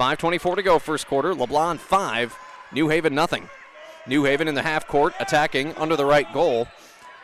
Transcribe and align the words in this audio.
5.24 0.00 0.56
to 0.56 0.62
go, 0.62 0.78
first 0.78 1.06
quarter. 1.06 1.34
LeBlond 1.34 1.78
5, 1.78 2.34
New 2.72 2.88
Haven 2.88 3.14
nothing. 3.14 3.50
New 4.06 4.24
Haven 4.24 4.48
in 4.48 4.54
the 4.54 4.62
half 4.62 4.88
court 4.88 5.12
attacking 5.20 5.74
under 5.74 5.94
the 5.94 6.06
right 6.06 6.32
goal. 6.32 6.68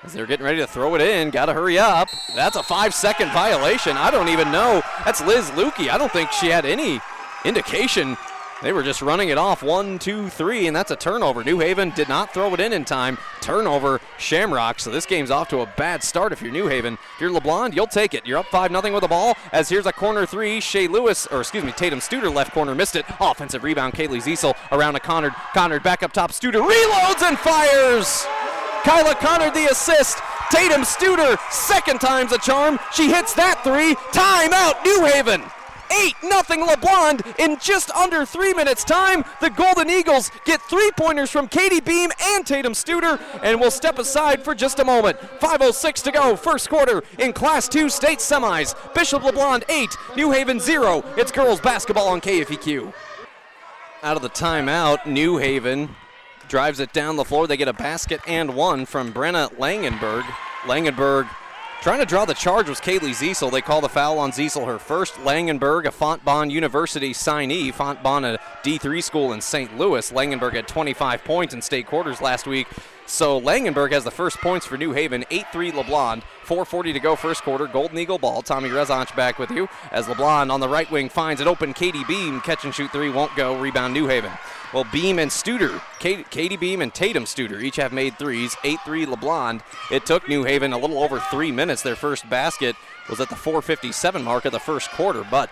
As 0.02 0.12
they're 0.12 0.26
getting 0.26 0.45
ready 0.45 0.58
to 0.58 0.67
throw 0.67 0.94
it 0.94 1.00
in, 1.00 1.31
got 1.31 1.47
to 1.47 1.54
hurry 1.54 1.78
up. 1.78 2.08
That's 2.34 2.54
a 2.54 2.62
five 2.62 2.92
second 2.92 3.31
violation. 3.33 3.97
I 3.97 4.10
don't 4.10 4.28
even 4.28 4.52
know. 4.52 4.83
That's 5.07 5.23
Liz 5.23 5.49
Lukey. 5.52 5.89
I 5.89 5.97
don't 5.97 6.12
think 6.12 6.31
she 6.33 6.49
had 6.49 6.67
any 6.67 7.00
indication. 7.47 8.18
They 8.62 8.73
were 8.73 8.83
just 8.83 9.03
running 9.03 9.29
it 9.29 9.37
off 9.37 9.62
one, 9.62 9.99
two, 9.99 10.30
three, 10.30 10.67
and 10.67 10.75
that's 10.75 10.91
a 10.91 10.97
turnover. 10.97 11.45
New 11.45 11.59
Haven 11.59 11.91
did 11.91 12.09
not 12.09 12.33
throw 12.33 12.55
it 12.55 12.61
in 12.61 12.73
in 12.73 12.87
time. 12.87 13.19
Turnover, 13.43 14.01
Shamrock. 14.17 14.80
So 14.80 14.91
this 14.91 15.05
game's 15.05 15.30
off 15.30 15.48
to 15.51 15.61
a 15.61 15.67
bad 15.77 16.03
start 16.03 16.33
if 16.33 16.41
you're 16.41 16.51
New 16.53 16.66
Haven. 16.66 16.95
If 16.95 17.21
you're 17.21 17.30
LeBlond, 17.30 17.75
you'll 17.75 17.87
take 17.87 18.15
it. 18.15 18.25
You're 18.27 18.39
up 18.39 18.47
5 18.47 18.71
0 18.71 18.95
with 18.95 19.03
the 19.03 19.09
ball. 19.09 19.37
As 19.53 19.69
here's 19.69 19.84
a 19.84 19.93
corner 19.93 20.25
three. 20.25 20.61
Shea 20.61 20.89
Lewis, 20.89 21.27
or 21.27 21.41
excuse 21.41 21.65
me, 21.65 21.73
Tatum 21.73 21.98
Studer 21.98 22.34
left 22.34 22.53
corner 22.53 22.75
missed 22.75 22.97
it. 22.97 23.05
Offensive 23.21 23.62
rebound, 23.62 23.93
Kaylee 23.93 24.23
Ziesel 24.23 24.55
around 24.73 24.95
to 24.95 25.01
Connard. 25.01 25.34
Connard 25.52 25.83
back 25.83 26.02
up 26.02 26.12
top. 26.12 26.30
Studer 26.30 26.66
reloads 26.66 27.23
and 27.23 27.38
fires. 27.38 28.25
Kyla 28.84 29.16
Connard 29.16 29.52
the 29.52 29.66
assist. 29.70 30.19
Tatum 30.51 30.83
Studer, 30.83 31.38
second 31.51 32.01
time's 32.01 32.33
a 32.33 32.38
charm. 32.38 32.79
She 32.95 33.11
hits 33.11 33.34
that 33.34 33.62
three. 33.65 33.97
Timeout, 34.12 34.83
New 34.84 35.05
Haven. 35.05 35.43
8 35.91 36.15
nothing 36.25 36.67
LeBlond 36.67 37.39
in 37.39 37.59
just 37.59 37.91
under 37.93 38.25
three 38.25 38.55
minutes' 38.55 38.85
time. 38.85 39.25
The 39.41 39.51
Golden 39.51 39.91
Eagles 39.91 40.31
get 40.45 40.61
three 40.62 40.91
pointers 40.97 41.31
from 41.31 41.49
Katie 41.49 41.81
Beam 41.81 42.11
and 42.21 42.47
Tatum 42.47 42.73
Studer, 42.73 43.21
and 43.43 43.61
we'll 43.61 43.71
step 43.71 43.99
aside 43.99 44.43
for 44.43 44.55
just 44.55 44.79
a 44.79 44.85
moment. 44.85 45.19
5.06 45.41 46.03
to 46.03 46.12
go, 46.12 46.37
first 46.37 46.69
quarter 46.69 47.03
in 47.19 47.33
Class 47.33 47.69
2 47.69 47.89
state 47.89 48.19
semis. 48.19 48.75
Bishop 48.95 49.23
LeBlond 49.23 49.65
8, 49.69 49.97
New 50.17 50.31
Haven 50.31 50.61
0. 50.61 51.05
It's 51.17 51.33
girls 51.33 51.61
basketball 51.61 52.09
on 52.09 52.21
KFEQ. 52.21 52.93
Out 54.03 54.17
of 54.17 54.23
the 54.23 54.31
timeout, 54.31 55.07
New 55.07 55.39
Haven 55.39 55.95
drives 56.48 56.81
it 56.81 56.93
down 56.93 57.17
the 57.17 57.25
floor. 57.25 57.47
They 57.47 57.56
get 57.56 57.69
a 57.69 57.73
basket 57.73 58.21
and 58.27 58.55
one 58.55 58.87
from 58.87 59.12
Brenna 59.12 59.53
Langenberg. 59.55 60.23
Langenberg 60.62 61.28
Trying 61.82 62.00
to 62.00 62.06
draw 62.06 62.24
the 62.24 62.34
charge 62.34 62.69
was 62.69 62.80
Kaylee 62.80 63.10
Ziesel. 63.10 63.52
They 63.52 63.60
call 63.60 63.80
the 63.80 63.88
foul 63.88 64.19
on 64.19 64.32
Ziesel, 64.32 64.66
her 64.66 64.78
first. 64.78 65.14
Langenberg, 65.16 65.84
a 65.84 65.91
Fontbonne 65.91 66.50
University 66.50 67.12
signee. 67.12 67.72
Fontbonne, 67.72 68.34
a 68.34 68.38
D3 68.64 69.00
school 69.02 69.32
in 69.32 69.41
St. 69.41 69.78
Louis. 69.78 70.10
Langenberg 70.10 70.54
had 70.54 70.66
25 70.66 71.22
points 71.22 71.54
in 71.54 71.62
state 71.62 71.86
quarters 71.86 72.20
last 72.20 72.48
week. 72.48 72.66
So 73.06 73.41
Langenberg 73.41 73.92
has 73.92 74.02
the 74.02 74.10
first 74.10 74.38
points 74.38 74.66
for 74.66 74.77
New 74.77 74.92
Haven. 74.92 75.24
8-3 75.30 75.70
LeBlond. 75.72 76.22
4.40 76.47 76.92
to 76.92 77.00
go 77.00 77.16
first 77.16 77.42
quarter. 77.42 77.66
Golden 77.66 77.98
Eagle 77.98 78.19
ball. 78.19 78.42
Tommy 78.42 78.69
Rezonch 78.69 79.14
back 79.16 79.39
with 79.39 79.50
you 79.50 79.69
as 79.91 80.06
LeBlond 80.06 80.50
on 80.50 80.61
the 80.61 80.69
right 80.69 80.91
wing 80.91 81.08
finds 81.08 81.41
an 81.41 81.48
open 81.48 81.75
Katie 81.75 82.05
Beam. 82.05 82.41
Catch 82.41 82.64
and 82.64 82.75
shoot 82.75 82.91
three 82.92 83.11
won't 83.11 83.34
go. 83.36 83.58
Rebound 83.58 83.92
New 83.92 84.06
Haven. 84.06 84.33
Well, 84.72 84.84
Beam 84.92 85.19
and 85.19 85.30
Studer, 85.30 85.80
Katie 86.00 86.56
Beam 86.56 86.83
and 86.83 86.92
Tatum 86.92 87.25
Studer 87.25 87.62
each 87.62 87.77
have 87.77 87.92
made 87.92 88.19
threes. 88.19 88.56
8 88.64 88.78
3 88.84 89.06
LeBlond. 89.06 89.62
It 89.91 90.05
took 90.06 90.28
New 90.28 90.44
Haven 90.44 90.72
a 90.72 90.78
little 90.78 91.03
over 91.03 91.19
three 91.19 91.53
minutes. 91.53 91.83
Their 91.83 91.97
first 91.97 92.28
basket 92.28 92.77
was 93.08 93.20
at 93.20 93.28
the 93.28 93.36
457 93.36 94.22
mark 94.22 94.44
of 94.44 94.53
the 94.53 94.58
first 94.58 94.91
quarter, 94.91 95.25
but 95.31 95.50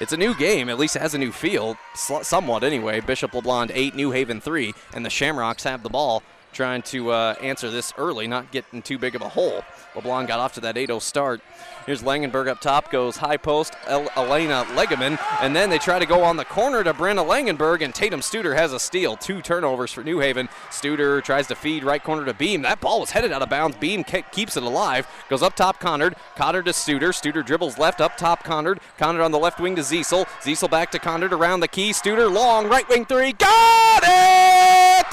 it's 0.00 0.12
a 0.12 0.16
new 0.16 0.34
game. 0.34 0.68
At 0.68 0.78
least 0.78 0.96
it 0.96 1.02
has 1.02 1.14
a 1.14 1.18
new 1.18 1.32
feel, 1.32 1.76
somewhat 1.94 2.64
anyway. 2.64 3.00
Bishop 3.00 3.30
LeBlond 3.30 3.70
8, 3.72 3.94
New 3.94 4.10
Haven 4.10 4.40
3, 4.40 4.74
and 4.94 5.06
the 5.06 5.10
Shamrocks 5.10 5.62
have 5.64 5.82
the 5.82 5.88
ball 5.88 6.22
trying 6.56 6.80
to 6.80 7.10
uh, 7.10 7.34
answer 7.42 7.70
this 7.70 7.92
early, 7.98 8.26
not 8.26 8.50
getting 8.50 8.80
too 8.80 8.98
big 8.98 9.14
of 9.14 9.20
a 9.20 9.28
hole. 9.28 9.62
LeBlond 9.94 10.26
got 10.26 10.40
off 10.40 10.54
to 10.54 10.60
that 10.60 10.76
8 10.78 10.86
0 10.88 10.98
start. 10.98 11.40
Here's 11.84 12.02
Langenberg 12.02 12.48
up 12.48 12.60
top, 12.60 12.90
goes 12.90 13.18
high 13.18 13.36
post, 13.36 13.74
El- 13.86 14.10
Elena 14.16 14.64
Legeman, 14.70 15.20
and 15.40 15.54
then 15.54 15.70
they 15.70 15.78
try 15.78 15.98
to 16.00 16.06
go 16.06 16.24
on 16.24 16.36
the 16.36 16.44
corner 16.44 16.82
to 16.82 16.92
Brenna 16.92 17.24
Langenberg, 17.24 17.82
and 17.82 17.94
Tatum 17.94 18.20
Studer 18.20 18.56
has 18.56 18.72
a 18.72 18.80
steal. 18.80 19.16
Two 19.16 19.40
turnovers 19.40 19.92
for 19.92 20.02
New 20.02 20.18
Haven. 20.18 20.48
Studer 20.70 21.22
tries 21.22 21.46
to 21.48 21.54
feed 21.54 21.84
right 21.84 22.02
corner 22.02 22.24
to 22.24 22.34
Beam. 22.34 22.62
That 22.62 22.80
ball 22.80 23.00
was 23.00 23.10
headed 23.10 23.30
out 23.30 23.42
of 23.42 23.50
bounds. 23.50 23.76
Beam 23.76 24.02
ke- 24.02 24.30
keeps 24.32 24.56
it 24.56 24.62
alive, 24.62 25.06
goes 25.28 25.42
up 25.42 25.54
top, 25.54 25.78
Connard. 25.78 26.16
Connard 26.34 26.64
to 26.64 26.72
Studer. 26.72 27.12
Studer 27.12 27.44
dribbles 27.44 27.78
left, 27.78 28.00
up 28.00 28.16
top, 28.16 28.42
Connard. 28.42 28.80
Connard 28.98 29.22
on 29.22 29.30
the 29.30 29.38
left 29.38 29.60
wing 29.60 29.76
to 29.76 29.82
Ziesel. 29.82 30.26
Ziesel 30.42 30.70
back 30.70 30.90
to 30.92 30.98
Connard 30.98 31.32
around 31.32 31.60
the 31.60 31.68
key. 31.68 31.90
Studer 31.90 32.32
long, 32.32 32.66
right 32.66 32.88
wing 32.88 33.04
three. 33.04 33.32
Got 33.34 34.02
it! 34.04 35.05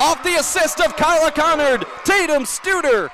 Off 0.00 0.22
the 0.24 0.36
assist 0.36 0.80
of 0.80 0.96
Kyla 0.96 1.30
Connard. 1.30 1.84
Tatum 2.04 2.44
Studer 2.44 3.10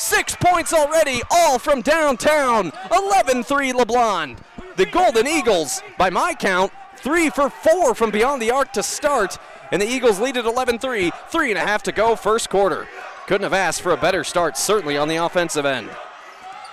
Six 0.00 0.34
points 0.34 0.72
already, 0.72 1.20
all 1.30 1.58
from 1.58 1.82
downtown. 1.82 2.72
11 2.90 3.42
3 3.42 3.72
LeBlond. 3.74 4.38
The 4.76 4.86
Golden 4.86 5.26
Eagles, 5.26 5.82
by 5.98 6.08
my 6.08 6.32
count, 6.32 6.72
three 6.96 7.28
for 7.28 7.50
four 7.50 7.94
from 7.94 8.10
beyond 8.10 8.40
the 8.40 8.50
arc 8.50 8.72
to 8.72 8.82
start. 8.82 9.36
And 9.70 9.80
the 9.80 9.86
Eagles 9.86 10.18
lead 10.18 10.38
at 10.38 10.46
11 10.46 10.78
3. 10.78 11.12
Three 11.28 11.50
and 11.50 11.58
a 11.58 11.60
half 11.60 11.82
to 11.82 11.92
go, 11.92 12.16
first 12.16 12.48
quarter. 12.48 12.88
Couldn't 13.26 13.42
have 13.42 13.52
asked 13.52 13.82
for 13.82 13.92
a 13.92 13.98
better 13.98 14.24
start, 14.24 14.56
certainly 14.56 14.96
on 14.96 15.08
the 15.08 15.16
offensive 15.16 15.66
end. 15.66 15.90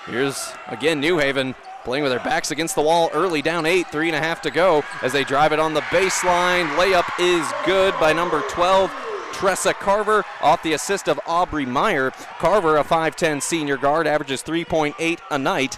Here's 0.06 0.54
again 0.68 1.02
New 1.02 1.18
Haven 1.18 1.54
playing 1.84 2.04
with 2.04 2.14
their 2.14 2.24
backs 2.24 2.52
against 2.52 2.76
the 2.76 2.82
wall 2.82 3.10
early, 3.14 3.42
down 3.42 3.66
eight, 3.66 3.88
three 3.92 4.08
and 4.08 4.16
a 4.16 4.20
half 4.20 4.42
to 4.44 4.52
go 4.52 4.86
as 5.02 5.12
they 5.12 5.26
drive 5.26 5.52
it 5.52 5.60
on 5.60 5.74
the 5.74 5.82
baseline. 5.82 6.74
Layup 6.78 7.10
is 7.20 7.46
good 7.66 7.94
by 8.00 8.14
number 8.14 8.42
12, 8.50 8.90
Tressa 9.38 9.72
Carver 9.72 10.26
off 10.42 10.64
the 10.64 10.74
assist 10.74 11.08
of 11.08 11.20
Aubrey 11.28 11.64
Meyer. 11.64 12.10
Carver, 12.40 12.78
a 12.78 12.84
5'10 12.84 13.40
senior 13.40 13.78
guard, 13.78 14.08
averages 14.08 14.42
3.8 14.42 15.20
a 15.30 15.38
night. 15.38 15.78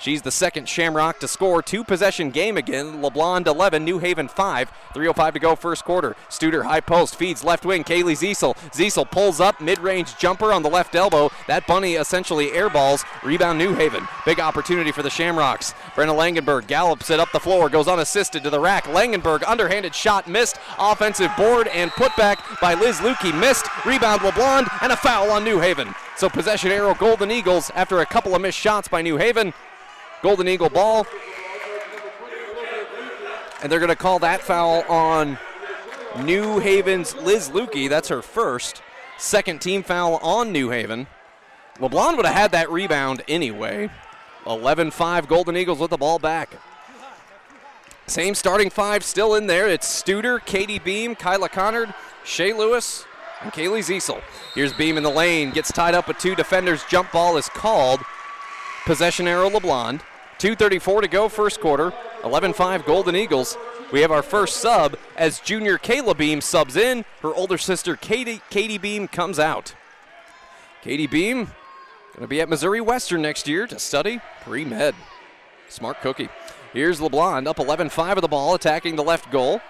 She's 0.00 0.22
the 0.22 0.30
second 0.30 0.68
Shamrock 0.68 1.18
to 1.20 1.28
score. 1.28 1.60
Two 1.60 1.82
possession 1.82 2.30
game 2.30 2.56
again. 2.56 3.02
LeBlond 3.02 3.46
11, 3.46 3.84
New 3.84 3.98
Haven 3.98 4.28
5. 4.28 4.72
3.05 4.94 5.32
to 5.32 5.38
go 5.40 5.56
first 5.56 5.84
quarter. 5.84 6.14
Studer 6.28 6.64
high 6.64 6.80
post 6.80 7.16
feeds 7.16 7.42
left 7.42 7.64
wing. 7.64 7.82
Kaylee 7.82 8.16
Ziesel. 8.16 8.56
Ziesel 8.70 9.10
pulls 9.10 9.40
up 9.40 9.60
mid 9.60 9.78
range 9.80 10.16
jumper 10.16 10.52
on 10.52 10.62
the 10.62 10.70
left 10.70 10.94
elbow. 10.94 11.30
That 11.48 11.66
bunny 11.66 11.94
essentially 11.94 12.48
airballs. 12.48 13.04
Rebound 13.24 13.58
New 13.58 13.74
Haven. 13.74 14.06
Big 14.24 14.38
opportunity 14.38 14.92
for 14.92 15.02
the 15.02 15.10
Shamrocks. 15.10 15.72
Brenna 15.96 16.16
Langenberg 16.16 16.68
gallops 16.68 17.10
it 17.10 17.18
up 17.18 17.32
the 17.32 17.40
floor. 17.40 17.68
Goes 17.68 17.88
unassisted 17.88 18.44
to 18.44 18.50
the 18.50 18.60
rack. 18.60 18.84
Langenberg 18.84 19.42
underhanded 19.46 19.94
shot 19.94 20.28
missed. 20.28 20.58
Offensive 20.78 21.32
board 21.36 21.66
and 21.68 21.90
putback 21.92 22.60
by 22.60 22.74
Liz 22.74 22.98
Lukey 22.98 23.38
missed. 23.38 23.66
Rebound 23.84 24.20
LeBlond 24.20 24.68
and 24.80 24.92
a 24.92 24.96
foul 24.96 25.30
on 25.30 25.42
New 25.42 25.58
Haven. 25.58 25.92
So 26.16 26.28
possession 26.28 26.70
arrow 26.70 26.94
Golden 26.94 27.30
Eagles 27.30 27.70
after 27.74 28.00
a 28.00 28.06
couple 28.06 28.34
of 28.34 28.42
missed 28.42 28.58
shots 28.58 28.88
by 28.88 29.02
New 29.02 29.16
Haven. 29.16 29.52
Golden 30.22 30.48
Eagle 30.48 30.68
ball. 30.68 31.06
And 33.62 33.70
they're 33.70 33.80
going 33.80 33.88
to 33.88 33.96
call 33.96 34.18
that 34.20 34.40
foul 34.40 34.82
on 34.88 35.38
New 36.22 36.58
Haven's 36.60 37.14
Liz 37.16 37.50
Lukey. 37.50 37.88
That's 37.88 38.08
her 38.08 38.22
first. 38.22 38.82
Second 39.16 39.60
team 39.60 39.82
foul 39.82 40.16
on 40.16 40.52
New 40.52 40.70
Haven. 40.70 41.06
LeBlond 41.78 42.16
would 42.16 42.26
have 42.26 42.34
had 42.34 42.52
that 42.52 42.70
rebound 42.70 43.22
anyway. 43.28 43.90
11 44.46 44.90
5 44.90 45.28
Golden 45.28 45.56
Eagles 45.56 45.78
with 45.78 45.90
the 45.90 45.96
ball 45.96 46.18
back. 46.18 46.50
Same 48.08 48.34
starting 48.34 48.70
five 48.70 49.04
still 49.04 49.34
in 49.34 49.46
there. 49.46 49.68
It's 49.68 49.86
Studer, 49.86 50.42
Katie 50.44 50.78
Beam, 50.78 51.14
Kyla 51.14 51.50
Connard, 51.50 51.92
Shay 52.24 52.54
Lewis, 52.54 53.04
and 53.42 53.52
Kaylee 53.52 53.80
Ziesel. 53.80 54.22
Here's 54.54 54.72
Beam 54.72 54.96
in 54.96 55.02
the 55.02 55.10
lane, 55.10 55.50
gets 55.50 55.70
tied 55.70 55.94
up 55.94 56.08
with 56.08 56.18
two 56.18 56.34
defenders. 56.34 56.82
Jump 56.88 57.12
ball 57.12 57.36
is 57.36 57.50
called. 57.50 58.00
Possession 58.88 59.28
arrow 59.28 59.50
LeBlond. 59.50 60.00
2.34 60.38 61.02
to 61.02 61.08
go, 61.08 61.28
first 61.28 61.60
quarter. 61.60 61.92
11 62.24 62.54
5 62.54 62.86
Golden 62.86 63.16
Eagles. 63.16 63.54
We 63.92 64.00
have 64.00 64.10
our 64.10 64.22
first 64.22 64.56
sub 64.62 64.96
as 65.14 65.40
junior 65.40 65.76
Kayla 65.76 66.16
Beam 66.16 66.40
subs 66.40 66.74
in. 66.74 67.04
Her 67.20 67.34
older 67.34 67.58
sister 67.58 67.96
Katie, 67.96 68.40
Katie 68.48 68.78
Beam 68.78 69.06
comes 69.06 69.38
out. 69.38 69.74
Katie 70.80 71.06
Beam 71.06 71.48
going 72.14 72.22
to 72.22 72.26
be 72.28 72.40
at 72.40 72.48
Missouri 72.48 72.80
Western 72.80 73.20
next 73.20 73.46
year 73.46 73.66
to 73.66 73.78
study 73.78 74.22
pre 74.40 74.64
med. 74.64 74.94
Smart 75.68 76.00
cookie. 76.00 76.30
Here's 76.72 76.98
LeBlond 76.98 77.46
up 77.46 77.58
11 77.58 77.90
5 77.90 78.16
of 78.16 78.22
the 78.22 78.28
ball, 78.28 78.54
attacking 78.54 78.96
the 78.96 79.04
left 79.04 79.30
goal. 79.30 79.60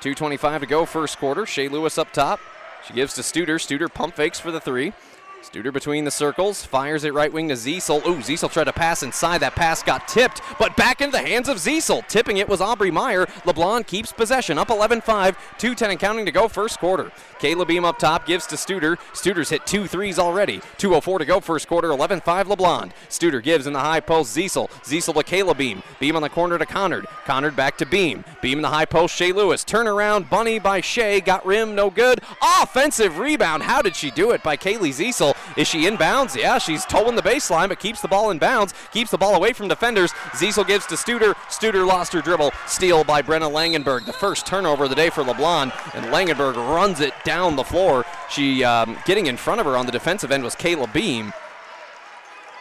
2.25 0.00 0.60
to 0.60 0.66
go, 0.66 0.84
first 0.84 1.18
quarter. 1.18 1.46
Shea 1.46 1.68
Lewis 1.68 1.96
up 1.96 2.12
top. 2.12 2.40
She 2.84 2.92
gives 2.92 3.14
to 3.14 3.20
Studer. 3.20 3.60
Studer 3.60 3.94
pump 3.94 4.16
fakes 4.16 4.40
for 4.40 4.50
the 4.50 4.60
three. 4.60 4.94
Studer 5.42 5.72
between 5.72 6.04
the 6.04 6.10
circles, 6.10 6.64
fires 6.64 7.04
it 7.04 7.14
right 7.14 7.32
wing 7.32 7.48
to 7.48 7.54
Ziesel. 7.54 8.04
Ooh, 8.06 8.16
Ziesel 8.16 8.50
tried 8.50 8.64
to 8.64 8.72
pass 8.72 9.02
inside. 9.04 9.38
That 9.38 9.54
pass 9.54 9.82
got 9.82 10.08
tipped, 10.08 10.42
but 10.58 10.76
back 10.76 11.00
into 11.00 11.12
the 11.12 11.26
hands 11.26 11.48
of 11.48 11.58
Ziesel. 11.58 12.06
Tipping 12.08 12.38
it 12.38 12.48
was 12.48 12.60
Aubrey 12.60 12.90
Meyer. 12.90 13.24
LeBlond 13.46 13.86
keeps 13.86 14.12
possession, 14.12 14.58
up 14.58 14.68
11 14.68 15.00
5, 15.00 15.58
2 15.58 15.74
10 15.76 15.90
and 15.92 16.00
counting 16.00 16.26
to 16.26 16.32
go 16.32 16.48
first 16.48 16.80
quarter. 16.80 17.12
Kayla 17.38 17.66
Beam 17.66 17.84
up 17.84 17.98
top 17.98 18.26
gives 18.26 18.46
to 18.48 18.56
Studer. 18.56 18.98
Studer's 19.12 19.48
hit 19.48 19.64
two 19.64 19.86
threes 19.86 20.18
already. 20.18 20.58
2.04 20.78 21.18
to 21.20 21.24
go 21.24 21.40
first 21.40 21.68
quarter, 21.68 21.90
11 21.90 22.20
5 22.20 22.48
LeBlond. 22.48 22.90
Studer 23.08 23.42
gives 23.42 23.66
in 23.66 23.72
the 23.72 23.78
high 23.78 24.00
post 24.00 24.36
Ziesel. 24.36 24.68
Ziesel 24.82 25.14
to 25.14 25.22
Kayla 25.22 25.56
Beam. 25.56 25.82
Beam 26.00 26.16
on 26.16 26.22
the 26.22 26.28
corner 26.28 26.58
to 26.58 26.66
Connard. 26.66 27.06
Connard 27.24 27.54
back 27.54 27.78
to 27.78 27.86
Beam. 27.86 28.24
Beam 28.42 28.58
in 28.58 28.62
the 28.62 28.68
high 28.68 28.84
post, 28.84 29.14
Shea 29.14 29.32
Lewis. 29.32 29.64
Turnaround, 29.64 30.28
bunny 30.28 30.58
by 30.58 30.80
Shea. 30.80 31.20
Got 31.20 31.46
rim, 31.46 31.76
no 31.76 31.90
good. 31.90 32.20
Offensive 32.60 33.18
rebound. 33.18 33.62
How 33.62 33.80
did 33.80 33.94
she 33.94 34.10
do 34.10 34.32
it 34.32 34.42
by 34.42 34.56
Kaylee 34.56 34.90
Ziesel? 34.90 35.27
Is 35.56 35.66
she 35.68 35.82
inbounds? 35.82 36.36
Yeah, 36.36 36.58
she's 36.58 36.84
toeing 36.84 37.16
the 37.16 37.22
baseline, 37.22 37.68
but 37.68 37.80
keeps 37.80 38.00
the 38.00 38.08
ball 38.08 38.30
in 38.30 38.38
bounds, 38.38 38.74
keeps 38.92 39.10
the 39.10 39.18
ball 39.18 39.34
away 39.34 39.52
from 39.52 39.68
defenders. 39.68 40.12
Ziesel 40.32 40.66
gives 40.66 40.86
to 40.86 40.94
Studer. 40.94 41.34
Studer 41.48 41.86
lost 41.86 42.12
her 42.12 42.20
dribble. 42.20 42.52
Steal 42.66 43.04
by 43.04 43.22
Brenna 43.22 43.50
Langenberg. 43.50 44.06
The 44.06 44.12
first 44.12 44.46
turnover 44.46 44.84
of 44.84 44.90
the 44.90 44.96
day 44.96 45.10
for 45.10 45.22
LeBlond, 45.22 45.72
and 45.94 46.06
Langenberg 46.06 46.56
runs 46.56 47.00
it 47.00 47.12
down 47.24 47.56
the 47.56 47.64
floor. 47.64 48.04
She 48.30 48.64
um, 48.64 48.96
getting 49.04 49.26
in 49.26 49.36
front 49.36 49.60
of 49.60 49.66
her 49.66 49.76
on 49.76 49.86
the 49.86 49.92
defensive 49.92 50.30
end 50.30 50.44
was 50.44 50.54
Kayla 50.54 50.92
Beam. 50.92 51.32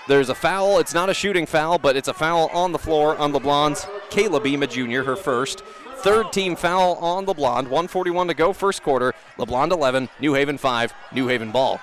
There's 0.08 0.30
a 0.30 0.36
foul. 0.36 0.80
It's 0.80 0.94
not 0.94 1.10
a 1.10 1.14
shooting 1.14 1.46
foul, 1.46 1.78
but 1.78 1.98
it's 1.98 2.08
a 2.08 2.14
foul 2.14 2.48
on 2.54 2.72
the 2.72 2.80
floor 2.80 3.18
on 3.18 3.34
LeBlond's 3.34 3.86
Kayla 4.10 4.42
Beam, 4.42 4.64
a 4.64 4.68
junior, 4.68 5.04
her 5.04 5.18
first. 5.18 5.64
Third 5.98 6.32
team 6.32 6.56
foul 6.56 6.96
on 6.96 7.26
LeBlond. 7.26 7.64
141 7.64 8.28
to 8.28 8.34
go, 8.34 8.54
first 8.54 8.84
quarter. 8.84 9.14
LeBlond 9.38 9.72
11, 9.72 10.08
New 10.22 10.34
Haven 10.34 10.58
5, 10.58 10.94
New 11.12 11.28
Haven 11.28 11.52
ball. 11.52 11.82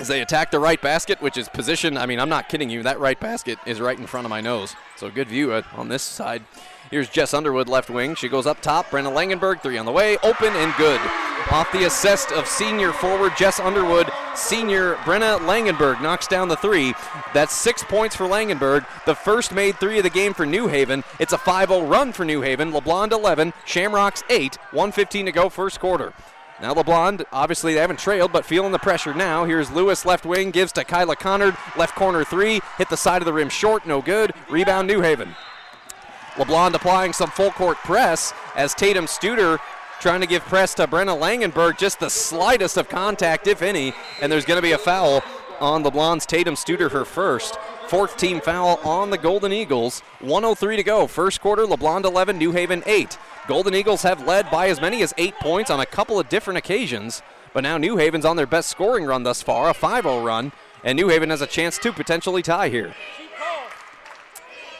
As 0.00 0.08
they 0.08 0.22
attack 0.22 0.50
the 0.50 0.58
right 0.58 0.80
basket, 0.80 1.22
which 1.22 1.36
is 1.36 1.48
positioned, 1.48 1.98
I 1.98 2.06
mean, 2.06 2.18
I'm 2.18 2.28
not 2.28 2.48
kidding 2.48 2.68
you, 2.68 2.82
that 2.82 2.98
right 2.98 3.18
basket 3.18 3.58
is 3.64 3.80
right 3.80 3.98
in 3.98 4.06
front 4.06 4.26
of 4.26 4.30
my 4.30 4.40
nose. 4.40 4.74
So 4.96 5.08
good 5.08 5.28
view 5.28 5.52
uh, 5.52 5.62
on 5.74 5.88
this 5.88 6.02
side. 6.02 6.42
Here's 6.90 7.08
Jess 7.08 7.32
Underwood, 7.32 7.68
left 7.68 7.90
wing. 7.90 8.14
She 8.14 8.28
goes 8.28 8.46
up 8.46 8.60
top. 8.60 8.90
Brenna 8.90 9.12
Langenberg, 9.12 9.60
three 9.62 9.78
on 9.78 9.86
the 9.86 9.92
way. 9.92 10.16
Open 10.22 10.52
and 10.52 10.74
good. 10.76 11.00
Off 11.50 11.70
the 11.72 11.84
assist 11.84 12.32
of 12.32 12.46
senior 12.46 12.92
forward 12.92 13.32
Jess 13.36 13.60
Underwood, 13.60 14.10
senior 14.34 14.94
Brenna 14.96 15.38
Langenberg 15.40 16.00
knocks 16.02 16.26
down 16.26 16.48
the 16.48 16.56
three. 16.56 16.94
That's 17.32 17.54
six 17.54 17.84
points 17.84 18.16
for 18.16 18.24
Langenberg. 18.24 18.86
The 19.06 19.14
first 19.14 19.52
made 19.52 19.76
three 19.76 19.98
of 19.98 20.04
the 20.04 20.10
game 20.10 20.34
for 20.34 20.46
New 20.46 20.68
Haven. 20.68 21.04
It's 21.18 21.32
a 21.32 21.38
5 21.38 21.68
0 21.68 21.86
run 21.86 22.12
for 22.12 22.24
New 22.24 22.40
Haven. 22.40 22.72
LeBlond 22.72 23.12
11, 23.12 23.52
Shamrocks 23.64 24.22
8, 24.28 24.56
115 24.72 25.26
to 25.26 25.32
go, 25.32 25.48
first 25.48 25.80
quarter. 25.80 26.12
Now 26.64 26.72
LeBlond, 26.72 27.26
obviously 27.30 27.74
they 27.74 27.80
haven't 27.80 27.98
trailed, 27.98 28.32
but 28.32 28.46
feeling 28.46 28.72
the 28.72 28.78
pressure 28.78 29.12
now. 29.12 29.44
Here's 29.44 29.70
Lewis 29.70 30.06
left 30.06 30.24
wing, 30.24 30.50
gives 30.50 30.72
to 30.72 30.82
Kyla 30.82 31.14
Connard, 31.14 31.54
left 31.76 31.94
corner 31.94 32.24
three, 32.24 32.62
hit 32.78 32.88
the 32.88 32.96
side 32.96 33.20
of 33.20 33.26
the 33.26 33.34
rim 33.34 33.50
short, 33.50 33.86
no 33.86 34.00
good. 34.00 34.32
Rebound 34.48 34.88
New 34.88 35.02
Haven. 35.02 35.36
LeBlond 36.36 36.72
applying 36.72 37.12
some 37.12 37.28
full 37.28 37.50
court 37.50 37.76
press 37.84 38.32
as 38.56 38.72
Tatum 38.72 39.04
Studer 39.04 39.58
trying 40.00 40.22
to 40.22 40.26
give 40.26 40.42
press 40.46 40.72
to 40.76 40.86
Brenna 40.86 41.14
Langenberg, 41.14 41.76
just 41.76 42.00
the 42.00 42.08
slightest 42.08 42.78
of 42.78 42.88
contact, 42.88 43.46
if 43.46 43.60
any, 43.60 43.92
and 44.22 44.32
there's 44.32 44.46
going 44.46 44.56
to 44.56 44.62
be 44.62 44.72
a 44.72 44.78
foul 44.78 45.22
on 45.60 45.84
LeBlond's 45.84 46.24
Tatum 46.24 46.54
Studer, 46.54 46.90
her 46.92 47.04
first. 47.04 47.58
Fourth 47.88 48.16
team 48.16 48.40
foul 48.40 48.80
on 48.82 49.10
the 49.10 49.18
Golden 49.18 49.52
Eagles. 49.52 50.00
103 50.20 50.76
to 50.76 50.82
go. 50.82 51.06
First 51.06 51.42
quarter, 51.42 51.66
LeBlond 51.66 52.04
11, 52.04 52.38
New 52.38 52.52
Haven 52.52 52.82
8. 52.86 53.18
Golden 53.46 53.74
Eagles 53.74 54.02
have 54.02 54.26
led 54.26 54.50
by 54.50 54.68
as 54.68 54.80
many 54.80 55.02
as 55.02 55.12
eight 55.18 55.34
points 55.34 55.70
on 55.70 55.78
a 55.78 55.86
couple 55.86 56.18
of 56.18 56.30
different 56.30 56.56
occasions, 56.56 57.22
but 57.52 57.62
now 57.62 57.76
New 57.76 57.98
Haven's 57.98 58.24
on 58.24 58.36
their 58.36 58.46
best 58.46 58.70
scoring 58.70 59.04
run 59.04 59.22
thus 59.22 59.42
far, 59.42 59.68
a 59.68 59.74
5 59.74 60.04
0 60.04 60.24
run, 60.24 60.50
and 60.82 60.96
New 60.96 61.08
Haven 61.08 61.28
has 61.28 61.42
a 61.42 61.46
chance 61.46 61.76
to 61.78 61.92
potentially 61.92 62.40
tie 62.40 62.70
here. 62.70 62.94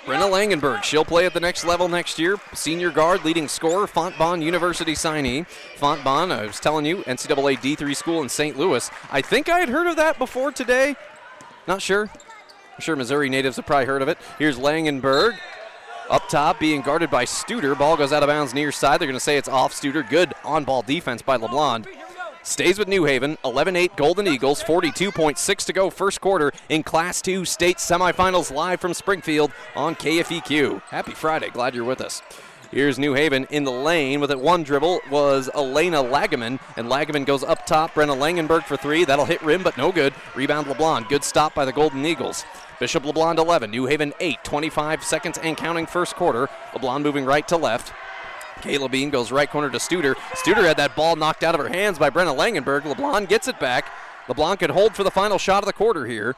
Brenna 0.07 0.31
Langenberg, 0.31 0.83
she'll 0.83 1.05
play 1.05 1.25
at 1.25 1.33
the 1.33 1.41
next 1.41 1.65
level 1.65 1.89
next 1.89 2.19
year. 2.19 2.37
Senior 2.55 2.91
guard, 2.91 3.25
leading 3.25 3.49
scorer, 3.49 3.87
Fontbonne 3.87 4.43
University 4.43 4.93
signee. 4.93 5.47
Fontbonne, 5.79 6.31
I 6.31 6.47
was 6.47 6.61
telling 6.61 6.85
you, 6.85 6.99
NCAA 6.99 7.59
D3 7.59 7.97
school 7.97 8.23
in 8.23 8.29
St. 8.29 8.59
Louis. 8.59 8.91
I 9.11 9.23
think 9.23 9.49
I 9.49 9.61
had 9.61 9.71
heard 9.71 9.87
of 9.87 9.97
that 9.97 10.19
before 10.19 10.53
today. 10.53 10.97
Not 11.67 11.81
sure. 11.81 12.11
I'm 12.13 12.81
sure 12.81 12.97
Missouri 12.97 13.31
natives 13.31 13.57
have 13.57 13.67
probably 13.67 13.87
heard 13.87 14.03
of 14.03 14.09
it. 14.09 14.19
Here's 14.39 14.59
Langenberg. 14.59 15.39
Up 16.11 16.29
top, 16.29 16.61
being 16.61 16.83
guarded 16.83 17.11
by 17.11 17.25
Studer. 17.25 17.79
Ball 17.79 17.97
goes 17.97 18.13
out 18.13 18.23
of 18.23 18.29
bounds 18.29 18.53
near 18.53 18.71
side. 18.71 19.01
They're 19.01 19.09
going 19.09 19.17
to 19.17 19.21
say 19.21 19.39
it's 19.39 19.49
off 19.49 19.73
Studer. 19.73 20.09
Good 20.09 20.35
on 20.45 20.65
ball 20.65 20.83
defense 20.83 21.23
by 21.23 21.39
LeBlond 21.39 21.87
stays 22.45 22.79
with 22.79 22.89
New 22.89 23.05
Haven. 23.05 23.39
11 23.45 23.75
8 23.75 23.97
Golden 23.97 24.29
Eagles, 24.29 24.63
42.6 24.63 25.65
to 25.65 25.73
go 25.73 25.91
first 25.91 26.21
quarter 26.21 26.53
in 26.69 26.83
Class 26.83 27.21
2 27.23 27.45
state 27.45 27.79
semifinals 27.79 28.53
live 28.53 28.81
from 28.81 28.95
Springfield 28.95 29.51
on 29.75 29.95
KFEQ. 29.97 30.83
Happy 30.83 31.13
Friday. 31.13 31.49
Glad 31.51 31.75
you're 31.75 31.85
with 31.85 32.01
us. 32.01 32.23
Here's 32.71 32.99
New 32.99 33.15
Haven 33.15 33.47
in 33.51 33.65
the 33.65 33.71
lane 33.71 34.21
with 34.21 34.31
it. 34.31 34.41
One 34.41 34.65
dribble 34.65 35.01
was 35.11 35.49
Elena 35.55 36.03
Lagaman, 36.03 36.59
and 36.77 36.89
Lagaman 36.89 37.25
goes 37.25 37.45
up 37.45 37.67
top. 37.67 37.95
Brenna 37.95 38.17
Langenberg 38.17 38.65
for 38.65 38.77
three. 38.77 39.05
That'll 39.05 39.25
hit 39.25 39.41
rim, 39.43 39.63
but 39.63 39.79
no 39.79 39.93
good. 39.93 40.13
Rebound 40.35 40.67
LeBlond. 40.67 41.09
Good 41.09 41.23
stop 41.23 41.55
by 41.55 41.65
the 41.65 41.73
Golden 41.73 42.05
Eagles. 42.05 42.45
Bishop 42.85 43.05
LeBlond 43.05 43.39
11, 43.39 43.71
New 43.71 43.87
Haven 43.87 44.13
8, 44.21 44.45
25 44.45 45.03
seconds 45.03 45.39
and 45.39 45.57
counting 45.57 45.87
first 45.87 46.17
quarter. 46.17 46.51
LeBlond 46.75 47.01
moving 47.01 47.25
right 47.25 47.49
to 47.49 47.57
left. 47.57 47.95
Kayla 48.57 48.91
Beam 48.91 49.09
goes 49.09 49.33
right 49.33 49.49
corner 49.51 49.71
to 49.71 49.79
Studer. 49.79 50.15
Studer 50.35 50.67
had 50.67 50.77
that 50.77 50.95
ball 50.95 51.17
knocked 51.17 51.43
out 51.43 51.55
of 51.55 51.63
her 51.63 51.71
hands 51.71 51.99
by 51.99 52.11
Brenna 52.11 52.37
Langenberg. 52.37 52.83
LeBlond 52.83 53.31
gets 53.31 53.49
it 53.49 53.59
back. 53.59 53.91
LeBlond 54.27 54.59
could 54.59 54.69
hold 54.69 54.95
for 54.95 55.03
the 55.03 55.11
final 55.11 55.39
shot 55.39 55.63
of 55.63 55.67
the 55.67 55.73
quarter 55.73 56.05
here. 56.05 56.37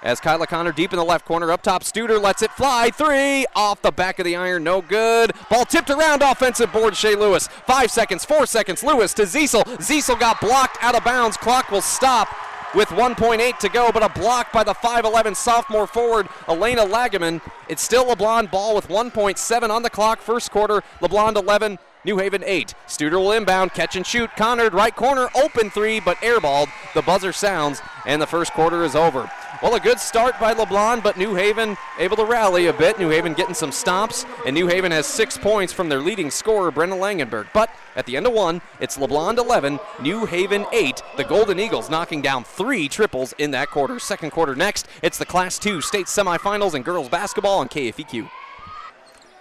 As 0.00 0.20
Kyla 0.20 0.46
Connard 0.46 0.76
deep 0.76 0.92
in 0.92 0.96
the 0.96 1.04
left 1.04 1.24
corner, 1.24 1.50
up 1.50 1.60
top, 1.60 1.82
Studer 1.82 2.22
lets 2.22 2.42
it 2.42 2.52
fly. 2.52 2.90
Three 2.90 3.44
off 3.56 3.82
the 3.82 3.90
back 3.90 4.20
of 4.20 4.24
the 4.24 4.36
iron, 4.36 4.62
no 4.62 4.82
good. 4.82 5.32
Ball 5.50 5.64
tipped 5.64 5.90
around, 5.90 6.22
offensive 6.22 6.72
board, 6.72 6.96
Shea 6.96 7.16
Lewis. 7.16 7.48
Five 7.66 7.90
seconds, 7.90 8.24
four 8.24 8.46
seconds, 8.46 8.84
Lewis 8.84 9.12
to 9.14 9.22
Ziesel. 9.22 9.64
Ziesel 9.78 10.20
got 10.20 10.40
blocked 10.40 10.78
out 10.82 10.94
of 10.94 11.02
bounds. 11.02 11.36
Clock 11.36 11.72
will 11.72 11.82
stop 11.82 12.28
with 12.74 12.88
1.8 12.88 13.58
to 13.58 13.68
go, 13.68 13.90
but 13.92 14.02
a 14.02 14.20
block 14.20 14.52
by 14.52 14.64
the 14.64 14.74
5'11 14.74 15.36
sophomore 15.36 15.86
forward, 15.86 16.28
Elena 16.48 16.82
Lagaman. 16.82 17.40
It's 17.68 17.82
still 17.82 18.06
LeBlond 18.06 18.50
ball 18.50 18.74
with 18.74 18.88
1.7 18.88 19.70
on 19.70 19.82
the 19.82 19.90
clock. 19.90 20.20
First 20.20 20.50
quarter, 20.50 20.82
LeBlond 21.00 21.36
11, 21.36 21.78
New 22.04 22.18
Haven 22.18 22.42
8. 22.44 22.74
Studer 22.86 23.12
will 23.12 23.32
inbound, 23.32 23.72
catch 23.74 23.96
and 23.96 24.06
shoot. 24.06 24.30
Connard, 24.36 24.72
right 24.72 24.94
corner, 24.94 25.28
open 25.34 25.70
three, 25.70 26.00
but 26.00 26.16
airballed. 26.18 26.68
The 26.94 27.02
buzzer 27.02 27.32
sounds, 27.32 27.82
and 28.06 28.22
the 28.22 28.26
first 28.26 28.52
quarter 28.52 28.84
is 28.84 28.94
over. 28.94 29.30
Well, 29.62 29.74
a 29.74 29.80
good 29.80 30.00
start 30.00 30.40
by 30.40 30.54
LeBlond, 30.54 31.02
but 31.02 31.18
New 31.18 31.34
Haven 31.34 31.76
able 31.98 32.16
to 32.16 32.24
rally 32.24 32.68
a 32.68 32.72
bit. 32.72 32.98
New 32.98 33.10
Haven 33.10 33.34
getting 33.34 33.52
some 33.52 33.72
stops, 33.72 34.24
and 34.46 34.54
New 34.54 34.68
Haven 34.68 34.90
has 34.90 35.06
six 35.06 35.36
points 35.36 35.70
from 35.70 35.90
their 35.90 36.00
leading 36.00 36.30
scorer, 36.30 36.72
Brenna 36.72 36.98
Langenberg. 36.98 37.48
But 37.52 37.68
at 37.94 38.06
the 38.06 38.16
end 38.16 38.26
of 38.26 38.32
one, 38.32 38.62
it's 38.80 38.96
LeBlond 38.96 39.36
11, 39.36 39.78
New 40.00 40.24
Haven 40.24 40.64
8. 40.72 41.02
The 41.18 41.24
Golden 41.24 41.60
Eagles 41.60 41.90
knocking 41.90 42.22
down 42.22 42.42
three 42.42 42.88
triples 42.88 43.34
in 43.36 43.50
that 43.50 43.68
quarter. 43.68 43.98
Second 43.98 44.30
quarter 44.30 44.56
next, 44.56 44.88
it's 45.02 45.18
the 45.18 45.26
Class 45.26 45.58
2 45.58 45.82
state 45.82 46.06
semifinals 46.06 46.74
in 46.74 46.82
girls 46.82 47.10
basketball 47.10 47.58
on 47.58 47.68
KFEQ. 47.68 48.30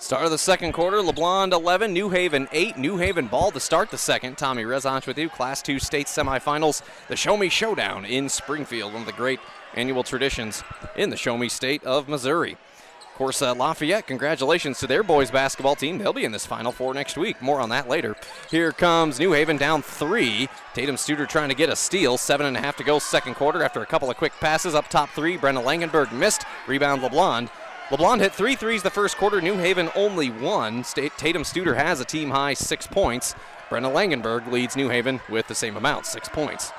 Start 0.02 0.24
of 0.24 0.32
the 0.32 0.38
second 0.38 0.72
quarter, 0.72 1.00
LeBlond 1.00 1.52
11, 1.52 1.92
New 1.92 2.10
Haven 2.10 2.48
8. 2.54 2.78
New 2.78 2.96
Haven 2.96 3.28
ball 3.28 3.52
to 3.52 3.60
start 3.60 3.92
the 3.92 3.98
second. 3.98 4.38
Tommy 4.38 4.64
Rezonch 4.64 5.06
with 5.06 5.18
you. 5.18 5.28
Class 5.28 5.62
2 5.62 5.78
state 5.78 6.08
semifinals, 6.08 6.82
the 7.10 7.18
Show 7.18 7.36
Me 7.36 7.50
Showdown 7.50 8.06
in 8.06 8.30
Springfield, 8.30 8.94
one 8.94 9.02
of 9.02 9.06
the 9.06 9.12
great 9.12 9.42
annual 9.74 10.04
traditions 10.04 10.64
in 10.96 11.10
the 11.10 11.18
Show 11.18 11.38
Me 11.38 11.50
State 11.50 11.84
of 11.84 12.08
Missouri. 12.08 12.54
Of 12.54 13.16
course, 13.16 13.42
uh, 13.42 13.54
Lafayette, 13.54 14.08
congratulations 14.08 14.80
to 14.80 14.88
their 14.88 15.04
boys 15.04 15.32
basketball 15.32 15.76
team. 15.76 15.98
They'll 15.98 16.14
be 16.14 16.24
in 16.24 16.32
this 16.32 16.46
Final 16.46 16.72
Four 16.72 16.94
next 16.94 17.18
week. 17.18 17.42
More 17.42 17.60
on 17.60 17.68
that 17.68 17.90
later. 17.90 18.16
Here 18.50 18.72
comes 18.72 19.20
New 19.20 19.34
Haven 19.34 19.58
down 19.58 19.82
three. 19.82 20.48
Tatum 20.74 20.96
Studer 20.96 21.28
trying 21.28 21.50
to 21.50 21.56
get 21.56 21.68
a 21.68 21.76
steal. 21.76 22.18
Seven 22.18 22.46
and 22.46 22.56
a 22.56 22.62
half 22.62 22.78
to 22.78 22.86
go, 22.86 23.00
second 23.00 23.34
quarter. 23.34 23.62
After 23.62 23.82
a 23.82 23.86
couple 23.86 24.10
of 24.10 24.16
quick 24.16 24.32
passes 24.40 24.76
up 24.76 24.88
top 24.88 25.10
three, 25.10 25.38
Brenna 25.38 25.62
Langenberg 25.62 26.14
missed. 26.14 26.46
Rebound 26.68 27.02
LeBlond. 27.02 27.50
LeBlond 27.90 28.20
hit 28.20 28.36
three 28.36 28.56
threes 28.56 28.84
the 28.84 28.92
first 28.92 29.18
quarter. 29.18 29.42
New 29.42 29.56
Haven 29.58 29.90
only 29.96 30.30
one. 30.30 30.84
Tatum 30.84 31.42
Studer 31.42 31.76
has 31.76 32.00
a 32.00 32.06
team 32.06 32.30
high 32.30 32.54
six 32.54 32.86
points. 32.86 33.34
Brenna 33.68 33.92
Langenberg 33.92 34.52
leads 34.52 34.76
New 34.76 34.90
Haven 34.90 35.20
with 35.28 35.48
the 35.48 35.56
same 35.56 35.76
amount, 35.76 36.06
six 36.06 36.30
points. 36.30 36.72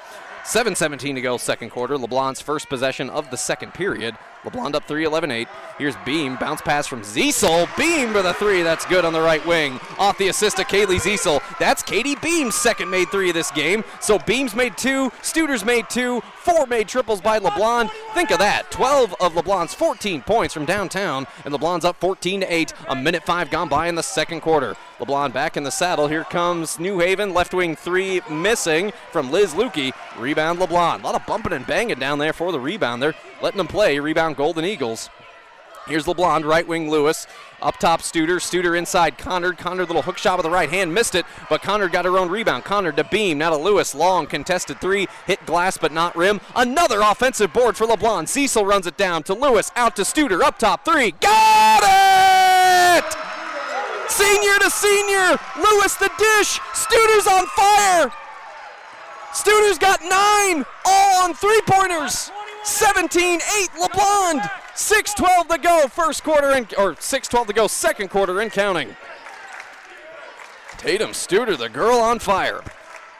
7.17 0.44 1.16
to 1.16 1.20
go, 1.20 1.36
second 1.36 1.70
quarter. 1.70 1.96
LeBlond's 1.96 2.40
first 2.40 2.68
possession 2.68 3.10
of 3.10 3.28
the 3.30 3.36
second 3.36 3.74
period. 3.74 4.16
LeBlond 4.44 4.74
up 4.74 4.84
3 4.84 5.04
11 5.04 5.30
8. 5.30 5.48
Here's 5.78 5.96
Beam. 6.04 6.36
Bounce 6.36 6.60
pass 6.62 6.86
from 6.86 7.02
Ziesel. 7.02 7.68
Beam 7.76 8.12
for 8.12 8.22
the 8.22 8.34
three. 8.34 8.62
That's 8.62 8.86
good 8.86 9.04
on 9.04 9.12
the 9.12 9.20
right 9.20 9.44
wing. 9.46 9.78
Off 9.98 10.16
the 10.18 10.28
assist 10.28 10.58
of 10.58 10.66
Kaylee 10.66 11.00
Ziesel. 11.00 11.42
That's 11.58 11.82
Katie 11.82 12.16
Beam's 12.16 12.54
second 12.54 12.90
made 12.90 13.10
three 13.10 13.28
of 13.28 13.34
this 13.34 13.50
game. 13.50 13.84
So 14.00 14.18
Beam's 14.18 14.54
made 14.54 14.76
two. 14.76 15.10
Studer's 15.22 15.64
made 15.64 15.90
two. 15.90 16.20
Four 16.38 16.66
made 16.66 16.88
triples 16.88 17.20
by 17.20 17.38
LeBlond. 17.38 17.90
Think 18.14 18.30
of 18.30 18.38
that. 18.38 18.70
12 18.70 19.14
of 19.20 19.34
LeBlond's 19.34 19.74
14 19.74 20.22
points 20.22 20.54
from 20.54 20.64
downtown. 20.64 21.26
And 21.44 21.54
LeBlond's 21.54 21.84
up 21.84 22.00
14 22.00 22.40
to 22.40 22.52
8. 22.52 22.72
A 22.88 22.96
minute 22.96 23.24
five 23.24 23.50
gone 23.50 23.68
by 23.68 23.88
in 23.88 23.94
the 23.94 24.02
second 24.02 24.40
quarter. 24.40 24.74
LeBlond 24.98 25.32
back 25.32 25.56
in 25.56 25.64
the 25.64 25.70
saddle. 25.70 26.08
Here 26.08 26.24
comes 26.24 26.78
New 26.78 26.98
Haven. 26.98 27.34
Left 27.34 27.52
wing 27.52 27.76
three 27.76 28.20
missing 28.30 28.92
from 29.12 29.30
Liz 29.30 29.54
Lukey. 29.54 29.92
Rebound 30.18 30.58
LeBlond. 30.58 31.00
A 31.00 31.04
lot 31.04 31.14
of 31.14 31.26
bumping 31.26 31.52
and 31.52 31.66
banging 31.66 31.98
down 31.98 32.18
there 32.18 32.32
for 32.32 32.52
the 32.52 32.60
rebound. 32.60 33.02
They're 33.02 33.14
letting 33.42 33.58
them 33.58 33.68
play. 33.68 33.98
Rebound 33.98 34.36
Golden 34.36 34.64
Eagles. 34.64 35.10
Here's 35.86 36.04
LeBlond, 36.04 36.44
right 36.44 36.66
wing 36.68 36.90
Lewis. 36.90 37.26
Up 37.62 37.78
top, 37.78 38.00
Studer. 38.00 38.36
Studer 38.36 38.78
inside 38.78 39.18
Connard. 39.18 39.58
Connard, 39.58 39.88
little 39.88 40.02
hook 40.02 40.18
shot 40.18 40.38
with 40.38 40.44
the 40.44 40.50
right 40.50 40.70
hand, 40.70 40.94
missed 40.94 41.14
it, 41.14 41.26
but 41.48 41.62
Connard 41.62 41.90
got 41.90 42.04
her 42.04 42.16
own 42.18 42.28
rebound. 42.28 42.64
Connard 42.64 42.96
to 42.96 43.04
Beam, 43.04 43.38
now 43.38 43.50
to 43.50 43.56
Lewis. 43.56 43.94
Long 43.94 44.26
contested 44.26 44.80
three, 44.80 45.08
hit 45.26 45.44
glass 45.46 45.76
but 45.76 45.92
not 45.92 46.14
rim. 46.14 46.40
Another 46.54 47.00
offensive 47.00 47.52
board 47.52 47.76
for 47.76 47.86
LeBlond. 47.86 48.24
Ziesel 48.28 48.66
runs 48.66 48.86
it 48.86 48.96
down 48.96 49.22
to 49.24 49.34
Lewis, 49.34 49.72
out 49.74 49.96
to 49.96 50.02
Studer. 50.02 50.42
Up 50.42 50.58
top, 50.58 50.84
three. 50.84 51.12
Got 51.12 51.82
it! 51.82 53.16
Senior 54.08 54.58
to 54.58 54.70
senior. 54.70 55.38
Lewis 55.56 55.96
the 55.96 56.10
dish. 56.18 56.60
Studer's 56.72 57.26
on 57.26 57.46
fire. 57.46 58.12
Studer's 59.32 59.78
got 59.78 60.00
nine, 60.02 60.64
all 60.84 61.24
on 61.24 61.34
three 61.34 61.60
pointers. 61.66 62.30
17 62.64 63.40
8 63.40 63.68
LeBlond. 63.80 64.50
6 64.74 65.14
12 65.14 65.48
to 65.48 65.58
go, 65.58 65.88
first 65.88 66.22
quarter, 66.22 66.52
and, 66.52 66.72
or 66.78 66.96
6 66.98 67.28
12 67.28 67.46
to 67.48 67.52
go, 67.52 67.66
second 67.66 68.08
quarter, 68.08 68.40
and 68.40 68.50
counting. 68.50 68.96
Tatum 70.78 71.10
Studer, 71.10 71.58
the 71.58 71.68
girl 71.68 71.98
on 71.98 72.18
fire. 72.18 72.62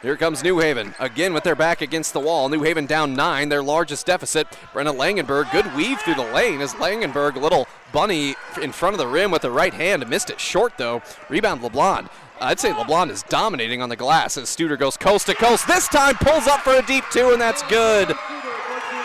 Here 0.01 0.17
comes 0.17 0.43
New 0.43 0.57
Haven 0.57 0.95
again 0.99 1.31
with 1.31 1.43
their 1.43 1.55
back 1.55 1.81
against 1.81 2.13
the 2.13 2.19
wall. 2.19 2.49
New 2.49 2.63
Haven 2.63 2.87
down 2.87 3.13
nine, 3.13 3.49
their 3.49 3.61
largest 3.61 4.07
deficit. 4.07 4.47
Brenna 4.73 4.95
Langenberg, 4.95 5.51
good 5.51 5.71
weave 5.75 5.99
through 5.99 6.15
the 6.15 6.33
lane 6.33 6.59
as 6.59 6.73
Langenberg, 6.73 7.35
little 7.35 7.67
bunny 7.91 8.35
in 8.59 8.71
front 8.71 8.95
of 8.95 8.97
the 8.97 9.05
rim 9.05 9.29
with 9.29 9.43
the 9.43 9.51
right 9.51 9.75
hand, 9.75 10.07
missed 10.09 10.31
it 10.31 10.39
short 10.39 10.73
though. 10.77 11.03
Rebound 11.29 11.61
LeBlond. 11.61 12.09
I'd 12.39 12.59
say 12.59 12.71
LeBlond 12.71 13.11
is 13.11 13.21
dominating 13.23 13.83
on 13.83 13.89
the 13.89 13.95
glass 13.95 14.37
as 14.37 14.45
Studer 14.45 14.79
goes 14.79 14.97
coast 14.97 15.27
to 15.27 15.35
coast. 15.35 15.67
This 15.67 15.87
time 15.87 16.15
pulls 16.15 16.47
up 16.47 16.61
for 16.61 16.73
a 16.73 16.81
deep 16.81 17.03
two, 17.11 17.29
and 17.29 17.39
that's 17.39 17.61
good. 17.63 18.15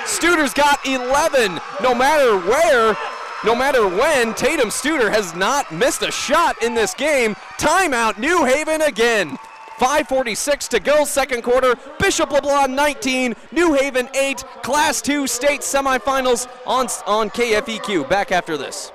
Studer's 0.07 0.55
got 0.55 0.85
11. 0.87 1.59
No 1.83 1.95
matter 1.95 2.39
where, 2.39 2.97
no 3.45 3.55
matter 3.55 3.87
when, 3.89 4.35
Tatum 4.35 4.69
Studer 4.69 5.11
has 5.11 5.35
not 5.35 5.73
missed 5.73 6.03
a 6.03 6.13
shot 6.13 6.63
in 6.63 6.75
this 6.75 6.95
game. 6.95 7.35
Timeout, 7.59 8.17
New 8.17 8.45
Haven 8.45 8.83
again. 8.83 9.37
5.46 9.79 10.69
to 10.69 10.81
go, 10.81 11.05
second 11.05 11.43
quarter. 11.43 11.75
Bishop 11.99 12.31
LeBlond 12.31 12.71
19, 12.75 13.35
New 13.53 13.75
Haven 13.75 14.09
8, 14.15 14.39
Class 14.63 15.03
2 15.03 15.27
state 15.27 15.61
semifinals 15.61 16.49
on, 16.67 16.87
on 17.07 17.29
KFEQ. 17.29 18.09
Back 18.09 18.33
after 18.33 18.57
this. 18.57 18.93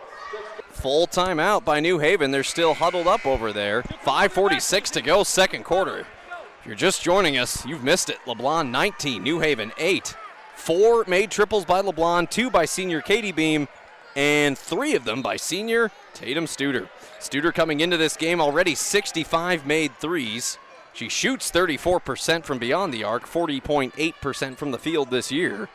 Full 0.70 1.08
timeout 1.08 1.64
by 1.64 1.82
New 1.82 2.00
Haven. 2.00 2.32
They're 2.32 2.44
still 2.44 2.74
huddled 2.74 3.08
up 3.08 3.26
over 3.26 3.54
there. 3.54 3.84
5.46 3.84 4.92
to 4.92 5.02
go, 5.02 5.24
second 5.24 5.66
quarter. 5.66 6.00
If 6.00 6.66
you're 6.66 6.76
just 6.76 7.04
joining 7.04 7.38
us, 7.38 7.66
you've 7.66 7.84
missed 7.84 8.10
it. 8.10 8.18
LeBlond 8.26 8.72
19, 8.72 9.22
New 9.22 9.40
Haven 9.42 9.72
8. 9.78 10.16
Four 10.62 11.06
made 11.08 11.32
triples 11.32 11.66
by 11.66 11.82
LeBlond, 11.82 12.30
two 12.30 12.52
by 12.52 12.66
senior 12.66 13.02
Katie 13.02 13.32
Beam, 13.32 13.68
and 14.16 14.56
three 14.56 14.94
of 14.94 15.06
them 15.06 15.24
by 15.24 15.36
senior 15.36 15.90
Tatum 16.14 16.46
Studer. 16.46 16.88
Studer 17.20 17.52
coming 17.52 17.80
into 17.80 17.98
this 17.98 18.16
game 18.16 18.40
already 18.40 18.76
65 18.76 19.66
made 19.66 19.98
threes. 19.98 20.60
She 20.94 21.10
shoots 21.10 21.50
34% 21.50 22.46
from 22.46 22.60
beyond 22.60 22.94
the 22.94 23.04
arc, 23.04 23.26
40.8% 23.26 24.56
from 24.56 24.70
the 24.70 24.78
field 24.78 25.10
this 25.10 25.32
year. 25.32 25.68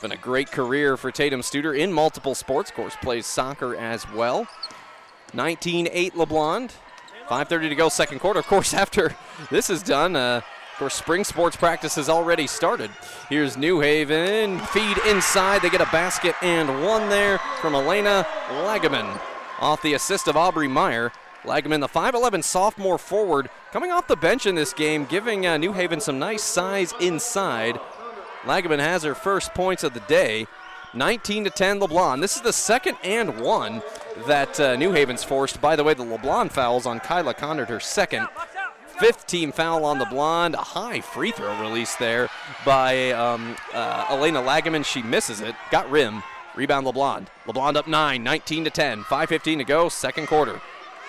Been 0.00 0.12
a 0.12 0.16
great 0.16 0.52
career 0.52 0.96
for 0.96 1.10
Tatum 1.10 1.40
Studer 1.40 1.76
in 1.76 1.92
multiple 1.92 2.36
sports. 2.36 2.70
Of 2.70 2.76
course, 2.76 2.96
plays 3.02 3.26
soccer 3.26 3.74
as 3.74 4.08
well. 4.12 4.46
19-8 5.32 6.12
LeBlond. 6.12 6.70
5.30 7.28 7.68
to 7.68 7.74
go, 7.74 7.88
second 7.88 8.20
quarter. 8.20 8.38
Of 8.38 8.46
course, 8.46 8.74
after 8.84 9.16
this 9.50 9.70
is 9.70 9.82
done, 9.82 10.14
uh, 10.14 10.42
course, 10.80 10.94
spring 10.94 11.24
sports 11.24 11.56
practice 11.56 11.94
has 11.96 12.08
already 12.08 12.46
started. 12.46 12.90
Here's 13.28 13.58
New 13.58 13.80
Haven. 13.80 14.58
Feed 14.58 14.96
inside. 15.06 15.60
They 15.60 15.68
get 15.68 15.82
a 15.82 15.92
basket 15.92 16.34
and 16.42 16.82
one 16.82 17.10
there 17.10 17.36
from 17.60 17.74
Elena 17.74 18.26
Lagaman 18.48 19.20
off 19.60 19.82
the 19.82 19.92
assist 19.92 20.26
of 20.26 20.38
Aubrey 20.38 20.68
Meyer. 20.68 21.12
Lagaman, 21.42 21.80
the 21.80 21.86
5'11 21.86 22.42
sophomore 22.42 22.96
forward, 22.96 23.50
coming 23.72 23.90
off 23.90 24.08
the 24.08 24.16
bench 24.16 24.46
in 24.46 24.54
this 24.54 24.72
game, 24.72 25.04
giving 25.04 25.46
uh, 25.46 25.58
New 25.58 25.74
Haven 25.74 26.00
some 26.00 26.18
nice 26.18 26.42
size 26.42 26.94
inside. 26.98 27.78
Lagaman 28.44 28.78
has 28.78 29.02
her 29.02 29.14
first 29.14 29.52
points 29.52 29.84
of 29.84 29.92
the 29.92 30.00
day. 30.00 30.46
19 30.94 31.44
to 31.44 31.50
10 31.50 31.80
LeBlond. 31.80 32.22
This 32.22 32.36
is 32.36 32.42
the 32.42 32.54
second 32.54 32.96
and 33.04 33.38
one 33.40 33.82
that 34.26 34.58
uh, 34.58 34.76
New 34.76 34.92
Haven's 34.92 35.22
forced. 35.22 35.60
By 35.60 35.76
the 35.76 35.84
way, 35.84 35.92
the 35.92 36.04
LeBlond 36.04 36.52
fouls 36.52 36.86
on 36.86 37.00
Kyla 37.00 37.34
Connard, 37.34 37.68
her 37.68 37.80
second. 37.80 38.26
Fifth 39.00 39.26
team 39.26 39.50
foul 39.50 39.86
on 39.86 39.98
the 39.98 40.04
blonde. 40.04 40.54
A 40.54 40.58
high 40.58 41.00
free 41.00 41.30
throw 41.30 41.58
release 41.58 41.96
there 41.96 42.28
by 42.66 43.12
um, 43.12 43.56
uh, 43.72 44.04
Elena 44.10 44.42
Lagaman. 44.42 44.84
She 44.84 45.02
misses 45.02 45.40
it. 45.40 45.54
Got 45.70 45.90
rim. 45.90 46.22
Rebound 46.54 46.86
LeBlond. 46.86 47.28
LeBlond 47.46 47.76
up 47.76 47.88
9, 47.88 48.22
19 48.22 48.64
to 48.64 48.70
10. 48.70 49.04
5.15 49.04 49.56
to 49.56 49.64
go, 49.64 49.88
second 49.88 50.26
quarter. 50.26 50.60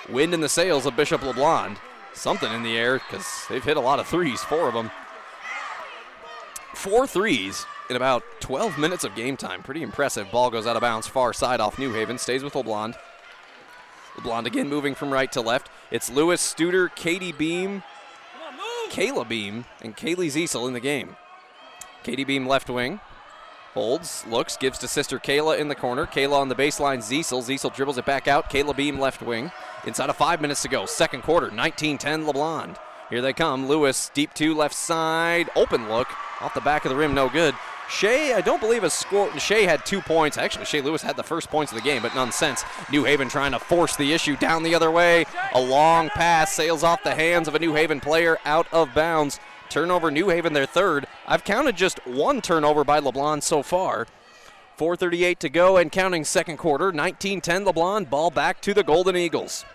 Wind 0.08 0.34
in 0.34 0.40
the 0.40 0.48
sails 0.48 0.86
of 0.86 0.96
Bishop 0.96 1.20
LeBlond. 1.20 1.80
Something 2.14 2.54
in 2.54 2.64
the 2.64 2.78
air 2.78 3.00
because 3.00 3.28
they've 3.50 3.64
hit 3.64 3.76
a 3.76 3.82
lot 3.82 4.00
of 4.00 4.08
threes, 4.08 4.42
four 4.42 4.70
of 4.70 4.74
them. 4.74 4.90
Four 6.74 7.06
threes 7.08 7.66
in 7.90 7.98
about 7.98 8.24
12 8.40 8.78
minutes 8.78 9.04
of 9.04 9.16
game 9.16 9.36
time. 9.36 9.64
Pretty 9.64 9.84
impressive. 9.84 10.32
Ball 10.32 10.50
goes 10.50 10.66
out 10.66 10.78
of 10.78 10.82
bounds, 10.82 11.08
far 11.08 11.34
side 11.34 11.60
off 11.60 11.78
New 11.78 11.92
Haven. 11.92 12.18
Stays 12.18 12.42
with 12.42 12.54
LeBlond. 12.54 12.96
LeBlond 14.22 14.46
again 14.46 14.70
moving 14.70 14.96
from 14.96 15.12
right 15.12 15.32
to 15.32 15.42
left. 15.42 15.70
It's 15.90 16.10
Lewis 16.10 16.42
Studer, 16.42 16.94
Katie 16.96 17.32
Beam, 17.32 17.84
Kayla 18.90 19.28
Beam, 19.28 19.66
and 19.82 19.96
Kaylee 19.96 20.28
Ziesel 20.28 20.68
in 20.68 20.74
the 20.74 20.80
game. 20.80 21.16
Katie 22.04 22.24
Beam 22.24 22.48
left 22.48 22.70
wing. 22.70 23.00
Holds, 23.74 24.26
looks, 24.28 24.58
gives 24.58 24.78
to 24.80 24.88
sister 24.88 25.18
Kayla 25.18 25.58
in 25.58 25.70
the 25.70 25.76
corner. 25.76 26.06
Kayla 26.06 26.34
on 26.34 26.50
the 26.50 26.56
baseline, 26.56 26.98
Ziesel. 26.98 27.42
Ziesel 27.42 27.74
dribbles 27.74 27.98
it 27.98 28.06
back 28.06 28.28
out. 28.28 28.50
Kayla 28.50 28.76
Beam 28.76 29.00
left 29.00 29.22
wing. 29.22 29.52
Inside 29.88 30.10
of 30.10 30.18
five 30.18 30.42
minutes 30.42 30.62
to 30.64 30.68
go. 30.68 30.86
Second 30.86 31.24
quarter, 31.24 31.50
19 31.50 31.98
10 31.98 32.26
LeBlond. 32.26 32.78
Here 33.10 33.22
they 33.22 33.34
come. 33.34 33.68
Lewis, 33.68 34.12
deep 34.14 34.34
two, 34.34 34.54
left 34.54 34.76
side. 34.76 35.50
Open 35.56 35.90
look. 35.90 36.08
Off 36.42 36.54
the 36.54 36.62
back 36.62 36.86
of 36.86 36.90
the 36.90 36.96
rim, 36.96 37.14
no 37.14 37.30
good. 37.30 37.56
Shea, 37.92 38.34
I 38.34 38.42
don't 38.42 38.62
believe 38.62 38.84
has 38.84 38.94
scored. 38.94 39.40
Shea 39.42 39.66
had 39.66 39.86
two 39.86 40.00
points. 40.00 40.38
Actually, 40.38 40.64
Shea 40.64 40.82
Lewis 40.82 41.02
had 41.02 41.18
the 41.18 41.24
first 41.24 41.50
points 41.50 41.74
of 41.74 41.78
the 41.78 41.84
game, 41.84 42.02
but 42.02 42.16
none 42.16 42.32
since. 42.32 42.64
New 42.90 43.04
Haven 43.04 43.28
trying 43.28 43.52
to 43.52 43.60
force 43.60 43.98
the 43.98 44.14
issue 44.14 44.38
down 44.38 44.64
the 44.64 44.74
other 44.74 44.90
way. 44.90 45.26
A 45.54 45.62
long 45.62 46.10
pass 46.10 46.54
sails 46.54 46.84
off 46.84 47.04
the 47.04 47.14
hands 47.14 47.50
of 47.50 47.56
a 47.56 47.60
New 47.60 47.74
Haven 47.74 48.00
player 48.00 48.38
out 48.46 48.66
of 48.72 48.94
bounds. 48.94 49.42
Turnover, 49.70 50.10
New 50.10 50.30
Haven, 50.30 50.54
their 50.54 50.66
third. 50.66 51.06
I've 51.28 51.44
counted 51.44 51.76
just 51.76 52.06
one 52.08 52.42
turnover 52.42 52.86
by 52.86 53.02
LeBlond 53.02 53.44
so 53.44 53.62
far. 53.62 54.08
4.38 54.80 55.38
to 55.40 55.50
go 55.50 55.76
and 55.76 55.92
counting 55.92 56.24
second 56.24 56.58
quarter. 56.58 56.94
19 56.94 57.42
10 57.42 57.66
LeBlond. 57.66 58.10
Ball 58.10 58.32
back 58.32 58.62
to 58.62 58.74
the 58.74 58.84
Golden 58.84 59.18
Eagles. 59.18 59.66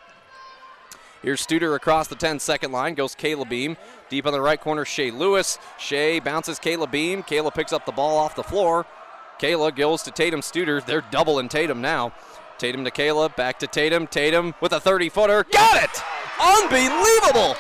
Here's 1.22 1.44
Studer 1.44 1.74
across 1.74 2.08
the 2.08 2.14
10 2.14 2.38
second 2.38 2.72
line. 2.72 2.94
Goes 2.94 3.14
Kayla 3.14 3.48
Beam. 3.48 3.76
Deep 4.08 4.26
on 4.26 4.32
the 4.32 4.40
right 4.40 4.60
corner, 4.60 4.84
Shea 4.84 5.10
Lewis. 5.10 5.58
Shea 5.78 6.20
bounces 6.20 6.58
Kayla 6.58 6.90
Beam. 6.90 7.22
Kayla 7.22 7.52
picks 7.52 7.72
up 7.72 7.86
the 7.86 7.92
ball 7.92 8.18
off 8.18 8.36
the 8.36 8.42
floor. 8.42 8.86
Kayla 9.40 9.74
goes 9.74 10.02
to 10.02 10.10
Tatum 10.10 10.40
Studer. 10.40 10.84
They're 10.84 11.04
doubling 11.10 11.48
Tatum 11.48 11.80
now. 11.80 12.12
Tatum 12.58 12.84
to 12.84 12.90
Kayla. 12.90 13.34
Back 13.36 13.58
to 13.60 13.66
Tatum. 13.66 14.06
Tatum 14.06 14.54
with 14.60 14.72
a 14.72 14.80
30 14.80 15.08
footer. 15.08 15.44
Got 15.44 15.82
it! 15.82 16.02
Unbelievable! 16.40 17.56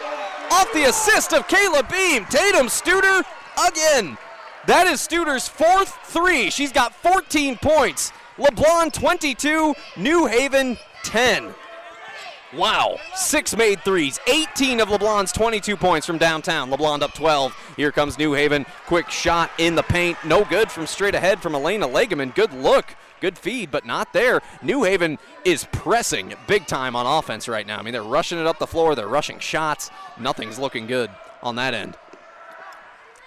Off 0.50 0.72
the 0.72 0.88
assist 0.88 1.32
of 1.32 1.46
Kayla 1.48 1.90
Beam. 1.90 2.24
Tatum 2.26 2.66
Studer 2.66 3.24
again. 3.68 4.16
That 4.66 4.86
is 4.86 5.00
Studer's 5.00 5.48
fourth 5.48 5.96
three. 6.04 6.50
She's 6.50 6.72
got 6.72 6.94
14 6.94 7.56
points. 7.56 8.12
LeBlond 8.36 8.92
22, 8.92 9.74
New 9.96 10.26
Haven 10.26 10.76
10. 11.04 11.54
Wow, 12.54 12.98
six 13.14 13.56
made 13.56 13.80
threes. 13.82 14.20
18 14.28 14.80
of 14.80 14.88
LeBlond's 14.88 15.32
22 15.32 15.76
points 15.76 16.06
from 16.06 16.16
downtown. 16.16 16.70
LeBlond 16.70 17.02
up 17.02 17.12
12. 17.12 17.74
Here 17.76 17.90
comes 17.90 18.18
New 18.18 18.34
Haven. 18.34 18.64
Quick 18.86 19.10
shot 19.10 19.50
in 19.58 19.74
the 19.74 19.82
paint. 19.82 20.16
No 20.24 20.44
good 20.44 20.70
from 20.70 20.86
straight 20.86 21.16
ahead 21.16 21.42
from 21.42 21.56
Elena 21.56 21.88
Legaman. 21.88 22.34
Good 22.34 22.52
look. 22.52 22.94
Good 23.20 23.36
feed, 23.36 23.70
but 23.70 23.84
not 23.84 24.12
there. 24.12 24.42
New 24.62 24.84
Haven 24.84 25.18
is 25.44 25.66
pressing 25.72 26.34
big 26.46 26.66
time 26.66 26.94
on 26.94 27.06
offense 27.06 27.48
right 27.48 27.66
now. 27.66 27.78
I 27.78 27.82
mean, 27.82 27.92
they're 27.92 28.02
rushing 28.02 28.38
it 28.38 28.46
up 28.46 28.60
the 28.60 28.66
floor. 28.66 28.94
They're 28.94 29.08
rushing 29.08 29.40
shots. 29.40 29.90
Nothing's 30.20 30.58
looking 30.58 30.86
good 30.86 31.10
on 31.42 31.56
that 31.56 31.74
end. 31.74 31.96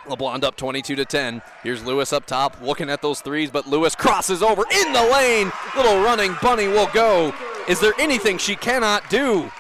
LeBlond 0.05 0.43
up 0.43 0.55
22 0.55 0.95
to 0.95 1.05
10. 1.05 1.41
Here's 1.61 1.83
Lewis 1.83 2.13
up 2.13 2.25
top, 2.25 2.61
looking 2.61 2.89
at 2.89 3.01
those 3.01 3.19
threes, 3.21 3.51
but 3.51 3.67
Lewis 3.67 3.95
crosses 3.95 4.41
over 4.41 4.63
in 4.71 4.93
the 4.93 5.03
lane. 5.11 5.51
Little 5.75 6.01
running 6.01 6.35
bunny 6.41 6.67
will 6.67 6.89
go. 6.93 7.33
Is 7.69 7.79
there 7.79 7.93
anything 7.99 8.39
she 8.39 8.55
cannot 8.55 9.07
do? 9.11 9.51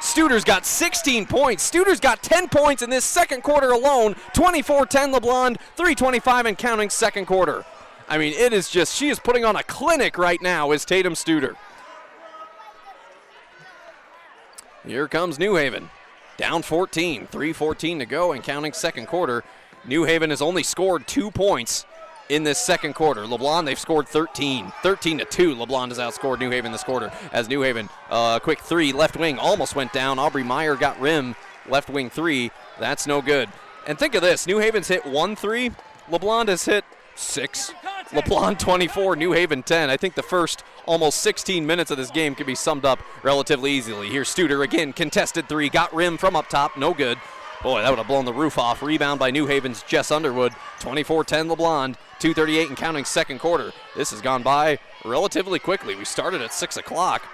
Studer's 0.00 0.42
got 0.42 0.64
16 0.64 1.26
points. 1.26 1.70
Studer's 1.70 2.00
got 2.00 2.22
10 2.22 2.48
points 2.48 2.82
in 2.82 2.88
this 2.88 3.04
second 3.04 3.42
quarter 3.42 3.72
alone. 3.72 4.14
24-10 4.34 5.14
LeBlond, 5.14 5.58
325 5.76 6.46
and 6.46 6.56
counting 6.56 6.88
second 6.88 7.26
quarter. 7.26 7.66
I 8.08 8.16
mean, 8.16 8.32
it 8.32 8.54
is 8.54 8.70
just, 8.70 8.96
she 8.96 9.10
is 9.10 9.18
putting 9.18 9.44
on 9.44 9.54
a 9.54 9.62
clinic 9.62 10.16
right 10.16 10.40
now 10.40 10.70
as 10.70 10.86
Tatum 10.86 11.12
Studer. 11.12 11.56
Here 14.86 15.06
comes 15.06 15.38
New 15.38 15.56
Haven. 15.56 15.90
Down 16.38 16.62
14, 16.62 17.26
3.14 17.26 17.98
to 17.98 18.06
go 18.06 18.32
and 18.32 18.42
counting 18.42 18.72
second 18.72 19.08
quarter. 19.08 19.44
New 19.84 20.04
Haven 20.04 20.30
has 20.30 20.40
only 20.40 20.62
scored 20.62 21.06
two 21.06 21.30
points 21.30 21.84
in 22.28 22.44
this 22.44 22.58
second 22.58 22.94
quarter. 22.94 23.22
LeBlond, 23.22 23.64
they've 23.64 23.78
scored 23.78 24.08
13. 24.08 24.72
13 24.82 25.18
to 25.18 25.24
2. 25.24 25.56
LeBlond 25.56 25.88
has 25.88 25.98
outscored 25.98 26.38
New 26.38 26.50
Haven 26.50 26.72
this 26.72 26.84
quarter. 26.84 27.10
As 27.32 27.48
New 27.48 27.62
Haven, 27.62 27.88
uh, 28.10 28.38
quick 28.38 28.60
three, 28.60 28.92
left 28.92 29.16
wing 29.16 29.38
almost 29.38 29.74
went 29.74 29.92
down. 29.92 30.18
Aubrey 30.18 30.42
Meyer 30.42 30.76
got 30.76 31.00
rim, 31.00 31.34
left 31.68 31.90
wing 31.90 32.10
three. 32.10 32.50
That's 32.78 33.06
no 33.06 33.22
good. 33.22 33.48
And 33.86 33.98
think 33.98 34.14
of 34.14 34.22
this 34.22 34.46
New 34.46 34.58
Haven's 34.58 34.88
hit 34.88 35.06
one 35.06 35.36
three, 35.36 35.70
LeBlond 36.10 36.48
has 36.48 36.64
hit 36.64 36.84
six. 37.14 37.72
LeBlond 38.10 38.58
24, 38.58 39.16
New 39.16 39.32
Haven 39.32 39.62
10. 39.62 39.90
I 39.90 39.96
think 39.98 40.14
the 40.14 40.22
first 40.22 40.64
almost 40.86 41.20
16 41.20 41.66
minutes 41.66 41.90
of 41.90 41.98
this 41.98 42.10
game 42.10 42.34
can 42.34 42.46
be 42.46 42.54
summed 42.54 42.86
up 42.86 42.98
relatively 43.22 43.72
easily. 43.72 44.08
Here's 44.08 44.34
Studer 44.34 44.64
again, 44.64 44.94
contested 44.94 45.46
three, 45.46 45.68
got 45.68 45.94
rim 45.94 46.16
from 46.16 46.34
up 46.34 46.48
top, 46.48 46.78
no 46.78 46.94
good. 46.94 47.18
Boy, 47.62 47.82
that 47.82 47.90
would 47.90 47.98
have 47.98 48.06
blown 48.06 48.24
the 48.24 48.32
roof 48.32 48.56
off. 48.56 48.82
Rebound 48.82 49.18
by 49.18 49.32
New 49.32 49.46
Haven's 49.46 49.82
Jess 49.82 50.12
Underwood. 50.12 50.52
24-10 50.80 51.52
LeBlond. 51.52 51.96
238 52.20 52.68
and 52.68 52.76
counting 52.76 53.04
second 53.04 53.40
quarter. 53.40 53.72
This 53.96 54.10
has 54.10 54.20
gone 54.20 54.44
by 54.44 54.78
relatively 55.04 55.58
quickly. 55.58 55.96
We 55.96 56.04
started 56.04 56.40
at 56.40 56.52
6 56.52 56.76
o'clock. 56.76 57.26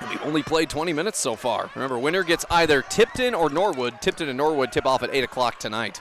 And 0.00 0.08
we've 0.08 0.22
only 0.22 0.42
played 0.42 0.70
20 0.70 0.94
minutes 0.94 1.18
so 1.18 1.36
far. 1.36 1.70
Remember, 1.74 1.98
winner 1.98 2.22
gets 2.22 2.46
either 2.50 2.80
Tipton 2.80 3.34
or 3.34 3.50
Norwood. 3.50 4.00
Tipton 4.00 4.28
and 4.28 4.38
Norwood 4.38 4.72
tip 4.72 4.86
off 4.86 5.02
at 5.02 5.14
8 5.14 5.24
o'clock 5.24 5.58
tonight. 5.58 6.00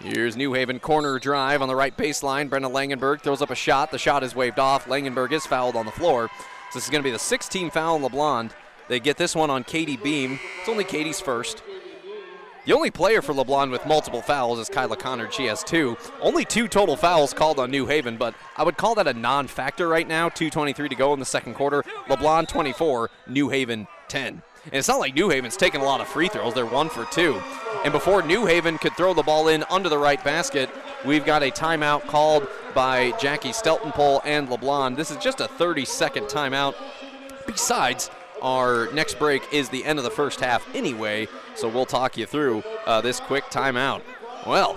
Here's 0.00 0.36
New 0.36 0.54
Haven 0.54 0.80
corner 0.80 1.18
drive 1.18 1.60
on 1.60 1.68
the 1.68 1.76
right 1.76 1.96
baseline. 1.96 2.48
Brenna 2.48 2.70
Langenberg 2.70 3.20
throws 3.20 3.42
up 3.42 3.50
a 3.50 3.54
shot. 3.54 3.90
The 3.90 3.98
shot 3.98 4.22
is 4.22 4.34
waved 4.34 4.58
off. 4.58 4.86
Langenberg 4.86 5.32
is 5.32 5.46
fouled 5.46 5.76
on 5.76 5.86
the 5.86 5.92
floor. 5.92 6.30
So 6.72 6.78
this 6.78 6.84
is 6.84 6.90
going 6.90 7.02
to 7.02 7.06
be 7.06 7.12
the 7.12 7.18
16th 7.18 7.72
foul 7.72 7.96
in 7.96 8.02
LeBlond. 8.02 8.52
They 8.88 9.00
get 9.00 9.16
this 9.16 9.34
one 9.34 9.50
on 9.50 9.64
Katie 9.64 9.96
Beam. 9.96 10.38
It's 10.60 10.68
only 10.68 10.84
Katie's 10.84 11.20
first. 11.20 11.62
The 12.66 12.72
only 12.72 12.90
player 12.90 13.20
for 13.20 13.34
LeBlond 13.34 13.70
with 13.70 13.84
multiple 13.84 14.22
fouls 14.22 14.58
is 14.58 14.70
Kyla 14.70 14.96
Connard. 14.96 15.34
She 15.34 15.44
has 15.46 15.62
two. 15.62 15.98
Only 16.22 16.46
two 16.46 16.66
total 16.66 16.96
fouls 16.96 17.34
called 17.34 17.60
on 17.60 17.70
New 17.70 17.84
Haven, 17.84 18.16
but 18.16 18.34
I 18.56 18.62
would 18.62 18.78
call 18.78 18.94
that 18.94 19.06
a 19.06 19.12
non 19.12 19.48
factor 19.48 19.86
right 19.86 20.08
now. 20.08 20.30
2.23 20.30 20.88
to 20.88 20.94
go 20.94 21.12
in 21.12 21.18
the 21.18 21.26
second 21.26 21.54
quarter. 21.54 21.82
LeBlond 22.08 22.48
24, 22.48 23.10
New 23.26 23.50
Haven 23.50 23.86
10. 24.08 24.42
And 24.64 24.74
it's 24.74 24.88
not 24.88 24.98
like 24.98 25.14
New 25.14 25.28
Haven's 25.28 25.58
taking 25.58 25.82
a 25.82 25.84
lot 25.84 26.00
of 26.00 26.08
free 26.08 26.28
throws, 26.28 26.54
they're 26.54 26.64
one 26.64 26.88
for 26.88 27.04
two. 27.06 27.34
And 27.84 27.92
before 27.92 28.22
New 28.22 28.46
Haven 28.46 28.78
could 28.78 28.96
throw 28.96 29.12
the 29.12 29.22
ball 29.22 29.48
in 29.48 29.62
under 29.68 29.90
the 29.90 29.98
right 29.98 30.22
basket, 30.24 30.70
we've 31.04 31.26
got 31.26 31.42
a 31.42 31.50
timeout 31.50 32.06
called 32.06 32.48
by 32.74 33.10
Jackie 33.20 33.50
Steltenpole 33.50 34.22
and 34.24 34.48
LeBlond. 34.48 34.96
This 34.96 35.10
is 35.10 35.18
just 35.18 35.40
a 35.40 35.48
30 35.48 35.84
second 35.84 36.24
timeout. 36.28 36.74
Besides, 37.46 38.10
our 38.42 38.92
next 38.92 39.18
break 39.18 39.42
is 39.52 39.68
the 39.68 39.84
end 39.84 39.98
of 39.98 40.04
the 40.04 40.10
first 40.10 40.40
half 40.40 40.66
anyway, 40.74 41.28
so 41.54 41.68
we'll 41.68 41.86
talk 41.86 42.16
you 42.16 42.26
through 42.26 42.62
uh, 42.86 43.00
this 43.00 43.20
quick 43.20 43.44
timeout. 43.44 44.02
Well, 44.46 44.74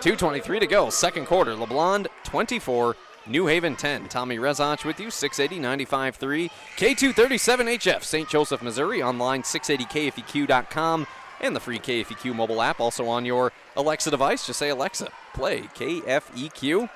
2.23 0.00 0.60
to 0.60 0.66
go, 0.66 0.90
second 0.90 1.26
quarter. 1.26 1.54
LeBlond 1.54 2.08
24, 2.24 2.96
New 3.26 3.46
Haven 3.46 3.76
10. 3.76 4.08
Tommy 4.08 4.36
Rezach 4.36 4.84
with 4.84 5.00
you, 5.00 5.10
680 5.10 5.86
95.3, 5.86 6.50
K237HF, 6.76 8.02
St. 8.02 8.28
Joseph, 8.28 8.62
Missouri, 8.62 9.02
online 9.02 9.42
680KFEQ.com, 9.42 11.06
and 11.40 11.56
the 11.56 11.60
free 11.60 11.78
KFEQ 11.78 12.34
mobile 12.34 12.60
app, 12.60 12.80
also 12.80 13.06
on 13.08 13.24
your 13.24 13.52
Alexa 13.76 14.10
device. 14.10 14.46
Just 14.46 14.58
say, 14.58 14.68
Alexa, 14.70 15.10
play 15.32 15.62
KFEQ. 15.62 16.88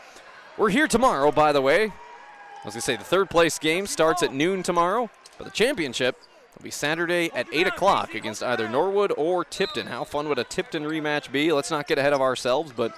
We're 0.57 0.71
here 0.71 0.89
tomorrow, 0.89 1.31
by 1.31 1.53
the 1.53 1.63
way. 1.63 1.85
I 1.85 2.65
was 2.65 2.75
going 2.75 2.81
to 2.81 2.81
say 2.81 2.97
the 2.97 3.05
third 3.05 3.31
place 3.31 3.59
game 3.59 3.87
starts 3.87 4.23
at 4.23 4.35
noon 4.35 4.63
tomorrow. 4.63 5.09
But 5.39 5.45
the 5.45 5.53
championship 5.53 6.17
will 6.57 6.65
be 6.65 6.71
Saturday 6.71 7.31
at 7.35 7.47
8 7.53 7.69
o'clock 7.69 8.15
against 8.15 8.43
either 8.43 8.69
Norwood 8.69 9.13
or 9.17 9.45
Tipton. 9.45 9.87
How 9.87 10.05
fun 10.05 10.29
would 10.29 10.39
a 10.39 10.45
Tipton 10.45 10.83
rematch 10.83 11.31
be? 11.31 11.53
Let's 11.53 11.71
not 11.71 11.87
get 11.87 11.99
ahead 11.99 12.13
of 12.13 12.21
ourselves, 12.21 12.73
but 12.77 12.95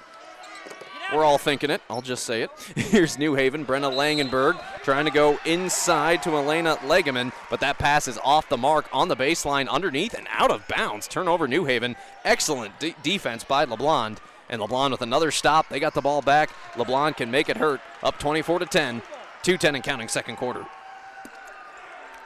we're 1.12 1.24
all 1.24 1.38
thinking 1.38 1.70
it. 1.70 1.82
I'll 1.90 2.02
just 2.02 2.24
say 2.24 2.42
it. 2.42 2.50
Here's 2.76 3.18
New 3.18 3.34
Haven. 3.34 3.66
Brenna 3.66 3.92
Langenberg 3.92 4.60
trying 4.82 5.04
to 5.06 5.10
go 5.10 5.38
inside 5.44 6.22
to 6.22 6.30
Elena 6.36 6.76
Legeman, 6.76 7.32
but 7.50 7.60
that 7.60 7.78
pass 7.78 8.06
is 8.06 8.18
off 8.18 8.48
the 8.48 8.56
mark 8.56 8.86
on 8.92 9.08
the 9.08 9.16
baseline 9.16 9.68
underneath 9.68 10.14
and 10.14 10.28
out 10.30 10.50
of 10.50 10.66
bounds. 10.68 11.08
Turnover 11.08 11.48
New 11.48 11.64
Haven. 11.64 11.96
Excellent 12.24 12.78
de- 12.78 12.94
defense 13.02 13.44
by 13.44 13.66
LeBlond. 13.66 14.18
And 14.48 14.60
LeBlond 14.60 14.90
with 14.92 15.02
another 15.02 15.30
stop. 15.30 15.68
They 15.68 15.78
got 15.78 15.94
the 15.94 16.00
ball 16.00 16.22
back. 16.22 16.50
LeBlond 16.74 17.16
can 17.16 17.30
make 17.30 17.48
it 17.48 17.56
hurt. 17.56 17.80
Up 18.02 18.18
24 18.18 18.60
to 18.60 18.66
10. 18.66 19.02
2-10 19.42 19.74
and 19.74 19.84
counting 19.84 20.08
second 20.08 20.36
quarter. 20.36 20.66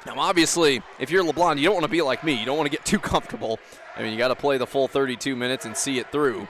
Now, 0.06 0.18
obviously, 0.18 0.82
if 0.99 1.11
you're 1.11 1.25
LeBlond, 1.25 1.58
you 1.58 1.64
don't 1.64 1.75
want 1.75 1.84
to 1.84 1.90
be 1.90 2.02
like 2.02 2.25
me. 2.25 2.34
You 2.34 2.44
don't 2.44 2.58
want 2.58 2.70
to 2.70 2.76
get 2.76 2.84
too 2.84 2.99
comfortable. 2.99 3.58
I 3.96 4.02
mean, 4.02 4.12
you 4.12 4.18
got 4.18 4.28
to 4.28 4.34
play 4.34 4.58
the 4.58 4.66
full 4.66 4.87
32 4.87 5.34
minutes 5.34 5.64
and 5.64 5.76
see 5.76 5.99
it 5.99 6.12
through. 6.12 6.46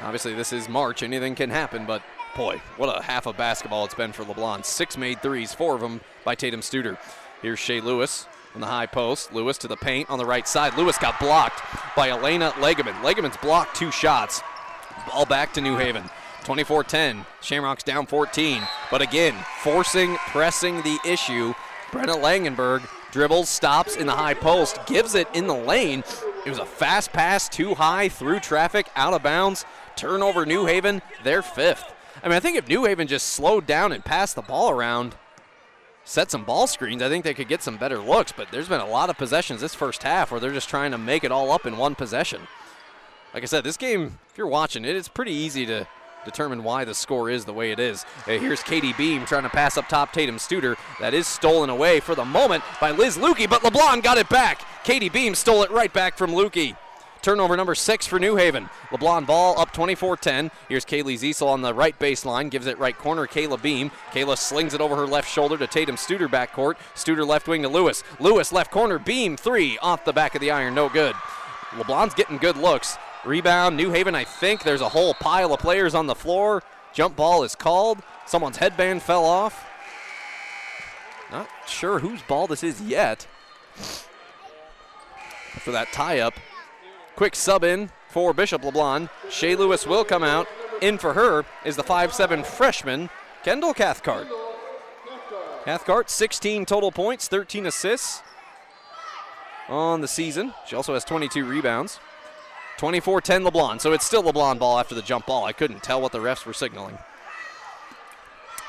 Obviously, 0.00 0.34
this 0.34 0.52
is 0.52 0.68
March. 0.68 1.02
Anything 1.02 1.34
can 1.34 1.50
happen, 1.50 1.86
but 1.86 2.02
boy, 2.36 2.60
what 2.76 2.94
a 2.94 3.02
half 3.02 3.26
of 3.26 3.36
basketball 3.36 3.84
it's 3.84 3.94
been 3.94 4.12
for 4.12 4.24
LeBlond. 4.24 4.64
Six 4.64 4.96
made 4.96 5.20
threes, 5.22 5.54
four 5.54 5.74
of 5.74 5.80
them 5.80 6.00
by 6.24 6.34
Tatum 6.34 6.60
Studer. 6.60 6.98
Here's 7.42 7.58
Shea 7.58 7.80
Lewis 7.80 8.26
on 8.54 8.60
the 8.60 8.66
high 8.66 8.86
post. 8.86 9.32
Lewis 9.32 9.58
to 9.58 9.68
the 9.68 9.76
paint 9.76 10.08
on 10.10 10.18
the 10.18 10.24
right 10.24 10.48
side. 10.48 10.76
Lewis 10.76 10.98
got 10.98 11.20
blocked 11.20 11.62
by 11.94 12.10
Elena 12.10 12.52
Legeman. 12.52 12.94
Legeman's 13.02 13.36
blocked 13.38 13.76
two 13.76 13.90
shots. 13.90 14.42
Ball 15.10 15.26
back 15.26 15.52
to 15.54 15.60
New 15.60 15.76
Haven. 15.76 16.04
24 16.44 16.84
10. 16.84 17.26
Shamrocks 17.42 17.82
down 17.82 18.06
14. 18.06 18.62
But 18.90 19.02
again, 19.02 19.34
forcing, 19.62 20.16
pressing 20.28 20.82
the 20.82 20.98
issue 21.04 21.54
Brenna 21.96 22.20
Langenberg 22.20 22.86
dribbles, 23.10 23.48
stops 23.48 23.96
in 23.96 24.06
the 24.06 24.12
high 24.12 24.34
post, 24.34 24.84
gives 24.84 25.14
it 25.14 25.26
in 25.32 25.46
the 25.46 25.54
lane. 25.54 26.04
It 26.44 26.50
was 26.50 26.58
a 26.58 26.66
fast 26.66 27.10
pass, 27.12 27.48
too 27.48 27.74
high, 27.74 28.10
through 28.10 28.40
traffic, 28.40 28.88
out 28.94 29.14
of 29.14 29.22
bounds. 29.22 29.64
Turnover, 29.96 30.44
New 30.44 30.66
Haven, 30.66 31.00
their 31.24 31.40
fifth. 31.40 31.94
I 32.22 32.28
mean, 32.28 32.36
I 32.36 32.40
think 32.40 32.58
if 32.58 32.68
New 32.68 32.84
Haven 32.84 33.06
just 33.06 33.28
slowed 33.28 33.66
down 33.66 33.92
and 33.92 34.04
passed 34.04 34.36
the 34.36 34.42
ball 34.42 34.70
around, 34.70 35.14
set 36.04 36.30
some 36.30 36.44
ball 36.44 36.66
screens, 36.66 37.02
I 37.02 37.08
think 37.08 37.24
they 37.24 37.32
could 37.32 37.48
get 37.48 37.62
some 37.62 37.78
better 37.78 37.98
looks. 37.98 38.30
But 38.30 38.48
there's 38.50 38.68
been 38.68 38.80
a 38.80 38.86
lot 38.86 39.08
of 39.08 39.16
possessions 39.16 39.62
this 39.62 39.74
first 39.74 40.02
half 40.02 40.30
where 40.30 40.38
they're 40.38 40.52
just 40.52 40.68
trying 40.68 40.90
to 40.90 40.98
make 40.98 41.24
it 41.24 41.32
all 41.32 41.50
up 41.50 41.64
in 41.64 41.78
one 41.78 41.94
possession. 41.94 42.42
Like 43.32 43.42
I 43.42 43.46
said, 43.46 43.64
this 43.64 43.78
game, 43.78 44.18
if 44.30 44.36
you're 44.36 44.46
watching 44.46 44.84
it, 44.84 44.94
it's 44.94 45.08
pretty 45.08 45.32
easy 45.32 45.64
to 45.64 45.88
determine 46.26 46.62
why 46.62 46.84
the 46.84 46.94
score 46.94 47.30
is 47.30 47.46
the 47.46 47.54
way 47.54 47.70
it 47.70 47.78
is. 47.78 48.04
Uh, 48.26 48.32
here's 48.32 48.62
Katie 48.62 48.92
Beam 48.92 49.24
trying 49.24 49.44
to 49.44 49.48
pass 49.48 49.78
up 49.78 49.88
top 49.88 50.12
Tatum 50.12 50.36
Studer. 50.36 50.76
That 51.00 51.14
is 51.14 51.26
stolen 51.26 51.70
away 51.70 52.00
for 52.00 52.14
the 52.14 52.24
moment 52.26 52.62
by 52.80 52.90
Liz 52.90 53.16
Lukey, 53.16 53.48
but 53.48 53.62
LeBlond 53.62 54.02
got 54.02 54.18
it 54.18 54.28
back. 54.28 54.60
Katie 54.84 55.08
Beam 55.08 55.34
stole 55.34 55.62
it 55.62 55.70
right 55.70 55.92
back 55.92 56.18
from 56.18 56.32
Lukey. 56.32 56.76
Turnover 57.22 57.56
number 57.56 57.74
six 57.74 58.06
for 58.06 58.20
New 58.20 58.36
Haven. 58.36 58.68
LeBlond 58.90 59.26
ball 59.26 59.58
up 59.58 59.72
24-10. 59.72 60.50
Here's 60.68 60.84
Kaylee 60.84 61.18
Ziesel 61.18 61.48
on 61.48 61.60
the 61.60 61.74
right 61.74 61.98
baseline, 61.98 62.50
gives 62.50 62.66
it 62.66 62.78
right 62.78 62.96
corner. 62.96 63.26
Kayla 63.26 63.60
Beam. 63.60 63.90
Kayla 64.12 64.38
slings 64.38 64.74
it 64.74 64.80
over 64.80 64.94
her 64.94 65.06
left 65.08 65.28
shoulder 65.28 65.56
to 65.58 65.66
Tatum 65.66 65.96
Studer 65.96 66.28
backcourt. 66.28 66.74
Studer 66.94 67.26
left 67.26 67.48
wing 67.48 67.62
to 67.62 67.68
Lewis. 67.68 68.04
Lewis 68.20 68.52
left 68.52 68.70
corner. 68.70 69.00
Beam 69.00 69.36
three 69.36 69.76
off 69.78 70.04
the 70.04 70.12
back 70.12 70.36
of 70.36 70.40
the 70.40 70.52
iron. 70.52 70.74
No 70.74 70.88
good. 70.88 71.16
LeBlond's 71.70 72.14
getting 72.14 72.38
good 72.38 72.56
looks. 72.56 72.96
Rebound, 73.26 73.76
New 73.76 73.90
Haven, 73.90 74.14
I 74.14 74.24
think. 74.24 74.62
There's 74.62 74.80
a 74.80 74.88
whole 74.88 75.14
pile 75.14 75.52
of 75.52 75.60
players 75.60 75.94
on 75.94 76.06
the 76.06 76.14
floor. 76.14 76.62
Jump 76.92 77.16
ball 77.16 77.42
is 77.42 77.54
called. 77.54 77.98
Someone's 78.24 78.56
headband 78.58 79.02
fell 79.02 79.24
off. 79.24 79.66
Not 81.30 81.48
sure 81.66 81.98
whose 81.98 82.22
ball 82.22 82.46
this 82.46 82.62
is 82.62 82.80
yet. 82.80 83.26
For 85.58 85.72
that 85.72 85.92
tie 85.92 86.20
up. 86.20 86.34
Quick 87.16 87.34
sub 87.34 87.64
in 87.64 87.90
for 88.08 88.32
Bishop 88.32 88.62
LeBlond. 88.62 89.10
Shea 89.28 89.56
Lewis 89.56 89.86
will 89.86 90.04
come 90.04 90.22
out. 90.22 90.46
In 90.80 90.98
for 90.98 91.14
her 91.14 91.44
is 91.64 91.76
the 91.76 91.82
5'7 91.82 92.44
freshman, 92.44 93.10
Kendall 93.42 93.74
Cathcart. 93.74 94.28
Cathcart, 95.64 96.10
16 96.10 96.64
total 96.66 96.92
points, 96.92 97.26
13 97.26 97.66
assists 97.66 98.22
on 99.68 100.00
the 100.00 100.08
season. 100.08 100.54
She 100.66 100.76
also 100.76 100.94
has 100.94 101.04
22 101.04 101.44
rebounds. 101.44 101.98
24 102.78 103.20
10 103.20 103.44
LeBlond. 103.44 103.80
So 103.80 103.92
it's 103.92 104.04
still 104.04 104.22
LeBlond 104.22 104.58
ball 104.58 104.78
after 104.78 104.94
the 104.94 105.02
jump 105.02 105.26
ball. 105.26 105.44
I 105.44 105.52
couldn't 105.52 105.82
tell 105.82 106.00
what 106.00 106.12
the 106.12 106.18
refs 106.18 106.44
were 106.44 106.52
signaling. 106.52 106.98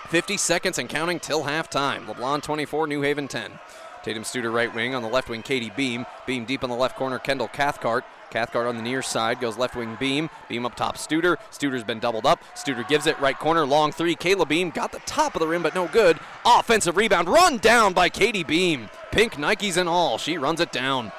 50 0.10 0.38
seconds 0.38 0.78
and 0.78 0.88
counting 0.88 1.20
till 1.20 1.44
halftime. 1.44 2.06
LeBlond 2.06 2.44
24, 2.44 2.88
New 2.88 3.02
Haven 3.02 3.28
10. 3.28 3.60
Tatum 4.04 4.24
Studer 4.24 4.54
right 4.54 4.74
wing 4.74 4.96
on 4.96 5.02
the 5.02 5.10
left 5.10 5.28
wing, 5.28 5.44
Katie 5.44 5.72
Beam. 5.76 6.06
Beam 6.26 6.46
deep 6.46 6.64
on 6.64 6.70
the 6.70 6.76
left 6.76 6.96
corner, 6.96 7.20
Kendall 7.20 7.50
Cathcart. 7.50 8.06
Cathcart 8.30 8.68
on 8.68 8.78
the 8.78 8.82
near 8.82 9.02
side 9.02 9.42
goes 9.42 9.58
left 9.58 9.76
wing 9.76 9.98
Beam. 10.00 10.30
Beam 10.48 10.66
up 10.66 10.76
top 10.76 10.96
Studer. 10.96 11.36
Studer's 11.52 11.84
been 11.84 12.00
doubled 12.00 12.26
up. 12.26 12.42
Studer 12.56 12.88
gives 12.88 13.06
it 13.06 13.20
right 13.20 13.38
corner, 13.38 13.66
long 13.66 13.92
three. 13.92 14.16
Kayla 14.16 14.48
Beam 14.48 14.70
got 14.70 14.94
the 14.94 15.00
top 15.00 15.36
of 15.36 15.42
the 15.42 15.48
rim, 15.48 15.62
but 15.62 15.76
no 15.76 15.88
good. 15.90 16.18
Offensive 16.46 16.96
rebound 16.96 17.28
run 17.28 17.58
down 17.58 17.92
by 17.92 18.08
Katie 18.08 18.44
Beam. 18.44 18.90
Pink 19.12 19.34
Nikes 19.34 19.76
and 19.76 19.90
all. 19.90 20.18
She 20.18 20.38
runs 20.38 20.62
it 20.62 20.72
down. 20.72 21.12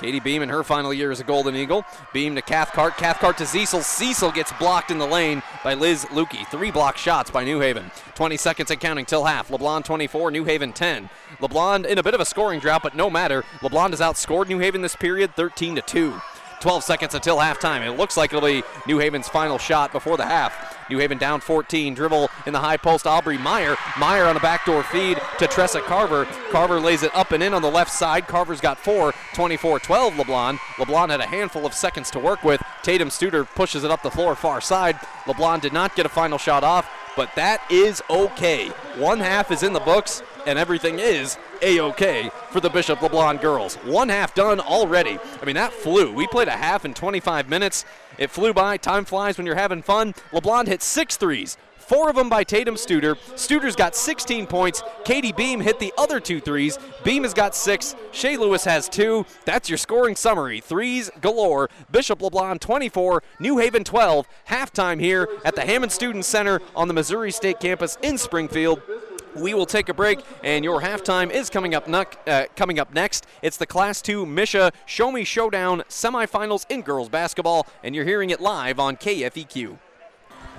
Katie 0.00 0.18
Beam 0.18 0.40
in 0.40 0.48
her 0.48 0.62
final 0.62 0.94
year 0.94 1.10
as 1.10 1.20
a 1.20 1.24
Golden 1.24 1.54
Eagle. 1.54 1.84
Beam 2.14 2.34
to 2.34 2.40
Cathcart. 2.40 2.96
Cathcart 2.96 3.36
to 3.36 3.44
Ziesel. 3.44 3.82
Cecil 3.82 4.32
gets 4.32 4.50
blocked 4.54 4.90
in 4.90 4.96
the 4.96 5.06
lane 5.06 5.42
by 5.62 5.74
Liz 5.74 6.06
Lukey. 6.06 6.46
Three 6.46 6.70
block 6.70 6.96
shots 6.96 7.30
by 7.30 7.44
New 7.44 7.60
Haven. 7.60 7.90
20 8.14 8.38
seconds 8.38 8.70
and 8.70 8.80
counting 8.80 9.04
till 9.04 9.24
half. 9.24 9.48
LeBlond 9.48 9.84
24, 9.84 10.30
New 10.30 10.44
Haven 10.44 10.72
10. 10.72 11.10
LeBlond 11.40 11.84
in 11.84 11.98
a 11.98 12.02
bit 12.02 12.14
of 12.14 12.20
a 12.20 12.24
scoring 12.24 12.60
drought, 12.60 12.82
but 12.82 12.94
no 12.94 13.10
matter. 13.10 13.42
LeBlond 13.60 13.90
has 13.90 14.00
outscored 14.00 14.48
New 14.48 14.58
Haven 14.58 14.80
this 14.80 14.96
period 14.96 15.36
13 15.36 15.76
to 15.76 15.82
2. 15.82 16.20
12 16.60 16.84
seconds 16.84 17.14
until 17.14 17.38
halftime. 17.38 17.86
It 17.86 17.92
looks 17.92 18.16
like 18.16 18.32
it'll 18.32 18.46
be 18.46 18.62
New 18.86 18.98
Haven's 18.98 19.28
final 19.28 19.58
shot 19.58 19.92
before 19.92 20.16
the 20.16 20.26
half. 20.26 20.76
New 20.90 20.98
Haven 20.98 21.18
down 21.18 21.40
14. 21.40 21.94
Dribble 21.94 22.28
in 22.46 22.52
the 22.52 22.58
high 22.58 22.76
post. 22.76 23.06
Aubrey 23.06 23.38
Meyer. 23.38 23.76
Meyer 23.98 24.24
on 24.24 24.36
a 24.36 24.40
backdoor 24.40 24.82
feed 24.82 25.18
to 25.38 25.46
Tressa 25.46 25.80
Carver. 25.80 26.26
Carver 26.50 26.80
lays 26.80 27.02
it 27.02 27.14
up 27.14 27.32
and 27.32 27.42
in 27.42 27.54
on 27.54 27.62
the 27.62 27.70
left 27.70 27.92
side. 27.92 28.26
Carver's 28.26 28.60
got 28.60 28.78
four. 28.78 29.14
24 29.34 29.80
12 29.80 30.14
LeBlond. 30.14 30.58
LeBlond 30.76 31.10
had 31.10 31.20
a 31.20 31.26
handful 31.26 31.64
of 31.64 31.72
seconds 31.72 32.10
to 32.10 32.18
work 32.18 32.42
with. 32.42 32.60
Tatum 32.82 33.08
Studer 33.08 33.46
pushes 33.54 33.84
it 33.84 33.90
up 33.90 34.02
the 34.02 34.10
floor 34.10 34.34
far 34.34 34.60
side. 34.60 34.96
LeBlond 35.24 35.60
did 35.60 35.72
not 35.72 35.94
get 35.94 36.06
a 36.06 36.10
final 36.10 36.38
shot 36.38 36.64
off, 36.64 36.90
but 37.20 37.34
that 37.34 37.62
is 37.70 38.02
okay. 38.08 38.68
One 38.96 39.20
half 39.20 39.50
is 39.50 39.62
in 39.62 39.74
the 39.74 39.80
books, 39.80 40.22
and 40.46 40.58
everything 40.58 40.98
is 40.98 41.36
a-okay 41.60 42.30
for 42.50 42.60
the 42.60 42.70
Bishop 42.70 43.00
LeBlond 43.00 43.42
girls. 43.42 43.74
One 43.74 44.08
half 44.08 44.34
done 44.34 44.58
already. 44.58 45.18
I 45.42 45.44
mean, 45.44 45.56
that 45.56 45.74
flew. 45.74 46.14
We 46.14 46.26
played 46.26 46.48
a 46.48 46.52
half 46.52 46.86
in 46.86 46.94
25 46.94 47.46
minutes. 47.46 47.84
It 48.16 48.30
flew 48.30 48.54
by. 48.54 48.78
Time 48.78 49.04
flies 49.04 49.36
when 49.36 49.44
you're 49.46 49.54
having 49.54 49.82
fun. 49.82 50.14
LeBlond 50.32 50.68
hit 50.68 50.80
six 50.80 51.18
threes. 51.18 51.58
Four 51.90 52.08
of 52.08 52.14
them 52.14 52.28
by 52.28 52.44
Tatum 52.44 52.76
Studer. 52.76 53.16
Studer's 53.34 53.74
got 53.74 53.96
16 53.96 54.46
points. 54.46 54.80
Katie 55.02 55.32
Beam 55.32 55.58
hit 55.60 55.80
the 55.80 55.92
other 55.98 56.20
two 56.20 56.40
threes. 56.40 56.78
Beam 57.02 57.24
has 57.24 57.34
got 57.34 57.52
six. 57.52 57.96
Shea 58.12 58.36
Lewis 58.36 58.62
has 58.62 58.88
two. 58.88 59.26
That's 59.44 59.68
your 59.68 59.76
scoring 59.76 60.14
summary. 60.14 60.60
Threes 60.60 61.10
galore. 61.20 61.68
Bishop 61.90 62.20
LeBlond 62.20 62.60
24, 62.60 63.24
New 63.40 63.58
Haven 63.58 63.82
12. 63.82 64.28
Halftime 64.48 65.00
here 65.00 65.26
at 65.44 65.56
the 65.56 65.62
Hammond 65.62 65.90
Student 65.90 66.24
Center 66.24 66.60
on 66.76 66.86
the 66.86 66.94
Missouri 66.94 67.32
State 67.32 67.58
campus 67.58 67.98
in 68.02 68.18
Springfield. 68.18 68.80
We 69.34 69.52
will 69.54 69.66
take 69.66 69.88
a 69.88 69.94
break, 69.94 70.20
and 70.44 70.64
your 70.64 70.82
halftime 70.82 71.28
is 71.28 71.50
coming 71.50 71.74
up, 71.74 71.88
uh, 71.92 72.44
coming 72.54 72.78
up 72.78 72.94
next. 72.94 73.26
It's 73.42 73.56
the 73.56 73.66
Class 73.66 74.00
2 74.00 74.26
MSHSAA 74.26 74.72
Show 74.86 75.10
Me 75.10 75.24
Showdown 75.24 75.82
semifinals 75.88 76.66
in 76.68 76.82
girls 76.82 77.08
basketball, 77.08 77.66
and 77.82 77.96
you're 77.96 78.04
hearing 78.04 78.30
it 78.30 78.40
live 78.40 78.78
on 78.78 78.96
KFEQ. 78.96 79.76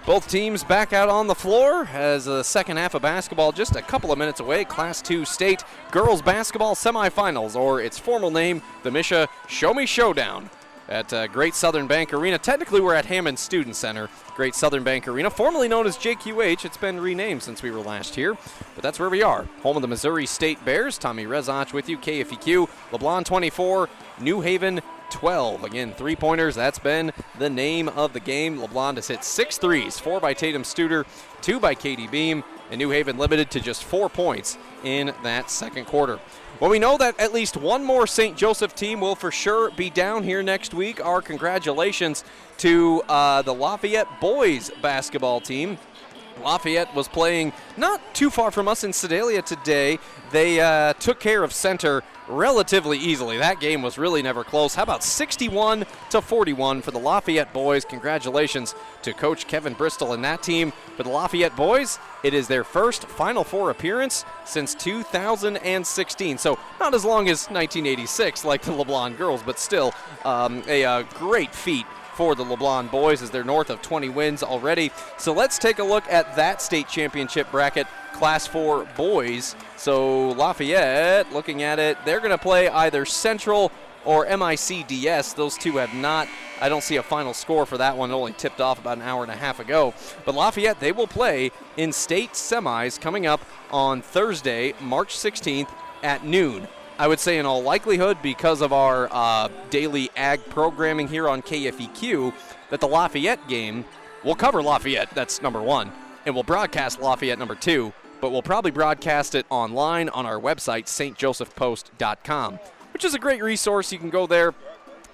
Both 0.04 0.28
teams 0.30 0.64
back 0.64 0.94
out 0.94 1.10
on 1.10 1.28
the 1.28 1.36
floor 1.36 1.86
as 1.94 2.26
the 2.26 2.42
second 2.42 2.78
half 2.78 2.96
of 2.96 3.04
basketball 3.04 3.52
just 3.52 3.76
a 3.76 3.84
couple 3.84 4.12
of 4.12 4.18
minutes 4.18 4.40
away. 4.40 4.66
Class 4.66 5.00
2 5.00 5.26
state 5.26 5.64
girls 5.92 6.24
basketball 6.24 6.74
semifinals, 6.74 7.56
or 7.56 7.80
its 7.82 8.00
formal 8.00 8.32
name, 8.32 8.64
the 8.82 8.90
MSHSAA 8.90 9.28
Show 9.48 9.76
Me 9.76 9.86
Showdown 9.86 10.50
at 10.90 11.14
uh, 11.14 11.28
Great 11.28 11.54
Southern 11.54 11.86
Bank 11.86 12.14
Arena. 12.14 12.40
Technically, 12.40 12.82
we're 12.82 12.96
at 12.96 13.06
Hammond 13.06 13.38
Student 13.38 13.76
Center, 13.76 14.10
Great 14.36 14.56
Southern 14.56 14.84
Bank 14.84 15.08
Arena, 15.08 15.30
formerly 15.30 15.68
known 15.68 15.86
as 15.86 15.98
JQH. 15.98 16.66
It's 16.66 16.78
been 16.78 17.00
renamed 17.00 17.44
since 17.44 17.62
we 17.62 17.70
were 17.70 17.80
last 17.80 18.16
here, 18.16 18.36
but 18.74 18.82
that's 18.82 19.00
where 19.00 19.10
we 19.10 19.22
are. 19.22 19.48
Home 19.62 19.76
of 19.76 19.84
the 19.84 19.88
Missouri 19.88 20.26
State 20.26 20.64
Bears. 20.66 20.98
Tommy 20.98 21.26
Rezach 21.26 21.74
with 21.74 21.88
you, 21.88 22.00
KFEQ. 22.00 22.68
LeBlond 22.92 23.26
24, 23.26 23.88
New 24.20 24.42
Haven 24.42 24.82
12. 25.12 25.64
Again, 25.64 25.94
three 25.94 26.16
pointers. 26.16 26.56
That's 26.56 26.80
been 26.80 27.12
the 27.38 27.50
name 27.50 27.90
of 27.90 28.14
the 28.14 28.20
game. 28.20 28.58
LeBlond 28.60 28.96
has 28.96 29.08
hit 29.08 29.24
six 29.24 29.58
threes, 29.58 30.00
four 30.00 30.20
by 30.20 30.34
Tatum 30.34 30.64
Studer, 30.64 31.06
two 31.42 31.60
by 31.60 31.76
Katie 31.76 32.08
Beam, 32.08 32.44
and 32.72 32.80
New 32.80 32.90
Haven 32.90 33.18
limited 33.18 33.52
to 33.52 33.60
just 33.60 33.84
four 33.84 34.10
points 34.10 34.58
in 34.84 35.14
that 35.24 35.52
second 35.52 35.86
quarter. 35.86 36.20
Well, 36.60 36.70
we 36.70 36.80
know 36.80 36.98
that 36.98 37.20
at 37.20 37.34
least 37.34 37.58
one 37.58 37.84
more 37.84 38.06
St. 38.06 38.38
Joseph 38.38 38.76
team 38.76 39.02
will 39.02 39.16
for 39.16 39.32
sure 39.32 39.72
be 39.72 39.90
down 39.90 40.24
here 40.24 40.44
next 40.44 40.74
week. 40.74 41.04
Our 41.04 41.22
congratulations 41.22 42.24
to 42.58 43.02
uh, 43.10 43.42
the 43.42 43.54
Lafayette 43.54 44.22
boys 44.22 44.70
basketball 44.82 45.42
team. 45.42 45.80
Lafayette 46.42 46.94
was 46.96 47.08
playing 47.08 47.54
not 47.78 48.02
too 48.14 48.30
far 48.30 48.52
from 48.52 48.68
us 48.68 48.84
in 48.84 48.94
Sedalia 48.94 49.42
today. 49.42 50.00
They 50.32 50.60
uh, 50.60 50.94
took 50.94 51.20
care 51.20 51.44
of 51.44 51.54
center 51.54 52.04
relatively 52.28 52.98
easily. 52.98 53.38
That 53.38 53.60
game 53.60 53.82
was 53.82 53.98
really 53.98 54.22
never 54.22 54.44
close. 54.44 54.76
How 54.76 54.84
about 54.84 55.04
61 55.04 55.86
to 56.12 56.22
41 56.22 56.82
for 56.82 56.92
the 56.92 57.00
Lafayette 57.00 57.54
boys? 57.54 57.86
Congratulations 57.86 58.74
to 59.04 59.14
Coach 59.14 59.48
Kevin 59.48 59.74
Bristol 59.74 60.14
and 60.14 60.24
that 60.24 60.42
team. 60.44 60.72
For 60.96 61.04
the 61.04 61.10
Lafayette 61.10 61.56
boys, 61.56 62.00
it 62.24 62.34
is 62.34 62.48
their 62.48 62.64
first 62.64 63.06
Final 63.06 63.44
Four 63.44 63.70
appearance 63.70 64.26
since 64.46 64.74
2016. 64.76 66.38
So 66.38 66.58
not 66.80 66.94
as 66.94 67.04
long 67.04 67.30
as 67.30 67.48
1986 67.48 68.46
like 68.46 68.62
the 68.62 68.72
LeBlond 68.72 69.18
girls, 69.18 69.44
but 69.44 69.60
still 69.60 69.94
um, 70.24 70.64
a, 70.68 70.82
a 70.82 70.90
uh, 70.90 71.04
great 71.14 71.54
feat 71.54 71.86
for 72.16 72.36
the 72.36 72.44
LeBlond 72.44 72.92
boys 72.92 73.22
as 73.22 73.30
they're 73.30 73.44
north 73.44 73.70
of 73.70 73.82
20 73.82 74.10
wins 74.10 74.44
already. 74.44 74.92
So 75.18 75.34
let's 75.34 75.58
take 75.58 75.80
a 75.80 75.84
look 75.84 76.04
at 76.10 76.36
that 76.36 76.62
state 76.62 76.88
championship 76.88 77.50
bracket, 77.52 77.88
Class 78.14 78.48
4 78.48 78.86
boys. 78.96 79.56
So 79.78 80.30
Lafayette, 80.30 81.32
looking 81.34 81.64
at 81.64 81.80
it, 81.80 81.98
they're 82.06 82.20
going 82.20 82.32
to 82.32 82.38
play 82.38 82.70
either 82.70 83.06
Central 83.06 83.72
or 84.06 84.26
MICDS. 84.26 85.36
Those 85.36 85.58
two 85.58 85.78
have 85.78 85.94
not, 85.94 86.28
I 86.60 86.70
don't 86.70 86.84
see 86.84 86.96
a 86.98 87.04
final 87.04 87.34
score 87.34 87.66
for 87.66 87.78
that 87.78 87.98
one. 87.98 88.12
It 88.12 88.14
only 88.14 88.34
tipped 88.34 88.62
off 88.62 88.80
about 88.80 88.98
an 88.98 89.04
hour 89.04 89.24
and 89.24 89.32
a 89.32 89.36
half 89.36 89.60
ago. 89.60 89.94
But 90.26 90.36
Lafayette, 90.36 90.80
they 90.80 90.92
will 90.92 91.08
play 91.08 91.52
in 91.78 91.92
state 91.92 92.34
semis 92.34 93.00
coming 93.00 93.26
up 93.26 93.42
on 93.72 94.02
Thursday, 94.02 94.74
March 94.82 95.16
16th 95.16 95.70
at 96.04 96.26
noon. 96.26 96.68
I 97.02 97.08
would 97.08 97.20
say, 97.20 97.40
in 97.40 97.48
all 97.48 97.64
likelihood, 97.64 98.20
because 98.22 98.62
of 98.62 98.72
our 98.72 99.10
uh, 99.12 99.50
daily 99.72 100.12
ag 100.16 100.40
programming 100.50 101.08
here 101.08 101.28
on 101.28 101.42
KFEQ, 101.42 102.32
that 102.70 102.80
the 102.80 102.88
Lafayette 102.88 103.48
game 103.48 103.86
will 104.24 104.36
cover 104.36 104.62
Lafayette. 104.62 105.10
That's 105.16 105.42
number 105.42 105.64
one. 105.64 105.92
And 106.28 106.36
we'll 106.36 106.44
broadcast 106.44 107.02
Lafayette 107.02 107.40
number 107.40 107.56
two, 107.56 107.92
but 108.22 108.32
we'll 108.32 108.44
probably 108.44 108.70
broadcast 108.70 109.34
it 109.34 109.48
online 109.50 110.10
on 110.10 110.28
our 110.28 110.40
website, 110.40 110.86
stjosephpost.com, 110.86 112.60
which 112.94 113.04
is 113.04 113.16
a 113.16 113.20
great 113.20 113.42
resource. 113.42 113.92
You 113.92 113.98
can 113.98 114.12
go 114.12 114.28
there, 114.28 114.54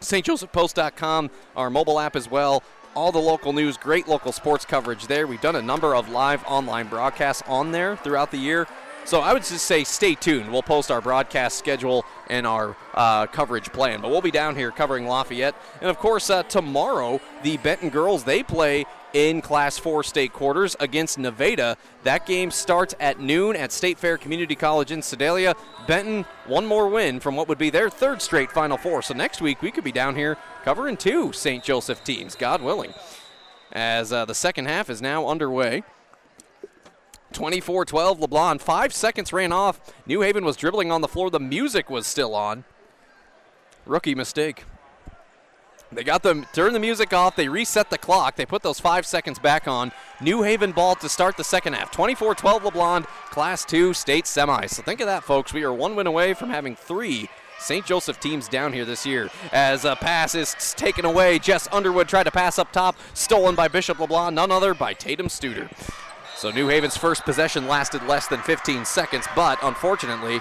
stjosephpost.com, 0.02 1.32
our 1.56 1.70
mobile 1.70 2.02
app 2.02 2.18
as 2.18 2.30
well 2.30 2.64
all 2.96 3.12
the 3.12 3.20
local 3.20 3.54
news, 3.54 3.78
great 3.78 4.08
local 4.08 4.32
sports 4.32 4.66
coverage 4.66 5.06
there. 5.06 5.28
We've 5.28 5.40
done 5.40 5.56
a 5.56 5.62
number 5.62 5.96
of 5.96 6.10
live 6.10 6.44
online 6.48 6.88
broadcasts 6.88 7.44
on 7.46 7.72
there 7.72 7.96
throughout 7.96 8.32
the 8.32 8.40
year. 8.40 8.68
So 9.08 9.22
I 9.22 9.32
would 9.32 9.46
just 9.46 9.66
say 9.66 9.86
stay 9.86 10.16
tuned. 10.16 10.52
We'll 10.52 10.62
post 10.62 10.92
our 10.92 11.00
broadcast 11.00 11.58
schedule 11.58 12.04
and 12.30 12.46
our 12.46 12.76
uh, 12.94 13.28
coverage 13.28 13.72
plan. 13.72 14.02
But 14.02 14.12
we'll 14.12 14.20
be 14.20 14.32
down 14.32 14.58
here 14.58 14.70
covering 14.70 15.08
Lafayette. 15.08 15.56
And 15.80 15.90
of 15.90 15.98
course, 15.98 16.30
uh, 16.30 16.44
tomorrow, 16.44 17.22
the 17.42 17.56
Benton 17.56 17.88
girls, 17.88 18.26
they 18.26 18.44
play 18.44 18.86
in 19.14 19.42
Class 19.42 19.78
4 19.78 20.04
state 20.04 20.34
quarters 20.34 20.76
against 20.82 21.18
Nevada. 21.18 21.78
That 22.04 22.26
game 22.26 22.52
starts 22.52 22.96
at 23.00 23.18
noon 23.18 23.56
at 23.56 23.72
State 23.72 23.98
Fair 23.98 24.18
Community 24.18 24.56
College 24.56 24.92
in 24.92 25.02
Sedalia. 25.02 25.56
Benton, 25.88 26.26
one 26.46 26.66
more 26.66 26.90
win 26.90 27.22
from 27.22 27.38
what 27.38 27.48
would 27.48 27.58
be 27.58 27.70
their 27.70 27.90
third 27.90 28.22
straight 28.22 28.52
Final 28.52 28.76
Four. 28.76 29.02
So 29.04 29.14
next 29.14 29.40
week, 29.40 29.62
we 29.62 29.72
could 29.72 29.86
be 29.86 29.94
down 29.94 30.18
here 30.18 30.36
covering 30.66 30.98
two 30.98 31.32
St. 31.32 31.64
Joseph 31.64 32.04
teams, 32.04 32.36
God 32.36 32.62
willing. 32.62 32.94
As 33.72 34.12
uh, 34.12 34.26
the 34.26 34.36
second 34.36 34.66
half 34.66 34.90
is 34.90 35.02
now 35.02 35.30
underway. 35.30 35.84
24 37.34 37.86
12, 37.86 38.20
LeBlond. 38.20 38.62
Five 38.62 38.94
seconds 38.94 39.34
ran 39.34 39.52
off. 39.52 39.80
New 40.06 40.22
Haven 40.22 40.46
was 40.46 40.56
dribbling 40.56 40.92
on 40.92 41.02
the 41.02 41.08
floor. 41.08 41.30
The 41.30 41.40
music 41.40 41.90
was 41.90 42.08
still 42.08 42.36
on. 42.36 42.64
Rookie 43.86 44.16
mistake. 44.16 44.66
They 45.92 46.04
got 46.04 46.22
them, 46.22 46.46
turned 46.52 46.76
the 46.76 46.80
music 46.80 47.14
off. 47.14 47.38
They 47.38 47.48
reset 47.48 47.90
the 47.90 47.98
clock. 47.98 48.36
They 48.36 48.46
put 48.46 48.62
those 48.62 48.80
five 48.80 49.06
seconds 49.06 49.40
back 49.40 49.68
on. 49.68 49.94
New 50.20 50.44
Haven 50.44 50.74
ball 50.74 50.96
to 50.96 51.08
start 51.08 51.38
the 51.38 51.46
second 51.46 51.74
half. 51.74 51.92
24 51.92 52.36
12 52.36 52.64
LeBlond, 52.64 53.06
Class 53.30 53.64
2 53.64 53.94
state 53.94 54.28
semi. 54.28 54.66
So 54.66 54.84
think 54.84 55.00
of 55.00 55.08
that, 55.08 55.24
folks. 55.24 55.54
We 55.54 55.64
are 55.64 55.72
one 55.72 55.96
win 55.96 56.08
away 56.08 56.34
from 56.34 56.50
having 56.50 56.76
three 56.76 57.30
St. 57.60 57.86
Joseph 57.86 58.20
teams 58.20 58.48
down 58.48 58.74
here 58.74 58.86
this 58.86 59.06
year. 59.06 59.30
As 59.52 59.86
uh, 59.86 59.90
a 59.90 59.96
pass 59.96 60.36
is 60.36 60.56
taken 60.76 61.06
away, 61.06 61.40
Jess 61.40 61.68
Underwood 61.72 62.08
tried 62.08 62.26
to 62.26 62.32
pass 62.32 62.60
up 62.60 62.72
top, 62.72 62.96
stolen 63.14 63.56
by 63.56 63.68
Bishop 63.68 63.98
LeBlond, 63.98 64.34
none 64.34 64.52
other 64.52 64.74
by 64.74 64.94
Tatum 64.94 65.28
Studer. 65.28 65.70
So 66.38 66.52
New 66.52 66.68
Haven's 66.68 66.96
first 66.96 67.24
possession 67.24 67.68
lasted 67.68 68.04
less 68.04 68.28
than 68.28 68.44
15 68.44 68.86
seconds, 68.86 69.26
but 69.36 69.58
unfortunately, 69.64 70.40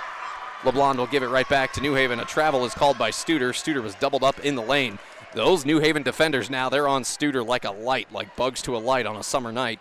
LeBlond 0.61 0.99
will 0.99 1.07
give 1.07 1.23
it 1.23 1.29
right 1.29 1.49
back 1.49 1.73
to 1.73 1.81
New 1.81 1.95
Haven. 1.95 2.21
A 2.21 2.25
travel 2.27 2.67
is 2.67 2.75
called 2.75 2.99
by 2.99 3.11
Studer. 3.11 3.49
Studer 3.53 3.83
was 3.83 3.95
doubled 3.95 4.23
up 4.23 4.39
in 4.41 4.57
the 4.57 4.63
lane. 4.63 4.99
Those 5.33 5.65
New 5.65 5.79
Haven 5.79 6.03
defenders 6.03 6.51
now, 6.51 6.69
they're 6.69 6.87
on 6.87 7.03
Studer 7.03 7.47
like 7.47 7.65
a 7.65 7.71
light, 7.71 8.13
like 8.13 8.37
bugs 8.37 8.61
to 8.63 8.77
a 8.77 8.79
light 8.79 9.07
on 9.07 9.17
a 9.17 9.23
summer 9.23 9.53
night. 9.53 9.81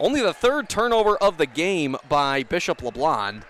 Only 0.00 0.20
the 0.20 0.34
third 0.34 0.68
turnover 0.68 1.16
of 1.16 1.38
the 1.38 1.46
game 1.46 1.96
by 2.08 2.42
Bishop 2.42 2.78
LeBlond 2.78 3.42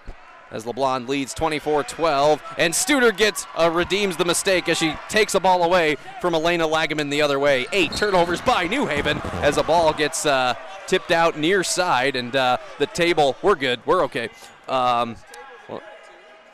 as 0.50 0.64
LeBlond 0.64 1.08
leads 1.08 1.34
24-12, 1.34 2.40
and 2.58 2.72
Studer 2.72 3.16
gets 3.16 3.46
uh, 3.58 3.70
redeems 3.70 4.16
the 4.16 4.24
mistake 4.24 4.68
as 4.68 4.78
she 4.78 4.94
takes 5.08 5.34
a 5.34 5.40
ball 5.40 5.64
away 5.64 5.96
from 6.20 6.34
Elena 6.34 6.66
Lagaman 6.66 7.10
the 7.10 7.22
other 7.22 7.38
way. 7.38 7.66
Eight 7.72 7.92
turnovers 7.92 8.40
by 8.40 8.66
New 8.66 8.86
Haven 8.86 9.18
as 9.42 9.56
a 9.56 9.62
ball 9.62 9.92
gets 9.92 10.24
uh, 10.24 10.54
tipped 10.86 11.10
out 11.10 11.38
near 11.38 11.64
side, 11.64 12.16
and 12.16 12.34
uh, 12.34 12.58
the 12.78 12.86
table. 12.86 13.36
We're 13.42 13.56
good. 13.56 13.80
We're 13.86 14.04
okay. 14.04 14.28
Um, 14.68 15.16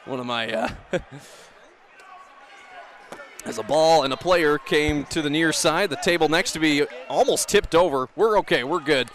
one 0.05 0.21
of 0.21 0.27
my. 0.27 0.53
Uh, 0.53 0.69
as 3.45 3.59
a 3.59 3.63
ball 3.63 4.05
and 4.05 4.13
a 4.13 4.17
player 4.17 4.59
came 4.59 5.05
to 5.07 5.21
the 5.21 5.31
near 5.31 5.53
side, 5.53 5.91
the 5.91 5.97
table 5.97 6.29
next 6.29 6.53
to 6.53 6.61
me 6.61 6.87
almost 7.09 7.49
tipped 7.49 7.75
over. 7.75 8.09
We're 8.17 8.39
okay. 8.39 8.65
We're 8.65 8.81
good. 8.81 9.11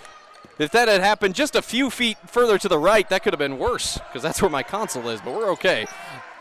If 0.60 0.72
that 0.72 0.88
had 0.88 1.02
happened 1.02 1.36
just 1.36 1.56
a 1.56 1.62
few 1.62 1.92
feet 1.92 2.18
further 2.26 2.58
to 2.58 2.68
the 2.68 2.80
right, 2.80 3.08
that 3.10 3.22
could 3.22 3.34
have 3.34 3.40
been 3.40 3.60
worse 3.60 4.00
because 4.08 4.24
that's 4.24 4.42
where 4.42 4.50
my 4.50 4.64
console 4.64 5.08
is, 5.10 5.22
but 5.22 5.36
we're 5.36 5.52
okay. 5.52 5.86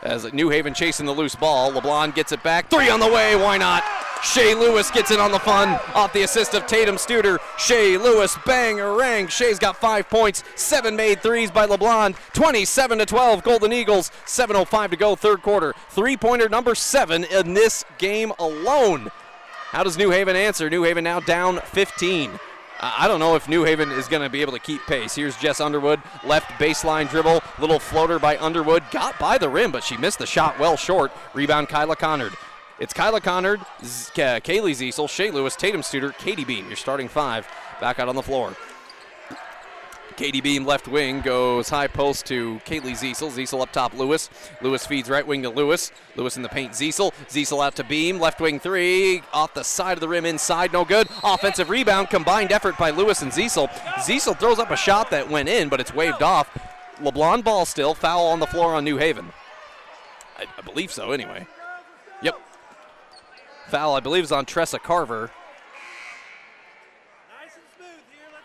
As 0.03 0.33
New 0.33 0.49
Haven 0.51 0.73
chasing 0.73 1.05
the 1.05 1.13
loose 1.13 1.35
ball, 1.35 1.73
LeBlond 1.73 2.15
gets 2.15 2.33
it 2.33 2.43
back. 2.43 2.71
Three 2.71 2.89
on 2.89 3.01
the 3.01 3.13
way, 3.13 3.37
why 3.37 3.59
not? 3.59 3.83
Shea 4.23 4.55
Lewis 4.55 4.91
gets 4.91 5.11
in 5.11 5.21
on 5.21 5.33
the 5.33 5.39
fun 5.39 5.79
off 5.95 6.13
the 6.13 6.23
assist 6.23 6.55
of 6.55 6.67
Tatum 6.67 6.97
Studer. 6.97 7.39
Shea 7.59 7.99
Lewis, 7.99 8.39
bang 8.47 8.79
rang. 8.79 9.29
Shea's 9.29 9.59
got 9.59 9.77
five 9.77 10.09
points, 10.09 10.43
seven 10.55 10.97
made 10.97 11.23
threes 11.23 11.51
by 11.51 11.67
LeBlond. 11.67 12.17
27 12.33 12.99
to 12.99 13.07
12, 13.07 13.43
Golden 13.43 13.73
Eagles. 13.73 14.11
7:05 14.25 14.91
to 14.91 14.97
go, 14.97 15.15
third 15.15 15.43
quarter. 15.43 15.75
Three-pointer 15.91 16.49
number 16.49 16.75
seven 16.75 17.25
in 17.25 17.55
this 17.55 17.85
game 17.99 18.33
alone. 18.39 19.11
How 19.71 19.83
does 19.83 19.99
New 19.99 20.11
Haven 20.11 20.37
answer? 20.37 20.71
New 20.71 20.85
Haven 20.85 21.05
now 21.05 21.21
down 21.21 21.61
15. 21.61 22.39
I 22.81 23.09
don't 23.09 23.21
know 23.21 23.37
if 23.37 23.49
New 23.49 23.65
Haven 23.65 23.91
is 23.91 24.07
going 24.07 24.23
to 24.23 24.29
be 24.29 24.43
able 24.43 24.53
to 24.53 24.59
keep 24.59 24.85
pace. 24.87 25.15
Here's 25.15 25.37
Jess 25.39 25.61
Underwood, 25.61 26.01
left 26.25 26.51
baseline 26.61 27.09
dribble, 27.09 27.43
little 27.59 27.79
floater 27.79 28.19
by 28.19 28.37
Underwood, 28.39 28.83
got 28.91 29.19
by 29.19 29.39
the 29.39 29.49
rim, 29.49 29.71
but 29.73 29.83
she 29.83 29.97
missed 29.97 30.19
the 30.19 30.27
shot 30.27 30.59
well 30.59 30.77
short. 30.77 31.11
Rebound 31.33 31.69
Kyla 31.69 31.97
Connard. 31.97 32.35
It's 32.79 32.93
Kyla 32.93 33.23
Connard, 33.23 33.61
Z- 33.83 34.13
Kaylee 34.15 34.73
Ziesel, 34.73 35.09
Shea 35.09 35.31
Lewis, 35.31 35.57
Tatum 35.57 35.81
Studer, 35.81 36.17
Katie 36.19 36.45
Beam. 36.45 36.67
Your 36.67 36.77
starting 36.77 37.09
five 37.09 37.49
back 37.81 37.99
out 37.99 38.09
on 38.09 38.15
the 38.15 38.23
floor. 38.23 38.55
Katie 40.17 40.41
Beam 40.41 40.65
left 40.65 40.89
wing 40.89 41.21
goes 41.21 41.69
high 41.69 41.89
post 41.89 42.25
to 42.27 42.59
Kaylee 42.65 42.93
Ziesel. 42.93 43.31
Ziesel 43.31 43.61
up 43.61 43.71
top, 43.71 43.93
Lewis. 43.93 44.31
Lewis 44.63 44.87
feeds 44.87 45.11
right 45.11 45.27
wing 45.27 45.43
to 45.43 45.51
Lewis. 45.51 45.93
Lewis 46.17 46.39
in 46.39 46.43
the 46.43 46.49
paint, 46.49 46.73
Ziesel. 46.73 47.13
Ziesel 47.29 47.65
out 47.65 47.77
to 47.77 47.85
Beam. 47.85 48.19
Left 48.19 48.41
wing 48.41 48.59
three. 48.59 49.23
Off 49.35 49.53
the 49.53 49.63
side 49.63 49.93
of 49.93 50.01
the 50.01 50.09
rim 50.09 50.25
inside, 50.25 50.73
no 50.73 50.87
good. 50.87 51.07
Offensive 51.23 51.69
rebound, 51.69 52.09
combined 52.09 52.51
effort 52.51 52.79
by 52.79 52.91
Lewis 52.91 53.21
and 53.21 53.31
Ziesel. 53.31 53.69
Ziesel 53.99 54.39
throws 54.39 54.59
up 54.59 54.71
a 54.71 54.77
shot 54.77 55.11
that 55.11 55.29
went 55.29 55.51
in, 55.51 55.69
but 55.69 55.81
it's 55.81 55.95
waved 55.95 56.23
off. 56.23 56.49
LeBlond 57.01 57.45
ball 57.45 57.67
still. 57.67 57.95
Foul 57.95 58.27
on 58.27 58.41
the 58.41 58.47
floor 58.47 58.75
on 58.75 58.85
New 58.85 58.97
Haven. 58.97 59.31
I, 60.39 60.47
I 60.57 60.63
believe 60.63 60.91
so, 60.91 61.13
anyway. 61.13 61.47
Yep. 62.23 62.41
Foul, 63.69 63.95
I 63.95 64.01
believe, 64.01 64.25
is 64.25 64.33
on 64.33 64.47
Tressa 64.47 64.79
Carver. 64.79 65.31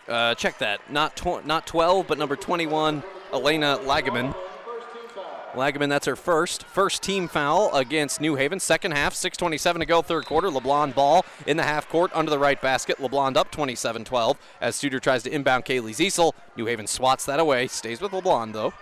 Uh, 0.08 0.34
check 0.34 0.58
that. 0.58 0.80
Not 0.90 1.16
tw- 1.16 1.44
not 1.46 1.66
12, 1.66 2.06
but 2.06 2.18
number 2.18 2.36
21, 2.36 3.02
Elena 3.32 3.78
Lagaman. 3.82 4.34
Lagaman, 5.54 5.90
that's 5.90 6.06
her 6.06 6.16
first. 6.16 6.64
First 6.64 7.02
team 7.02 7.28
foul 7.28 7.74
against 7.74 8.20
New 8.20 8.36
Haven. 8.36 8.58
Second 8.58 8.92
half, 8.92 9.14
6.27 9.14 9.80
to 9.80 9.86
go, 9.86 10.00
third 10.00 10.24
quarter. 10.24 10.48
LeBlond 10.48 10.94
ball 10.94 11.26
in 11.46 11.58
the 11.58 11.62
half 11.62 11.88
court 11.88 12.10
under 12.14 12.30
the 12.30 12.38
right 12.38 12.60
basket. 12.60 12.96
LeBlond 12.98 13.36
up 13.36 13.50
27 13.50 14.04
12 14.04 14.38
as 14.62 14.76
Studer 14.76 15.00
tries 15.00 15.22
to 15.24 15.30
inbound 15.30 15.66
Kaylee 15.66 15.90
Ziesel. 15.90 16.32
New 16.56 16.64
Haven 16.66 16.86
swats 16.86 17.26
that 17.26 17.38
away. 17.38 17.66
Stays 17.66 18.00
with 18.00 18.12
LeBlond, 18.12 18.54
though. 18.54 18.72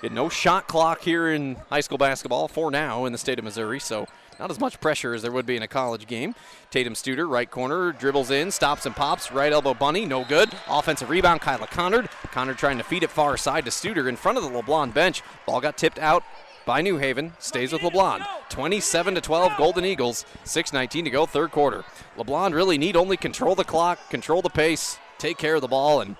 Get 0.00 0.12
no 0.12 0.28
shot 0.28 0.66
clock 0.66 1.02
here 1.02 1.28
in 1.28 1.56
high 1.70 1.80
school 1.80 1.98
basketball 1.98 2.48
for 2.48 2.70
now 2.70 3.04
in 3.04 3.12
the 3.12 3.18
state 3.18 3.38
of 3.38 3.44
Missouri, 3.44 3.80
so 3.80 4.06
not 4.38 4.50
as 4.50 4.60
much 4.60 4.80
pressure 4.80 5.14
as 5.14 5.22
there 5.22 5.32
would 5.32 5.46
be 5.46 5.56
in 5.56 5.62
a 5.62 5.68
college 5.68 6.06
game. 6.06 6.34
Tatum 6.70 6.94
Studer, 6.94 7.28
right 7.28 7.50
corner, 7.50 7.92
dribbles 7.92 8.30
in, 8.30 8.50
stops 8.50 8.86
and 8.86 8.94
pops, 8.94 9.32
right 9.32 9.52
elbow 9.52 9.74
bunny, 9.74 10.04
no 10.04 10.24
good. 10.24 10.50
Offensive 10.68 11.10
rebound, 11.10 11.40
Kyla 11.40 11.66
Connard. 11.66 12.08
Connard 12.30 12.58
trying 12.58 12.78
to 12.78 12.84
feed 12.84 13.02
it 13.02 13.10
far 13.10 13.36
side 13.36 13.64
to 13.64 13.70
Studer 13.70 14.08
in 14.08 14.16
front 14.16 14.38
of 14.38 14.44
the 14.44 14.50
LeBlond 14.50 14.94
bench. 14.94 15.22
Ball 15.46 15.60
got 15.60 15.76
tipped 15.76 15.98
out 15.98 16.22
by 16.66 16.82
New 16.82 16.98
Haven, 16.98 17.32
stays 17.38 17.72
with 17.72 17.82
LeBlond. 17.82 18.26
27 18.50 19.14
to 19.14 19.20
12, 19.20 19.56
Golden 19.56 19.84
Eagles. 19.84 20.26
6:19 20.44 21.04
to 21.04 21.10
go, 21.10 21.24
third 21.24 21.50
quarter. 21.50 21.84
LeBlond 22.16 22.54
really 22.54 22.78
need 22.78 22.94
only 22.94 23.16
control 23.16 23.54
the 23.54 23.64
clock, 23.64 24.10
control 24.10 24.42
the 24.42 24.50
pace, 24.50 24.98
take 25.16 25.38
care 25.38 25.54
of 25.54 25.62
the 25.62 25.68
ball, 25.68 26.00
and 26.00 26.16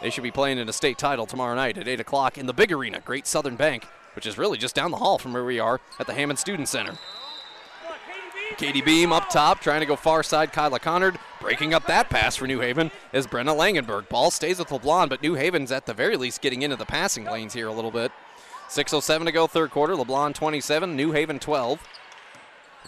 they 0.00 0.10
should 0.10 0.24
be 0.24 0.32
playing 0.32 0.58
in 0.58 0.68
a 0.68 0.72
state 0.72 0.98
title 0.98 1.26
tomorrow 1.26 1.54
night 1.54 1.78
at 1.78 1.86
8 1.86 2.00
o'clock 2.00 2.36
in 2.36 2.46
the 2.46 2.52
big 2.52 2.72
arena, 2.72 2.98
Great 2.98 3.28
Southern 3.28 3.54
Bank, 3.54 3.86
which 4.16 4.26
is 4.26 4.36
really 4.36 4.58
just 4.58 4.74
down 4.74 4.90
the 4.90 4.96
hall 4.96 5.18
from 5.18 5.32
where 5.32 5.44
we 5.44 5.60
are 5.60 5.80
at 6.00 6.08
the 6.08 6.14
Hammond 6.14 6.40
Student 6.40 6.68
Center. 6.68 6.98
Katie 8.56 8.82
Beam 8.82 9.12
up 9.12 9.28
top, 9.28 9.60
trying 9.60 9.80
to 9.80 9.86
go 9.86 9.96
far 9.96 10.22
side. 10.22 10.52
Kyla 10.52 10.78
Connard 10.78 11.18
breaking 11.40 11.74
up 11.74 11.86
that 11.86 12.08
pass 12.10 12.36
for 12.36 12.46
New 12.46 12.60
Haven 12.60 12.90
is 13.12 13.26
Brenna 13.26 13.56
Langenberg. 13.56 14.08
Ball 14.08 14.30
stays 14.30 14.58
with 14.58 14.68
LeBlond, 14.68 15.08
but 15.08 15.22
New 15.22 15.34
Haven's 15.34 15.72
at 15.72 15.86
the 15.86 15.94
very 15.94 16.16
least 16.16 16.40
getting 16.40 16.62
into 16.62 16.76
the 16.76 16.86
passing 16.86 17.24
lanes 17.24 17.54
here 17.54 17.68
a 17.68 17.72
little 17.72 17.90
bit. 17.90 18.12
6.07 18.68 19.26
to 19.26 19.32
go, 19.32 19.46
third 19.46 19.70
quarter. 19.70 19.94
LeBlond 19.94 20.34
27, 20.34 20.96
New 20.96 21.12
Haven 21.12 21.38
12. 21.38 21.86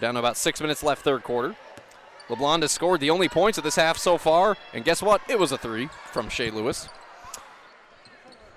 Down 0.01 0.15
to 0.15 0.21
about 0.21 0.37
six 0.37 0.61
minutes 0.61 0.83
left, 0.83 1.03
third 1.03 1.23
quarter. 1.23 1.57
LeBlond 2.29 2.63
has 2.63 2.73
scored 2.73 3.01
the 3.01 3.11
only 3.11 3.29
points 3.29 3.59
of 3.59 3.65
this 3.65 3.77
half 3.77 3.99
so 3.99 4.17
far, 4.17 4.57
and 4.73 4.85
guess 4.85 5.03
what? 5.03 5.21
It 5.29 5.39
was 5.39 5.53
a 5.53 5.59
three 5.59 5.89
from 6.13 6.29
Shea 6.29 6.51
Lewis. 6.51 6.89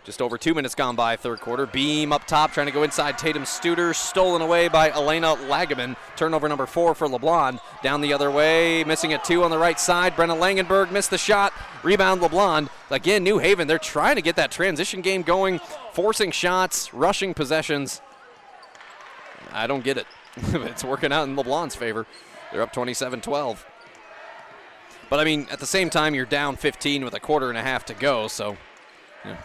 Just 0.08 0.22
over 0.22 0.38
two 0.38 0.54
minutes 0.54 0.74
gone 0.74 0.96
by, 0.96 1.17
third 1.17 1.41
quarter. 1.41 1.65
Beam 1.65 2.13
up 2.13 2.26
top, 2.26 2.54
trying 2.54 2.67
to 2.67 2.72
go 2.72 2.84
inside. 2.84 3.17
Tatum 3.17 3.43
Studer, 3.43 3.93
stolen 3.93 4.41
away 4.41 4.70
by 4.70 4.89
Elena 4.89 5.36
Lagaman. 5.36 5.98
Turnover 6.15 6.48
number 6.48 6.65
four 6.65 6.96
for 6.96 7.10
LeBlond. 7.10 7.60
Down 7.84 8.00
the 8.00 8.13
other 8.13 8.32
way, 8.32 8.86
missing 8.86 9.13
a 9.13 9.17
two 9.17 9.43
on 9.43 9.52
the 9.52 9.58
right 9.58 9.78
side. 9.78 10.15
Brenna 10.15 10.39
Langenberg 10.39 10.91
missed 10.91 11.10
the 11.10 11.17
shot. 11.17 11.52
Rebound 11.84 12.22
LeBlond. 12.22 12.70
Again, 12.89 13.22
New 13.22 13.39
Haven, 13.39 13.67
they're 13.67 13.78
trying 13.78 14.15
to 14.15 14.22
get 14.22 14.38
that 14.38 14.50
transition 14.50 15.02
game 15.02 15.24
going, 15.24 15.60
forcing 15.91 16.32
shots, 16.32 16.93
rushing 16.93 17.34
possessions. 17.34 18.00
I 19.52 19.67
don't 19.67 19.84
get 19.84 19.98
it. 19.98 20.08
it's 20.38 20.86
working 20.86 21.12
out 21.12 21.28
in 21.28 21.36
LeBlond's 21.36 21.76
favor. 21.76 22.06
They're 22.54 22.62
up 22.62 22.72
27 22.72 23.20
12. 23.20 23.65
But 25.10 25.20
I 25.20 25.26
mean, 25.26 25.48
at 25.52 25.60
the 25.60 25.65
same 25.65 25.89
time, 25.89 26.15
you're 26.15 26.26
down 26.26 26.56
15 26.56 27.04
with 27.04 27.13
a 27.13 27.20
quarter 27.20 27.50
and 27.50 27.58
a 27.58 27.62
half 27.62 27.84
to 27.88 27.93
go, 27.93 28.30
so 28.30 28.56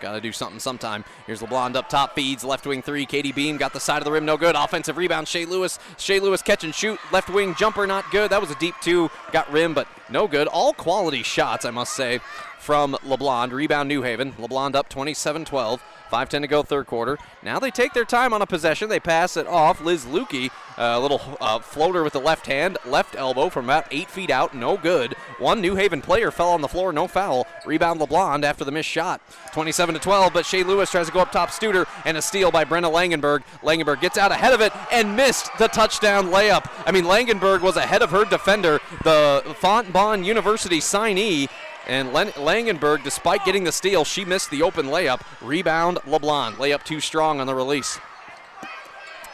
got 0.01 0.13
to 0.13 0.21
do 0.21 0.33
something 0.33 0.59
sometime. 0.59 1.05
Here's 1.27 1.41
LeBlond 1.41 1.77
up 1.77 1.89
top, 1.89 2.15
feeds 2.15 2.45
left 2.45 2.67
wing 2.67 2.83
three. 2.83 3.07
Katie 3.07 3.33
Beam 3.33 3.57
got 3.57 3.73
the 3.73 3.81
side 3.81 3.99
of 3.99 4.05
the 4.05 4.13
rim, 4.13 4.25
no 4.25 4.37
good. 4.37 4.55
Offensive 4.55 4.97
rebound, 4.97 5.29
Shea 5.29 5.45
Lewis. 5.45 5.79
Shea 5.99 6.21
Lewis 6.21 6.43
catch 6.43 6.65
and 6.65 6.75
shoot. 6.75 6.99
Left 7.13 7.31
wing 7.31 7.55
jumper, 7.55 7.87
not 7.87 8.11
good. 8.11 8.31
That 8.31 8.41
was 8.41 8.51
a 8.51 8.57
deep 8.57 8.75
two. 8.81 9.11
Got 9.33 9.51
rim, 9.53 9.75
but 9.75 9.89
no 10.11 10.29
good. 10.29 10.47
All 10.49 10.73
quality 10.73 11.23
shots, 11.23 11.65
I 11.65 11.71
must 11.71 11.95
say, 11.95 12.21
from 12.63 12.95
LeBlond. 13.05 13.51
Rebound 13.53 13.89
New 13.89 14.03
Haven. 14.03 14.33
LeBlond 14.35 14.77
up 14.77 14.89
27 14.89 15.45
12. 15.45 15.83
5.10 16.13 16.43
to 16.43 16.47
go, 16.47 16.63
third 16.63 16.87
quarter. 16.87 17.19
Now 17.43 17.59
they 17.59 17.71
take 17.71 17.95
their 17.95 18.05
time 18.05 18.35
on 18.35 18.43
a 18.43 18.47
possession. 18.47 18.91
They 18.91 19.01
pass 19.01 19.37
it 19.39 19.47
off. 19.47 19.81
Liz 19.81 20.05
Lukey, 20.05 20.51
a 20.77 21.01
little 21.01 21.23
uh, 21.41 21.59
floater 21.61 22.05
with 22.05 22.13
the 22.13 22.21
left 22.21 22.47
hand, 22.47 22.77
left 22.85 23.17
elbow 23.17 23.49
from 23.49 23.65
about 23.65 23.87
eight 23.91 24.11
feet 24.11 24.29
out, 24.29 24.55
no 24.55 24.77
good. 24.77 25.15
One 25.39 25.63
New 25.63 25.75
Haven 25.75 26.03
player 26.03 26.31
fell 26.31 26.51
on 26.51 26.61
the 26.61 26.69
floor, 26.69 26.93
no 26.93 27.09
foul. 27.09 27.47
Rebound 27.65 27.99
LeBlond 27.99 28.45
after 28.45 28.63
the 28.63 28.71
missed 28.71 28.91
shot. 28.91 29.23
27 29.55 29.95
to 29.95 30.01
12, 30.01 30.35
but 30.35 30.45
Shea 30.45 30.63
Lewis 30.65 30.91
tries 30.91 31.07
to 31.07 31.13
go 31.13 31.21
up 31.21 31.33
top 31.33 31.49
Studer, 31.49 31.87
and 32.05 32.19
a 32.19 32.23
steal 32.23 32.51
by 32.51 32.67
Brenna 32.67 32.93
Langenberg. 32.93 33.43
Langenberg 33.63 34.03
gets 34.03 34.19
out 34.19 34.33
ahead 34.33 34.53
of 34.53 34.61
it 34.61 34.73
and 34.93 35.17
missed 35.17 35.51
the 35.59 35.69
touchdown 35.69 36.27
layup. 36.27 36.71
I 36.87 36.93
mean, 36.93 37.05
Langenberg 37.05 37.63
was 37.63 37.77
ahead 37.77 38.03
of 38.03 38.11
her 38.11 38.27
defender, 38.27 38.81
the 39.03 39.43
Fontbonne 39.61 40.27
University 40.27 40.81
signee. 40.81 41.49
And 41.87 42.13
Len- 42.13 42.33
Langenberg, 42.33 43.03
despite 43.03 43.45
getting 43.45 43.65
the 43.65 43.73
steal, 43.73 44.05
she 44.05 44.25
missed 44.25 44.51
the 44.51 44.63
open 44.63 44.87
layup. 44.87 45.23
Rebound, 45.41 45.99
LeBlond. 46.07 46.55
Layup 46.55 46.85
too 46.85 47.01
strong 47.01 47.41
on 47.41 47.47
the 47.47 47.55
release. 47.55 47.99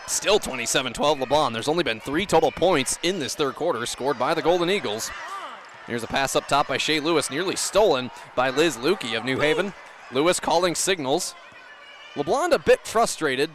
Still 0.07 0.39
27 0.39 0.95
12 0.95 1.19
LeBlond. 1.19 1.53
There's 1.53 1.69
only 1.69 1.85
been 1.85 2.01
three 2.01 2.25
total 2.25 2.51
points 2.51 2.99
in 3.03 3.19
this 3.19 3.35
third 3.35 3.55
quarter 3.55 3.85
scored 3.85 4.19
by 4.19 4.33
the 4.33 4.41
Golden 4.41 4.71
Eagles. 4.71 5.11
Here's 5.87 6.03
a 6.03 6.07
pass 6.07 6.35
up 6.35 6.49
top 6.49 6.69
by 6.69 6.79
Shea 6.79 7.01
Lewis, 7.01 7.31
nearly 7.31 7.57
stolen 7.57 8.11
by 8.35 8.51
Liz 8.51 8.77
Lukey 8.77 9.17
of 9.17 9.25
New 9.25 9.41
Haven. 9.41 9.75
Lewis 10.11 10.41
calling 10.41 10.75
signals. 10.75 11.35
LeBlond 12.15 12.53
a 12.53 12.59
bit 12.59 12.87
frustrated. 12.87 13.51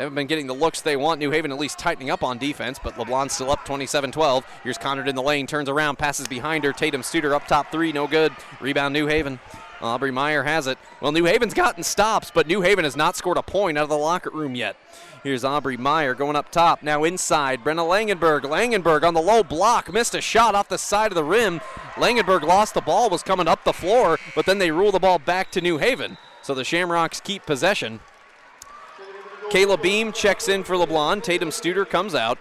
They 0.00 0.04
haven't 0.04 0.14
been 0.14 0.28
getting 0.28 0.46
the 0.46 0.54
looks 0.54 0.80
they 0.80 0.96
want. 0.96 1.20
New 1.20 1.30
Haven 1.30 1.52
at 1.52 1.58
least 1.58 1.78
tightening 1.78 2.08
up 2.08 2.24
on 2.24 2.38
defense, 2.38 2.80
but 2.82 2.94
LeBlond 2.94 3.30
still 3.30 3.50
up 3.50 3.66
27 3.66 4.10
12. 4.10 4.46
Here's 4.64 4.78
Connard 4.78 5.08
in 5.08 5.14
the 5.14 5.20
lane, 5.20 5.46
turns 5.46 5.68
around, 5.68 5.98
passes 5.98 6.26
behind 6.26 6.64
her. 6.64 6.72
Tatum 6.72 7.02
Studer 7.02 7.34
up 7.34 7.46
top 7.46 7.70
three, 7.70 7.92
no 7.92 8.06
good. 8.06 8.32
Rebound 8.62 8.94
New 8.94 9.08
Haven. 9.08 9.38
Aubrey 9.82 10.10
Meyer 10.10 10.42
has 10.42 10.66
it. 10.66 10.78
Well, 11.02 11.12
New 11.12 11.26
Haven's 11.26 11.52
gotten 11.52 11.82
stops, 11.82 12.30
but 12.32 12.46
New 12.46 12.62
Haven 12.62 12.84
has 12.84 12.96
not 12.96 13.14
scored 13.14 13.36
a 13.36 13.42
point 13.42 13.76
out 13.76 13.82
of 13.82 13.88
the 13.90 13.98
locker 13.98 14.30
room 14.30 14.54
yet. 14.54 14.74
Here's 15.22 15.44
Aubrey 15.44 15.76
Meyer 15.76 16.14
going 16.14 16.34
up 16.34 16.50
top. 16.50 16.82
Now 16.82 17.04
inside, 17.04 17.62
Brenna 17.62 17.86
Langenberg. 17.86 18.44
Langenberg 18.44 19.02
on 19.02 19.12
the 19.12 19.20
low 19.20 19.42
block, 19.42 19.92
missed 19.92 20.14
a 20.14 20.22
shot 20.22 20.54
off 20.54 20.70
the 20.70 20.78
side 20.78 21.10
of 21.10 21.14
the 21.14 21.24
rim. 21.24 21.60
Langenberg 21.96 22.40
lost 22.40 22.72
the 22.72 22.80
ball, 22.80 23.10
was 23.10 23.22
coming 23.22 23.46
up 23.46 23.64
the 23.64 23.74
floor, 23.74 24.16
but 24.34 24.46
then 24.46 24.60
they 24.60 24.70
rule 24.70 24.92
the 24.92 24.98
ball 24.98 25.18
back 25.18 25.50
to 25.50 25.60
New 25.60 25.76
Haven. 25.76 26.16
So 26.40 26.54
the 26.54 26.64
Shamrocks 26.64 27.20
keep 27.20 27.44
possession. 27.44 28.00
Kayla 29.50 29.82
Beam 29.82 30.12
checks 30.12 30.48
in 30.48 30.62
for 30.62 30.76
LeBlond. 30.76 31.24
Tatum 31.24 31.48
Studer 31.48 31.88
comes 31.88 32.14
out. 32.14 32.38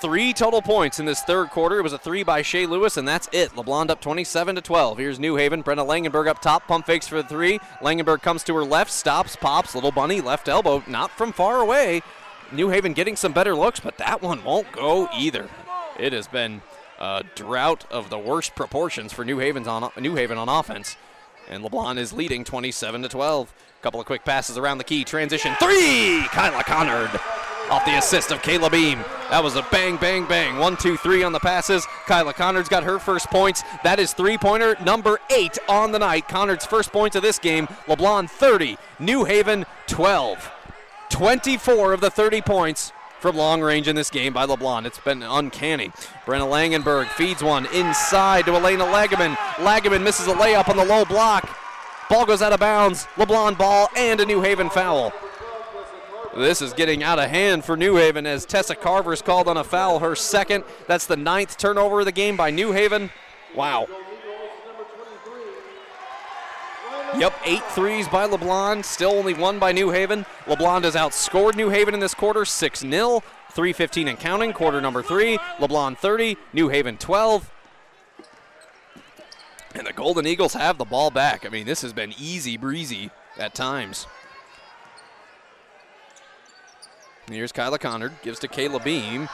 Three 0.00 0.32
total 0.32 0.60
points 0.60 0.98
in 0.98 1.06
this 1.06 1.22
third 1.22 1.50
quarter. 1.50 1.78
It 1.78 1.82
was 1.82 1.92
a 1.92 1.98
three 1.98 2.24
by 2.24 2.42
Shea 2.42 2.66
Lewis, 2.66 2.96
and 2.96 3.06
that's 3.06 3.28
it. 3.30 3.50
LeBlond 3.50 3.88
up 3.90 4.00
27 4.00 4.56
to 4.56 4.60
12. 4.60 4.98
Here's 4.98 5.20
New 5.20 5.36
Haven. 5.36 5.62
Brenna 5.62 5.86
Langenberg 5.86 6.26
up 6.26 6.42
top. 6.42 6.66
Pump 6.66 6.84
fakes 6.84 7.06
for 7.06 7.22
the 7.22 7.28
three. 7.28 7.60
Langenberg 7.80 8.22
comes 8.22 8.42
to 8.44 8.56
her 8.56 8.64
left, 8.64 8.90
stops, 8.90 9.36
pops. 9.36 9.76
Little 9.76 9.92
bunny 9.92 10.20
left 10.20 10.48
elbow, 10.48 10.82
not 10.88 11.12
from 11.12 11.32
far 11.32 11.60
away. 11.60 12.02
New 12.50 12.70
Haven 12.70 12.92
getting 12.92 13.14
some 13.14 13.32
better 13.32 13.54
looks, 13.54 13.78
but 13.78 13.98
that 13.98 14.20
one 14.20 14.42
won't 14.42 14.72
go 14.72 15.08
either. 15.16 15.48
It 15.96 16.12
has 16.12 16.26
been 16.26 16.62
a 16.98 17.22
drought 17.36 17.84
of 17.88 18.10
the 18.10 18.18
worst 18.18 18.56
proportions 18.56 19.12
for 19.12 19.24
New 19.24 19.38
Haven's 19.38 19.68
on 19.68 19.92
New 20.00 20.16
Haven 20.16 20.38
on 20.38 20.48
offense, 20.48 20.96
and 21.48 21.62
LeBlond 21.62 21.98
is 21.98 22.12
leading 22.12 22.42
27 22.42 23.02
to 23.02 23.08
12. 23.08 23.52
Couple 23.82 24.00
of 24.00 24.06
quick 24.06 24.24
passes 24.24 24.58
around 24.58 24.78
the 24.78 24.84
key. 24.84 25.04
Transition 25.04 25.54
three. 25.60 26.24
Kyla 26.30 26.64
Connard 26.64 27.10
off 27.70 27.84
the 27.84 27.96
assist 27.96 28.32
of 28.32 28.42
Kayla 28.42 28.72
Beam. 28.72 28.98
That 29.30 29.44
was 29.44 29.54
a 29.54 29.62
bang, 29.70 29.96
bang, 29.98 30.26
bang. 30.26 30.58
One, 30.58 30.76
two, 30.76 30.96
three 30.96 31.22
on 31.22 31.32
the 31.32 31.38
passes. 31.38 31.86
Kyla 32.06 32.34
Connard's 32.34 32.68
got 32.68 32.82
her 32.82 32.98
first 32.98 33.28
points. 33.28 33.62
That 33.84 34.00
is 34.00 34.12
three 34.12 34.36
pointer 34.36 34.74
number 34.84 35.20
eight 35.30 35.58
on 35.68 35.92
the 35.92 35.98
night. 35.98 36.28
Connard's 36.28 36.66
first 36.66 36.90
points 36.92 37.14
of 37.14 37.22
this 37.22 37.38
game. 37.38 37.66
LeBlond 37.86 38.30
30, 38.30 38.78
New 38.98 39.24
Haven 39.24 39.64
12. 39.86 40.50
24 41.10 41.92
of 41.92 42.00
the 42.00 42.10
30 42.10 42.42
points 42.42 42.92
from 43.20 43.36
long 43.36 43.60
range 43.60 43.86
in 43.86 43.96
this 43.96 44.10
game 44.10 44.32
by 44.32 44.46
LeBlond. 44.46 44.86
It's 44.86 44.98
been 44.98 45.22
uncanny. 45.22 45.90
Brenna 46.26 46.48
Langenberg 46.48 47.08
feeds 47.10 47.42
one 47.42 47.66
inside 47.66 48.46
to 48.46 48.54
Elena 48.54 48.84
Lagaman. 48.84 49.36
Lagaman 49.56 50.02
misses 50.02 50.26
a 50.26 50.34
layup 50.34 50.68
on 50.68 50.76
the 50.76 50.84
low 50.84 51.04
block. 51.04 51.48
Ball 52.08 52.24
goes 52.24 52.40
out 52.40 52.52
of 52.52 52.60
bounds. 52.60 53.04
LeBlond 53.16 53.58
ball 53.58 53.88
and 53.96 54.20
a 54.20 54.26
New 54.26 54.40
Haven 54.40 54.70
foul. 54.70 55.12
This 56.34 56.62
is 56.62 56.72
getting 56.72 57.02
out 57.02 57.18
of 57.18 57.28
hand 57.28 57.64
for 57.64 57.76
New 57.76 57.96
Haven 57.96 58.26
as 58.26 58.46
Tessa 58.46 58.74
Carver 58.74 59.12
is 59.12 59.22
called 59.22 59.48
on 59.48 59.56
a 59.56 59.64
foul, 59.64 59.98
her 59.98 60.14
second. 60.14 60.64
That's 60.86 61.06
the 61.06 61.16
ninth 61.16 61.58
turnover 61.58 62.00
of 62.00 62.06
the 62.06 62.12
game 62.12 62.36
by 62.36 62.50
New 62.50 62.72
Haven. 62.72 63.10
Wow. 63.54 63.88
Yep, 67.16 67.34
eight 67.44 67.64
threes 67.70 68.06
by 68.08 68.28
LeBlond, 68.28 68.84
still 68.84 69.12
only 69.12 69.34
one 69.34 69.58
by 69.58 69.72
New 69.72 69.90
Haven. 69.90 70.26
LeBlond 70.44 70.84
has 70.84 70.94
outscored 70.94 71.56
New 71.56 71.70
Haven 71.70 71.94
in 71.94 72.00
this 72.00 72.14
quarter 72.14 72.44
6 72.44 72.80
0, 72.80 73.22
315 73.52 74.08
and 74.08 74.18
counting, 74.18 74.52
quarter 74.52 74.80
number 74.80 75.02
three. 75.02 75.38
LeBlond 75.58 75.98
30, 75.98 76.36
New 76.52 76.68
Haven 76.68 76.96
12. 76.98 77.50
And 79.78 79.86
the 79.86 79.92
Golden 79.92 80.26
Eagles 80.26 80.54
have 80.54 80.76
the 80.76 80.84
ball 80.84 81.12
back. 81.12 81.46
I 81.46 81.50
mean, 81.50 81.64
this 81.64 81.82
has 81.82 81.92
been 81.92 82.12
easy 82.18 82.56
breezy 82.56 83.10
at 83.38 83.54
times. 83.54 84.08
Here's 87.30 87.52
Kyla 87.52 87.78
Connard, 87.78 88.14
gives 88.22 88.40
to 88.40 88.48
Kayla 88.48 88.82
Beam. 88.82 89.28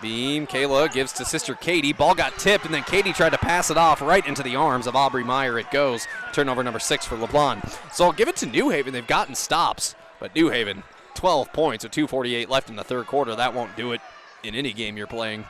Beam, 0.00 0.46
Kayla 0.46 0.90
gives 0.90 1.12
to 1.14 1.26
sister 1.26 1.54
Katie. 1.54 1.92
Ball 1.92 2.14
got 2.14 2.38
tipped, 2.38 2.64
and 2.64 2.72
then 2.72 2.84
Katie 2.84 3.12
tried 3.12 3.32
to 3.32 3.38
pass 3.38 3.70
it 3.70 3.76
off 3.76 4.00
right 4.00 4.26
into 4.26 4.42
the 4.42 4.56
arms 4.56 4.86
of 4.86 4.96
Aubrey 4.96 5.24
Meyer. 5.24 5.58
It 5.58 5.70
goes. 5.70 6.06
Turnover 6.32 6.64
number 6.64 6.78
six 6.78 7.04
for 7.04 7.16
LeBlond. 7.16 7.70
So 7.92 8.06
I'll 8.06 8.12
give 8.12 8.28
it 8.28 8.36
to 8.36 8.46
New 8.46 8.70
Haven. 8.70 8.94
They've 8.94 9.06
gotten 9.06 9.34
stops, 9.34 9.94
but 10.18 10.34
New 10.34 10.48
Haven, 10.48 10.82
12 11.14 11.52
points 11.52 11.84
with 11.84 11.92
2.48 11.92 12.48
left 12.48 12.70
in 12.70 12.76
the 12.76 12.84
third 12.84 13.06
quarter. 13.06 13.36
That 13.36 13.52
won't 13.52 13.76
do 13.76 13.92
it 13.92 14.00
in 14.42 14.54
any 14.54 14.72
game 14.72 14.96
you're 14.96 15.06
playing. 15.06 15.44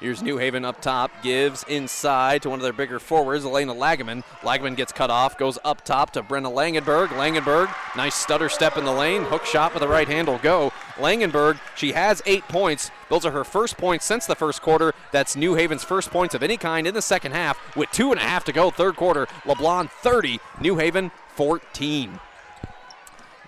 Here's 0.00 0.22
New 0.22 0.38
Haven 0.38 0.64
up 0.64 0.80
top, 0.80 1.10
gives 1.22 1.62
inside 1.64 2.40
to 2.42 2.48
one 2.48 2.58
of 2.58 2.62
their 2.62 2.72
bigger 2.72 2.98
forwards, 2.98 3.44
Elena 3.44 3.74
Lagaman. 3.74 4.24
Lagaman 4.40 4.74
gets 4.74 4.92
cut 4.92 5.10
off, 5.10 5.36
goes 5.36 5.58
up 5.62 5.84
top 5.84 6.12
to 6.12 6.22
Brenna 6.22 6.50
Langenberg. 6.50 7.08
Langenberg, 7.08 7.70
nice 7.94 8.14
stutter 8.14 8.48
step 8.48 8.78
in 8.78 8.86
the 8.86 8.92
lane, 8.92 9.24
hook 9.24 9.44
shot 9.44 9.74
with 9.74 9.82
the 9.82 9.88
right 9.88 10.08
hand 10.08 10.26
will 10.26 10.38
go. 10.38 10.72
Langenberg, 10.94 11.60
she 11.76 11.92
has 11.92 12.22
eight 12.24 12.44
points. 12.44 12.90
Those 13.10 13.26
are 13.26 13.30
her 13.30 13.44
first 13.44 13.76
points 13.76 14.06
since 14.06 14.24
the 14.24 14.34
first 14.34 14.62
quarter. 14.62 14.94
That's 15.12 15.36
New 15.36 15.52
Haven's 15.52 15.84
first 15.84 16.10
points 16.10 16.34
of 16.34 16.42
any 16.42 16.56
kind 16.56 16.86
in 16.86 16.94
the 16.94 17.02
second 17.02 17.32
half 17.32 17.76
with 17.76 17.90
two 17.90 18.10
and 18.10 18.18
a 18.18 18.24
half 18.24 18.44
to 18.44 18.52
go, 18.52 18.70
third 18.70 18.96
quarter. 18.96 19.26
LeBlond 19.44 19.90
30, 19.90 20.40
New 20.62 20.78
Haven 20.78 21.10
14. 21.34 22.18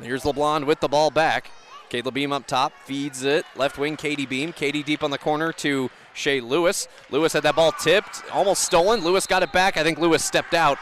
Here's 0.02 0.24
LeBlond 0.24 0.66
with 0.66 0.80
the 0.80 0.88
ball 0.88 1.10
back. 1.10 1.50
Kayla 1.88 2.12
Beam 2.12 2.32
up 2.32 2.46
top, 2.46 2.72
feeds 2.84 3.22
it. 3.22 3.44
Left 3.54 3.76
wing, 3.76 3.96
Katie 3.96 4.24
Beam. 4.24 4.52
Katie 4.52 4.82
deep 4.82 5.02
on 5.02 5.10
the 5.10 5.18
corner 5.18 5.52
to 5.52 5.90
Shea 6.14 6.40
Lewis. 6.40 6.88
Lewis 7.11 7.33
had 7.33 7.42
that 7.44 7.57
ball 7.57 7.72
tipped, 7.72 8.22
almost 8.33 8.62
stolen. 8.62 9.01
Lewis 9.01 9.27
got 9.27 9.42
it 9.42 9.53
back. 9.53 9.77
I 9.77 9.83
think 9.83 9.98
Lewis 9.98 10.25
stepped 10.25 10.55
out. 10.55 10.79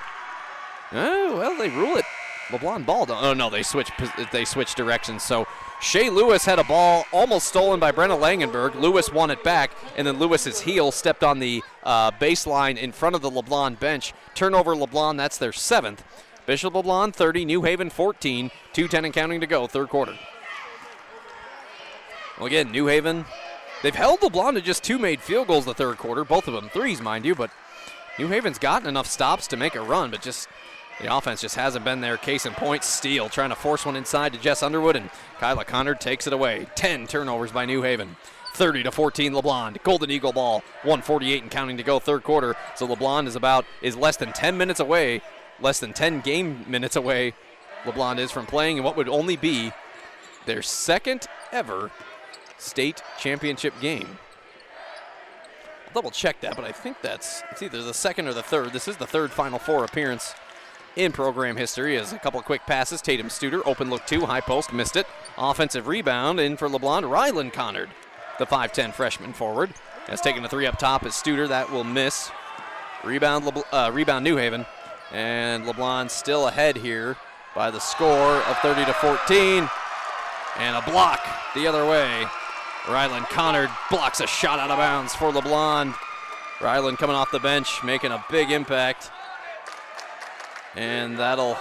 Oh, 0.92 1.36
well, 1.36 1.56
they 1.56 1.68
rule 1.68 1.96
it. 1.96 2.04
LeBlond 2.48 2.84
ball. 2.84 3.06
Oh, 3.08 3.32
no, 3.32 3.48
they 3.48 3.62
switched, 3.62 3.92
they 4.32 4.44
switched 4.44 4.76
directions. 4.76 5.22
So 5.22 5.46
Shea 5.80 6.10
Lewis 6.10 6.44
had 6.44 6.58
a 6.58 6.64
ball 6.64 7.04
almost 7.12 7.46
stolen 7.46 7.78
by 7.78 7.92
Brenna 7.92 8.18
Langenberg. 8.18 8.74
Lewis 8.74 9.12
won 9.12 9.30
it 9.30 9.42
back, 9.44 9.70
and 9.96 10.06
then 10.06 10.18
Lewis's 10.18 10.60
heel 10.60 10.90
stepped 10.90 11.22
on 11.22 11.38
the 11.38 11.62
uh, 11.84 12.10
baseline 12.12 12.76
in 12.76 12.92
front 12.92 13.14
of 13.14 13.22
the 13.22 13.30
LeBlond 13.30 13.78
bench. 13.78 14.12
Turnover 14.34 14.74
LeBlond, 14.74 15.16
that's 15.16 15.38
their 15.38 15.52
seventh. 15.52 16.02
Bishop 16.44 16.74
LeBlond 16.74 17.14
30, 17.14 17.44
New 17.44 17.62
Haven 17.62 17.88
14, 17.88 18.50
210 18.72 19.04
and 19.04 19.14
counting 19.14 19.40
to 19.40 19.46
go, 19.46 19.66
third 19.66 19.88
quarter. 19.88 20.18
Well, 22.36 22.46
again, 22.46 22.72
New 22.72 22.86
Haven 22.86 23.26
They've 23.82 23.94
held 23.94 24.20
LeBlond 24.20 24.54
to 24.54 24.60
just 24.60 24.84
two 24.84 24.98
made 24.98 25.20
field 25.20 25.46
goals 25.46 25.64
the 25.64 25.74
third 25.74 25.96
quarter, 25.96 26.24
both 26.24 26.46
of 26.46 26.54
them 26.54 26.68
threes, 26.68 27.00
mind 27.00 27.24
you, 27.24 27.34
but 27.34 27.50
New 28.18 28.28
Haven's 28.28 28.58
gotten 28.58 28.86
enough 28.86 29.06
stops 29.06 29.46
to 29.48 29.56
make 29.56 29.74
a 29.74 29.80
run, 29.80 30.10
but 30.10 30.20
just 30.20 30.48
the 31.00 31.14
offense 31.14 31.40
just 31.40 31.56
hasn't 31.56 31.84
been 31.84 32.02
there. 32.02 32.18
Case 32.18 32.44
in 32.44 32.52
point, 32.52 32.84
Steele 32.84 33.30
trying 33.30 33.48
to 33.48 33.56
force 33.56 33.86
one 33.86 33.96
inside 33.96 34.34
to 34.34 34.38
Jess 34.38 34.62
Underwood, 34.62 34.96
and 34.96 35.08
Kyla 35.38 35.64
Connard 35.64 35.98
takes 35.98 36.26
it 36.26 36.34
away. 36.34 36.66
10 36.74 37.06
turnovers 37.06 37.52
by 37.52 37.64
New 37.64 37.80
Haven. 37.80 38.16
30 38.52 38.82
to 38.82 38.92
14 38.92 39.32
LeBlond. 39.32 39.82
Golden 39.82 40.10
Eagle 40.10 40.34
ball. 40.34 40.58
148 40.82 41.42
and 41.42 41.50
counting 41.50 41.78
to 41.78 41.82
go 41.82 41.98
third 41.98 42.22
quarter. 42.22 42.56
So 42.76 42.86
LeBlond 42.86 43.28
is 43.28 43.36
about 43.36 43.64
is 43.80 43.96
less 43.96 44.18
than 44.18 44.34
10 44.34 44.58
minutes 44.58 44.80
away, 44.80 45.22
less 45.58 45.80
than 45.80 45.94
10 45.94 46.20
game 46.20 46.66
minutes 46.68 46.96
away. 46.96 47.32
LeBlond 47.84 48.18
is 48.18 48.30
from 48.30 48.44
playing 48.44 48.76
in 48.76 48.84
what 48.84 48.96
would 48.98 49.08
only 49.08 49.36
be 49.36 49.72
their 50.44 50.60
second 50.60 51.26
ever 51.52 51.90
state 52.60 53.02
championship 53.18 53.74
game. 53.80 54.18
I'll 55.88 55.94
double 55.94 56.10
check 56.10 56.40
that, 56.42 56.54
but 56.54 56.64
I 56.64 56.72
think 56.72 57.00
that's 57.02 57.42
it's 57.50 57.62
either 57.62 57.82
the 57.82 57.94
second 57.94 58.28
or 58.28 58.32
the 58.32 58.42
third. 58.42 58.72
This 58.72 58.86
is 58.86 58.96
the 58.96 59.06
third 59.06 59.32
Final 59.32 59.58
Four 59.58 59.84
appearance 59.84 60.34
in 60.96 61.12
program 61.12 61.56
history 61.56 61.96
as 61.96 62.12
a 62.12 62.18
couple 62.18 62.40
quick 62.42 62.62
passes. 62.66 63.02
Tatum 63.02 63.28
Studer, 63.28 63.62
open 63.64 63.90
look 63.90 64.06
two, 64.06 64.26
high 64.26 64.40
post, 64.40 64.72
missed 64.72 64.96
it. 64.96 65.06
Offensive 65.38 65.88
rebound 65.88 66.38
in 66.38 66.56
for 66.56 66.68
LeBlond. 66.68 67.02
Rylan 67.04 67.52
Connard, 67.52 67.90
the 68.38 68.46
5'10 68.46 68.92
freshman 68.92 69.32
forward, 69.32 69.72
has 70.06 70.20
taken 70.20 70.44
a 70.44 70.48
three 70.48 70.66
up 70.66 70.78
top 70.78 71.04
as 71.04 71.12
Studer. 71.14 71.48
That 71.48 71.70
will 71.70 71.84
miss. 71.84 72.30
Rebound, 73.04 73.46
Le- 73.46 73.64
uh, 73.72 73.90
rebound 73.92 74.24
New 74.24 74.36
Haven. 74.36 74.66
And 75.12 75.64
LeBlond 75.64 76.10
still 76.10 76.46
ahead 76.46 76.76
here 76.76 77.16
by 77.54 77.70
the 77.70 77.80
score 77.80 78.36
of 78.36 78.58
30 78.58 78.84
to 78.84 78.92
14. 78.92 79.68
And 80.58 80.76
a 80.76 80.82
block 80.82 81.20
the 81.54 81.66
other 81.66 81.86
way 81.86 82.26
Ryland 82.90 83.26
Connard 83.26 83.70
blocks 83.88 84.20
a 84.20 84.26
shot 84.26 84.58
out 84.58 84.70
of 84.70 84.78
bounds 84.78 85.14
for 85.14 85.30
LeBlond. 85.30 85.94
Ryland 86.60 86.98
coming 86.98 87.14
off 87.14 87.30
the 87.30 87.38
bench, 87.38 87.84
making 87.84 88.10
a 88.10 88.24
big 88.30 88.50
impact. 88.50 89.10
And 90.74 91.16
that'll 91.16 91.56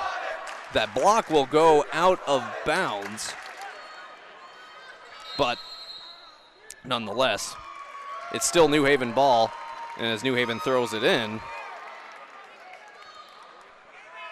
that 0.74 0.94
block 0.96 1.30
will 1.30 1.46
go 1.46 1.86
out 1.94 2.20
of 2.28 2.44
bounds. 2.66 3.34
But 5.38 5.60
nonetheless, 6.84 7.56
it's 8.34 8.48
still 8.48 8.68
New 8.68 8.84
Haven 8.84 9.14
ball. 9.14 9.52
And 9.98 10.08
as 10.08 10.24
New 10.24 10.34
Haven 10.34 10.60
throws 10.60 10.94
it 10.94 11.04
in, 11.04 11.40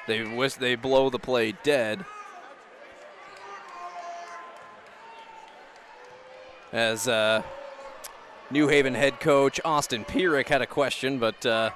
they 0.07 0.23
they 0.59 0.75
blow 0.75 1.09
the 1.11 1.19
play 1.19 1.53
dead. 1.63 2.05
As 6.71 7.07
uh, 7.07 7.41
New 8.51 8.67
Haven 8.67 8.93
head 8.93 9.19
coach 9.19 9.59
Austin 9.63 10.05
Pierik 10.05 10.47
had 10.47 10.61
a 10.61 10.67
question, 10.67 11.19
but 11.19 11.45
uh, 11.45 11.71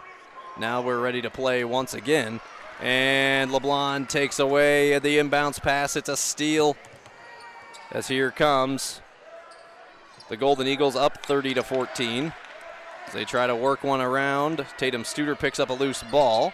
now 0.59 0.81
we're 0.81 0.99
ready 0.99 1.21
to 1.21 1.29
play 1.29 1.63
once 1.63 1.93
again. 1.93 2.39
And 2.81 3.51
LeBlond 3.51 4.09
takes 4.09 4.39
away 4.39 4.97
the 4.99 5.17
inbounds 5.17 5.61
pass. 5.61 5.95
It's 5.95 6.09
a 6.09 6.17
steal. 6.17 6.75
As 7.91 8.07
here 8.07 8.31
comes 8.31 9.01
the 10.29 10.37
Golden 10.37 10.65
Eagles 10.65 10.95
up 10.95 11.25
30 11.25 11.55
to 11.55 11.63
14. 11.63 12.33
As 13.05 13.13
they 13.13 13.25
try 13.25 13.47
to 13.47 13.55
work 13.55 13.83
one 13.83 14.01
around. 14.01 14.65
Tatum 14.77 15.03
Studer 15.03 15.37
picks 15.37 15.59
up 15.59 15.69
a 15.69 15.73
loose 15.73 16.03
ball. 16.03 16.53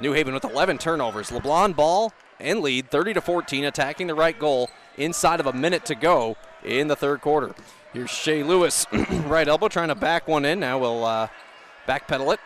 New 0.00 0.12
Haven 0.12 0.32
with 0.32 0.44
11 0.44 0.78
turnovers. 0.78 1.30
LeBlond 1.30 1.76
ball 1.76 2.12
and 2.40 2.60
lead 2.60 2.90
30 2.90 3.14
to 3.14 3.20
14, 3.20 3.66
attacking 3.66 4.06
the 4.06 4.14
right 4.14 4.38
goal 4.38 4.70
inside 4.96 5.40
of 5.40 5.46
a 5.46 5.52
minute 5.52 5.84
to 5.84 5.94
go 5.94 6.36
in 6.64 6.88
the 6.88 6.96
third 6.96 7.20
quarter. 7.20 7.54
Here's 7.92 8.10
Shea 8.10 8.42
Lewis, 8.42 8.86
right 9.26 9.48
elbow, 9.48 9.68
trying 9.68 9.88
to 9.88 9.94
back 9.94 10.28
one 10.28 10.44
in. 10.44 10.60
Now 10.60 10.78
we'll 10.78 11.04
uh, 11.04 11.28
backpedal 11.88 12.34
it. 12.34 12.40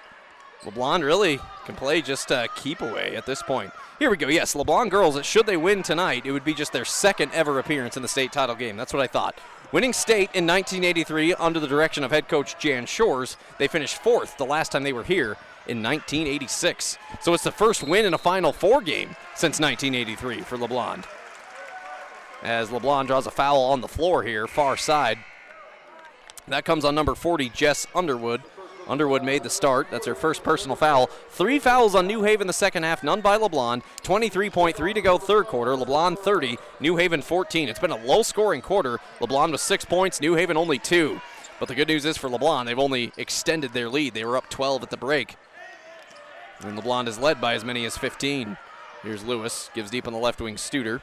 LeBlond 0.63 1.05
really 1.05 1.39
can 1.67 1.75
play 1.75 2.01
just 2.01 2.33
uh, 2.33 2.47
keep 2.57 2.81
away 2.81 3.15
at 3.17 3.27
this 3.27 3.43
point. 3.43 3.71
Here 3.99 4.11
we 4.11 4.17
go. 4.17 4.29
Yes, 4.29 4.55
LeBlond 4.55 4.91
girls, 4.91 5.25
should 5.27 5.47
they 5.47 5.59
win 5.59 5.83
tonight, 5.83 6.25
it 6.25 6.33
would 6.33 6.45
be 6.45 6.55
just 6.55 6.73
their 6.73 6.87
second 6.87 7.31
ever 7.33 7.59
appearance 7.59 7.97
in 7.97 8.03
the 8.03 8.09
state 8.09 8.33
title 8.33 8.55
game. 8.55 8.77
That's 8.77 8.93
what 8.93 9.03
I 9.03 9.07
thought. 9.07 9.39
Winning 9.73 9.93
state 9.93 10.31
in 10.35 10.47
1983 10.47 11.35
under 11.35 11.61
the 11.61 11.67
direction 11.67 12.05
of 12.05 12.11
head 12.11 12.29
coach 12.29 12.59
Jan 12.59 12.87
Shores, 12.87 13.37
they 13.59 13.69
finished 13.69 14.03
fourth 14.03 14.37
the 14.39 14.47
last 14.47 14.73
time 14.73 14.83
they 14.83 14.93
were 14.93 15.05
here 15.05 15.37
in 15.67 15.83
1986. 15.83 16.97
So 17.21 17.35
it's 17.35 17.45
the 17.45 17.53
first 17.53 17.83
win 17.83 18.07
in 18.07 18.15
a 18.15 18.19
Final 18.19 18.53
Four 18.53 18.81
game 18.81 19.11
since 19.35 19.61
1983 19.61 20.41
for 20.41 20.57
LeBlond 20.57 21.05
as 22.45 22.69
LeBlond 22.69 23.07
draws 23.07 23.27
a 23.27 23.31
foul 23.31 23.63
on 23.63 23.81
the 23.81 23.89
floor 23.89 24.23
here, 24.23 24.47
far 24.47 24.77
side. 24.77 25.19
That 26.47 26.67
comes 26.67 26.85
on 26.85 26.95
number 26.95 27.15
40, 27.15 27.49
Jess 27.49 27.87
Underwood. 27.95 28.43
Underwood 28.87 29.25
made 29.25 29.43
the 29.43 29.51
start. 29.51 29.87
That's 29.91 30.07
her 30.07 30.15
first 30.15 30.43
personal 30.43 30.77
foul. 30.77 31.07
Three 31.31 31.59
fouls 31.59 31.95
on 31.95 32.07
New 32.07 32.23
Haven 32.23 32.47
the 32.47 32.53
second 32.53 32.83
half, 32.83 33.03
none 33.03 33.23
by 33.23 33.39
LeBlond. 33.39 33.83
23.3 34.03 34.95
to 34.95 35.01
go 35.01 35.17
third 35.17 35.47
quarter. 35.47 35.73
LeBlond 35.73 36.19
30, 36.19 36.59
New 36.81 36.97
Haven 36.97 37.23
14. 37.23 37.71
It's 37.71 37.79
been 37.79 37.91
a 37.91 38.05
low 38.05 38.23
scoring 38.23 38.61
quarter. 38.61 39.01
LeBlond 39.21 39.53
with 39.53 39.63
six 39.63 39.87
points, 39.87 40.21
New 40.21 40.35
Haven 40.35 40.59
only 40.59 40.79
two. 40.79 41.23
But 41.59 41.69
the 41.69 41.75
good 41.75 41.89
news 41.89 42.05
is 42.05 42.19
for 42.19 42.29
LeBlond, 42.29 42.67
they've 42.67 42.79
only 42.79 43.11
extended 43.17 43.73
their 43.73 43.89
lead. 43.89 44.13
They 44.13 44.25
were 44.25 44.37
up 44.37 44.51
12 44.51 44.83
at 44.83 44.91
the 44.91 44.99
break. 44.99 45.37
And 46.61 46.79
LeBlond 46.79 47.09
is 47.09 47.19
led 47.19 47.41
by 47.41 47.55
as 47.55 47.65
many 47.65 47.87
as 47.87 47.97
15. 47.97 48.59
Here's 49.03 49.25
Lewis, 49.25 49.71
gives 49.75 49.91
deep 49.91 50.07
on 50.07 50.13
the 50.13 50.19
left 50.19 50.43
wing 50.43 50.57
Studer. 50.57 51.01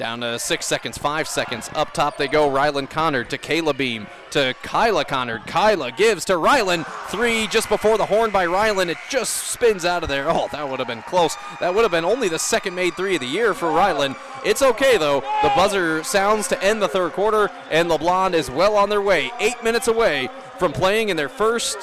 Down 0.00 0.20
to 0.20 0.38
six 0.38 0.64
seconds, 0.64 0.96
five 0.96 1.28
seconds. 1.28 1.68
Up 1.74 1.92
top 1.92 2.16
they 2.16 2.26
go. 2.26 2.48
Rylan 2.48 2.88
Connard 2.88 3.28
to 3.28 3.36
Kayla 3.36 3.76
Beam. 3.76 4.06
to 4.30 4.54
Kyla 4.62 5.04
Connard. 5.04 5.46
Kyla 5.46 5.92
gives 5.92 6.24
to 6.24 6.38
Ryland. 6.38 6.86
Three 7.08 7.46
just 7.48 7.68
before 7.68 7.98
the 7.98 8.06
horn 8.06 8.30
by 8.30 8.46
Ryland. 8.46 8.90
It 8.90 8.96
just 9.10 9.48
spins 9.48 9.84
out 9.84 10.02
of 10.02 10.08
there. 10.08 10.30
Oh, 10.30 10.48
that 10.52 10.66
would 10.66 10.78
have 10.78 10.88
been 10.88 11.02
close. 11.02 11.36
That 11.60 11.74
would 11.74 11.82
have 11.82 11.90
been 11.90 12.06
only 12.06 12.30
the 12.30 12.38
second 12.38 12.74
made 12.74 12.94
three 12.94 13.16
of 13.16 13.20
the 13.20 13.26
year 13.26 13.52
for 13.52 13.70
Ryland. 13.70 14.16
It's 14.42 14.62
okay, 14.62 14.96
though. 14.96 15.20
The 15.42 15.52
buzzer 15.54 16.02
sounds 16.02 16.48
to 16.48 16.62
end 16.64 16.80
the 16.80 16.88
third 16.88 17.12
quarter, 17.12 17.50
and 17.70 17.90
LeBlond 17.90 18.32
is 18.32 18.50
well 18.50 18.76
on 18.76 18.88
their 18.88 19.02
way. 19.02 19.30
Eight 19.38 19.62
minutes 19.62 19.86
away 19.86 20.30
from 20.58 20.72
playing 20.72 21.10
in 21.10 21.18
their 21.18 21.28
first 21.28 21.76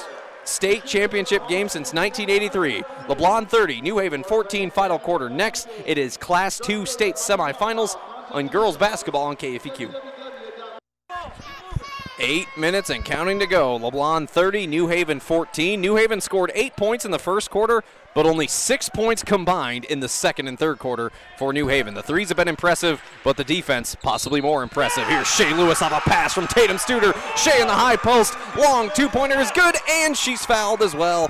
state 0.47 0.85
championship 0.85 1.47
game 1.47 1.69
since 1.69 1.93
1983. 1.93 2.81
LeBlond 3.07 3.49
30, 3.49 3.81
New 3.81 3.97
Haven 3.97 4.23
14 4.23 4.71
final 4.71 4.97
quarter. 4.99 5.29
Next, 5.29 5.67
it 5.85 5.97
is 5.97 6.17
Class 6.17 6.59
2 6.59 6.85
state 6.85 7.15
semifinals 7.15 7.97
on 8.31 8.47
girls 8.47 8.77
basketball 8.77 9.25
on 9.25 9.35
KFEQ. 9.35 9.93
Eight 12.19 12.47
minutes 12.57 12.89
and 12.89 13.05
counting 13.05 13.37
to 13.39 13.45
go. 13.45 13.77
LeBlond 13.77 14.27
30, 14.27 14.65
New 14.65 14.87
Haven 14.87 15.19
14. 15.19 15.79
New 15.79 15.95
Haven 15.95 16.19
scored 16.19 16.51
eight 16.55 16.75
points 16.75 17.05
in 17.05 17.11
the 17.11 17.19
first 17.19 17.51
quarter, 17.51 17.83
but 18.17 18.25
only 18.25 18.47
six 18.47 18.89
points 18.89 19.21
combined 19.21 19.85
in 19.85 19.99
the 19.99 20.09
second 20.09 20.47
and 20.47 20.57
third 20.57 20.79
quarter 20.79 21.11
for 21.37 21.53
New 21.53 21.67
Haven. 21.67 21.93
The 21.93 22.01
threes 22.01 22.29
have 22.29 22.37
been 22.37 22.47
impressive, 22.47 22.99
but 23.23 23.37
the 23.37 23.43
defense 23.43 23.93
possibly 23.93 24.41
more 24.41 24.63
impressive. 24.63 25.07
Here's 25.07 25.27
Shea 25.27 25.53
Lewis 25.53 25.83
off 25.83 25.91
a 25.91 26.09
pass 26.09 26.33
from 26.33 26.47
Tatum 26.47 26.77
Studer. 26.77 27.13
Shea 27.37 27.61
in 27.61 27.67
the 27.67 27.75
high 27.75 27.95
post. 27.95 28.33
Long 28.57 28.89
two 28.95 29.07
pointer 29.07 29.37
is 29.37 29.51
good, 29.51 29.75
and 29.87 30.17
she's 30.17 30.43
fouled 30.43 30.81
as 30.81 30.95
well. 30.95 31.29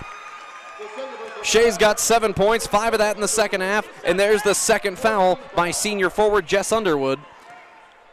Shea's 1.44 1.78
got 1.78 2.00
seven 2.00 2.34
points, 2.34 2.66
five 2.66 2.94
of 2.94 3.00
that 3.00 3.18
in 3.18 3.22
the 3.22 3.28
second 3.28 3.60
half, 3.60 3.86
and 4.06 4.18
there's 4.18 4.44
the 4.44 4.56
second 4.56 4.98
foul 4.98 5.40
by 5.58 5.72
senior 5.72 6.10
forward 6.10 6.48
Jess 6.48 6.72
Underwood. 6.72 7.20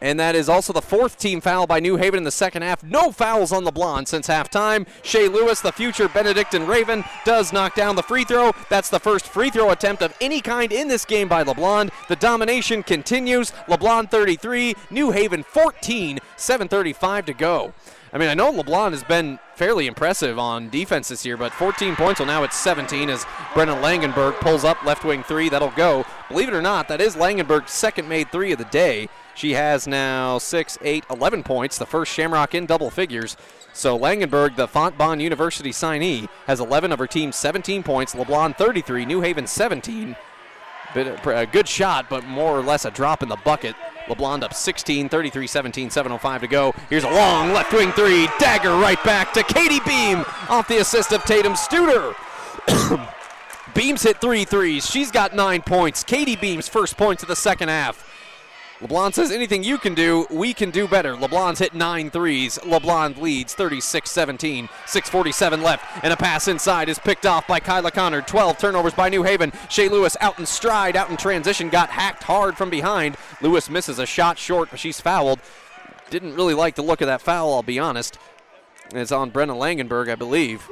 And 0.05 0.21
that 0.21 0.35
is 0.35 0.51
also 0.51 0.75
the 0.75 0.83
fourth 0.83 1.17
team 1.17 1.41
foul 1.41 1.67
by 1.67 1.81
New 1.81 1.97
Haven 1.97 2.19
in 2.19 2.25
the 2.25 2.31
second 2.31 2.61
half. 2.61 2.85
No 2.85 3.11
fouls 3.11 3.53
on 3.53 3.65
the 3.65 3.73
blonde 3.73 4.07
since 4.07 4.29
halftime. 4.29 4.87
Shea 5.03 5.29
Lewis, 5.29 5.63
the 5.63 5.73
future 5.73 6.11
Benedictine 6.11 6.67
Raven, 6.67 7.05
does 7.25 7.55
knock 7.55 7.75
down 7.75 7.97
the 7.97 8.03
free 8.03 8.25
throw. 8.25 8.53
That's 8.69 8.91
the 8.91 9.01
first 9.01 9.27
free 9.27 9.49
throw 9.49 9.71
attempt 9.71 10.03
of 10.03 10.15
any 10.21 10.43
kind 10.43 10.73
in 10.73 10.89
this 10.89 11.07
game 11.07 11.27
by 11.27 11.43
LeBlond. 11.43 11.91
The 12.09 12.17
domination 12.17 12.83
continues. 12.83 13.53
LeBlond 13.67 14.11
33, 14.11 14.75
New 14.91 15.11
Haven 15.11 15.43
14, 15.43 16.19
7.35 16.37 17.25
to 17.25 17.33
go. 17.33 17.73
I 18.13 18.19
mean, 18.19 18.29
I 18.29 18.35
know 18.35 18.53
LeBlond 18.53 18.91
has 18.91 19.05
been 19.05 19.39
fairly 19.57 19.87
impressive 19.87 20.39
on 20.39 20.69
defense 20.69 21.09
this 21.09 21.25
year, 21.25 21.39
but 21.39 21.53
14 21.55 21.97
points, 21.97 22.21
well, 22.21 22.27
now 22.27 22.43
it's 22.43 22.57
17 22.57 23.09
as 23.09 23.25
Brenna 23.55 23.81
Langenberg 23.81 24.39
pulls 24.41 24.65
up 24.65 24.85
left 24.85 25.03
wing 25.03 25.23
three. 25.23 25.49
That'll 25.49 25.71
go. 25.71 26.05
Believe 26.29 26.49
it 26.49 26.55
or 26.55 26.63
not, 26.63 26.89
that 26.89 27.01
is 27.01 27.17
Langenberg's 27.17 27.73
second 27.73 28.07
made 28.07 28.31
three 28.31 28.53
of 28.53 28.59
the 28.59 28.67
day. 28.67 29.09
She 29.35 29.53
has 29.53 29.87
now 29.87 30.39
6, 30.39 30.79
8, 30.81 31.05
11 31.11 31.43
points, 31.43 31.79
the 31.79 31.87
first 31.87 32.13
Shamrock 32.13 32.55
in 32.55 32.67
double 32.67 32.91
figures. 32.91 33.37
So 33.73 33.99
Langenberg, 33.99 34.55
the 34.57 34.69
Fontbonne 34.69 35.21
University 35.21 35.71
signee, 35.71 36.29
has 36.47 36.61
11 36.61 36.93
of 36.93 36.99
her 37.01 37.09
team's 37.09 37.37
17 37.37 37.83
points. 37.83 38.15
LeBlond 38.15 38.57
33, 38.57 39.05
New 39.05 39.21
Haven 39.21 39.47
17. 39.47 40.17
Bit, 40.95 41.27
a 41.27 41.47
good 41.47 41.67
shot, 41.67 42.09
but 42.09 42.25
more 42.25 42.57
or 42.57 42.63
less 42.63 42.85
a 42.85 42.91
drop 42.91 43.25
in 43.25 43.29
the 43.29 43.37
bucket. 43.45 43.75
LeBlond 44.07 44.45
up 44.45 44.55
16, 44.55 45.09
33 45.09 45.47
17, 45.47 45.89
7.05 45.89 46.41
to 46.41 46.47
go. 46.47 46.73
Here's 46.89 47.03
a 47.03 47.11
long 47.11 47.53
left 47.53 47.73
wing 47.73 47.91
three. 47.93 48.29
Dagger 48.39 48.77
right 48.77 49.03
back 49.03 49.33
to 49.33 49.43
Katie 49.43 49.81
Beam 49.85 50.25
off 50.49 50.69
the 50.69 50.79
assist 50.79 51.13
of 51.13 51.25
Tatum 51.25 51.55
Studer. 51.55 52.15
Beams 53.75 54.05
hit 54.05 54.21
three 54.21 54.45
threes. 54.45 54.87
She's 54.87 55.11
got 55.11 55.35
nine 55.35 55.63
points. 55.63 56.05
Katie 56.05 56.37
Beam's 56.37 56.69
first 56.69 56.97
points 56.97 57.25
of 57.25 57.29
the 57.29 57.35
second 57.35 57.71
half. 57.71 58.09
LeBlond 58.81 59.15
says 59.15 59.31
anything 59.31 59.63
you 59.63 59.79
can 59.79 59.95
do, 59.95 60.27
we 60.31 60.53
can 60.53 60.71
do 60.71 60.89
better. 60.89 61.15
LeBlond's 61.15 61.61
hit 61.61 61.75
nine 61.75 62.11
threes. 62.11 62.59
LeBlond 62.65 63.21
leads 63.21 63.55
36 63.55 64.11
17. 64.11 64.67
6.47 64.67 65.63
left, 65.63 65.85
and 66.03 66.13
a 66.13 66.17
pass 66.17 66.49
inside 66.49 66.89
is 66.89 66.99
picked 66.99 67.25
off 67.25 67.47
by 67.47 67.61
Kyla 67.61 67.93
Connard. 67.93 68.27
12 68.27 68.59
turnovers 68.59 68.93
by 68.93 69.09
New 69.09 69.23
Haven. 69.23 69.53
Shea 69.71 69.89
Lewis 69.89 70.17
out 70.21 70.41
in 70.41 70.47
stride, 70.47 70.97
out 70.97 71.09
in 71.09 71.17
transition, 71.17 71.69
got 71.69 71.89
hacked 71.89 72.25
hard 72.25 72.57
from 72.57 72.69
behind. 72.69 73.17
Lewis 73.41 73.71
misses 73.71 74.01
a 74.01 74.07
shot 74.07 74.39
short, 74.39 74.71
but 74.71 74.81
she's 74.81 75.01
fouled. 75.01 75.39
Didn't 76.11 76.35
really 76.35 76.55
like 76.55 76.75
the 76.75 76.83
look 76.83 77.01
of 77.01 77.07
that 77.07 77.23
foul, 77.23 77.55
I'll 77.55 77.63
be 77.63 77.79
honest. 77.79 78.19
It's 78.93 79.13
on 79.13 79.31
Brenna 79.31 79.57
Langenberg, 79.57 80.11
I 80.11 80.17
believe. 80.17 80.69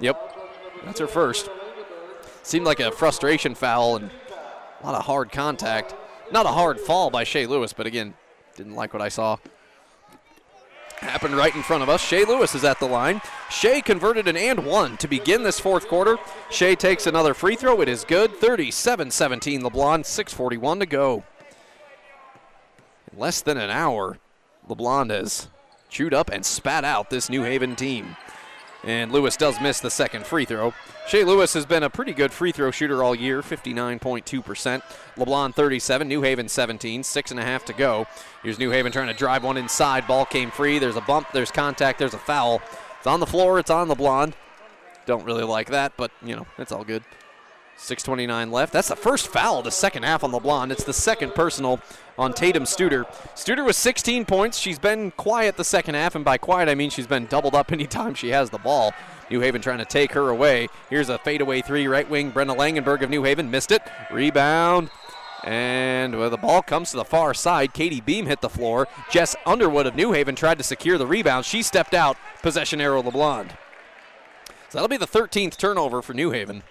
Yep, 0.00 0.36
that's 0.84 0.98
her 0.98 1.06
first. 1.06 1.48
Seemed 2.42 2.66
like 2.66 2.80
a 2.80 2.90
frustration 2.90 3.54
foul 3.54 3.96
and 3.96 4.10
a 4.82 4.86
lot 4.86 4.94
of 4.96 5.06
hard 5.06 5.30
contact. 5.30 5.94
Not 6.32 6.46
a 6.46 6.50
hard 6.50 6.78
fall 6.78 7.10
by 7.10 7.24
Shea 7.24 7.46
Lewis, 7.46 7.72
but 7.72 7.86
again, 7.86 8.14
didn't 8.56 8.74
like 8.74 8.92
what 8.92 9.02
I 9.02 9.08
saw. 9.08 9.36
Happened 10.98 11.34
right 11.34 11.54
in 11.54 11.62
front 11.62 11.82
of 11.82 11.88
us. 11.88 12.02
Shea 12.02 12.24
Lewis 12.26 12.54
is 12.54 12.62
at 12.62 12.78
the 12.78 12.86
line. 12.86 13.22
Shea 13.48 13.80
converted 13.80 14.28
an 14.28 14.36
and 14.36 14.66
one 14.66 14.98
to 14.98 15.08
begin 15.08 15.42
this 15.42 15.58
fourth 15.58 15.88
quarter. 15.88 16.18
Shea 16.50 16.76
takes 16.76 17.06
another 17.06 17.32
free 17.32 17.56
throw. 17.56 17.80
It 17.80 17.88
is 17.88 18.04
good. 18.04 18.36
37 18.36 19.10
17 19.10 19.62
LeBlond, 19.62 20.00
6.41 20.04 20.80
to 20.80 20.86
go. 20.86 21.24
In 23.10 23.18
less 23.18 23.40
than 23.40 23.56
an 23.56 23.70
hour, 23.70 24.18
LeBlond 24.68 25.10
has 25.10 25.48
chewed 25.88 26.12
up 26.12 26.30
and 26.30 26.44
spat 26.44 26.84
out 26.84 27.08
this 27.08 27.30
New 27.30 27.42
Haven 27.42 27.74
team. 27.76 28.16
And 28.82 29.12
Lewis 29.12 29.36
does 29.36 29.60
miss 29.60 29.80
the 29.80 29.90
second 29.90 30.26
free 30.26 30.44
throw. 30.44 30.72
Shea 31.06 31.24
Lewis 31.24 31.52
has 31.54 31.66
been 31.66 31.82
a 31.82 31.90
pretty 31.90 32.12
good 32.12 32.32
free 32.32 32.52
throw 32.52 32.70
shooter 32.70 33.02
all 33.02 33.14
year, 33.14 33.42
59.2%. 33.42 34.82
LeBlond 35.16 35.54
37, 35.54 36.08
New 36.08 36.22
Haven 36.22 36.48
17, 36.48 37.02
six 37.02 37.30
and 37.30 37.38
a 37.38 37.44
half 37.44 37.64
to 37.66 37.72
go. 37.72 38.06
Here's 38.42 38.58
New 38.58 38.70
Haven 38.70 38.90
trying 38.90 39.08
to 39.08 39.14
drive 39.14 39.44
one 39.44 39.56
inside. 39.56 40.06
Ball 40.06 40.24
came 40.24 40.50
free. 40.50 40.78
There's 40.78 40.96
a 40.96 41.02
bump, 41.02 41.28
there's 41.32 41.50
contact, 41.50 41.98
there's 41.98 42.14
a 42.14 42.18
foul. 42.18 42.62
It's 42.98 43.06
on 43.06 43.20
the 43.20 43.26
floor, 43.26 43.58
it's 43.58 43.70
on 43.70 43.88
LeBlond. 43.88 44.34
Don't 45.06 45.24
really 45.24 45.44
like 45.44 45.68
that, 45.70 45.92
but, 45.96 46.10
you 46.22 46.36
know, 46.36 46.46
it's 46.58 46.72
all 46.72 46.84
good. 46.84 47.02
6.29 47.80 48.52
left. 48.52 48.72
That's 48.72 48.88
the 48.88 48.96
first 48.96 49.28
foul 49.28 49.62
the 49.62 49.70
second 49.70 50.02
half 50.02 50.22
on 50.22 50.32
LeBlond. 50.32 50.70
It's 50.70 50.84
the 50.84 50.92
second 50.92 51.34
personal 51.34 51.80
on 52.18 52.34
Tatum 52.34 52.64
Studer. 52.64 53.06
Studer 53.34 53.64
with 53.64 53.74
16 53.74 54.26
points. 54.26 54.58
She's 54.58 54.78
been 54.78 55.10
quiet 55.12 55.56
the 55.56 55.64
second 55.64 55.94
half, 55.94 56.14
and 56.14 56.24
by 56.24 56.36
quiet 56.36 56.68
I 56.68 56.74
mean 56.74 56.90
she's 56.90 57.06
been 57.06 57.26
doubled 57.26 57.54
up 57.54 57.72
anytime 57.72 58.14
she 58.14 58.28
has 58.28 58.50
the 58.50 58.58
ball. 58.58 58.92
New 59.30 59.40
Haven 59.40 59.62
trying 59.62 59.78
to 59.78 59.84
take 59.84 60.12
her 60.12 60.28
away. 60.28 60.68
Here's 60.90 61.08
a 61.08 61.18
fadeaway 61.18 61.62
three, 61.62 61.86
right 61.86 62.08
wing. 62.08 62.32
Brenna 62.32 62.56
Langenberg 62.56 63.02
of 63.02 63.10
New 63.10 63.24
Haven 63.24 63.50
missed 63.50 63.72
it. 63.72 63.82
Rebound. 64.10 64.90
And 65.42 66.18
well, 66.18 66.28
the 66.28 66.36
ball 66.36 66.60
comes 66.60 66.90
to 66.90 66.98
the 66.98 67.04
far 67.04 67.32
side. 67.32 67.72
Katie 67.72 68.02
Beam 68.02 68.26
hit 68.26 68.42
the 68.42 68.50
floor. 68.50 68.88
Jess 69.10 69.34
Underwood 69.46 69.86
of 69.86 69.94
New 69.94 70.12
Haven 70.12 70.34
tried 70.34 70.58
to 70.58 70.64
secure 70.64 70.98
the 70.98 71.06
rebound. 71.06 71.46
She 71.46 71.62
stepped 71.62 71.94
out. 71.94 72.18
Possession 72.42 72.80
arrow 72.80 73.02
LeBlond. 73.02 73.50
So 74.68 74.78
that'll 74.78 74.88
be 74.88 74.98
the 74.98 75.06
13th 75.06 75.56
turnover 75.56 76.02
for 76.02 76.12
New 76.12 76.30
Haven. 76.30 76.62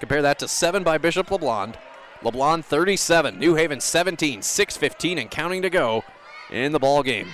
Compare 0.00 0.22
that 0.22 0.38
to 0.40 0.48
seven 0.48 0.82
by 0.82 0.98
Bishop 0.98 1.28
LeBlond. 1.28 1.76
LeBlond 2.22 2.64
37, 2.64 3.38
New 3.38 3.54
Haven 3.54 3.80
17, 3.80 4.40
6:15 4.40 5.18
and 5.18 5.30
counting 5.30 5.62
to 5.62 5.70
go 5.70 6.04
in 6.50 6.72
the 6.72 6.78
ball 6.78 7.02
game. 7.02 7.28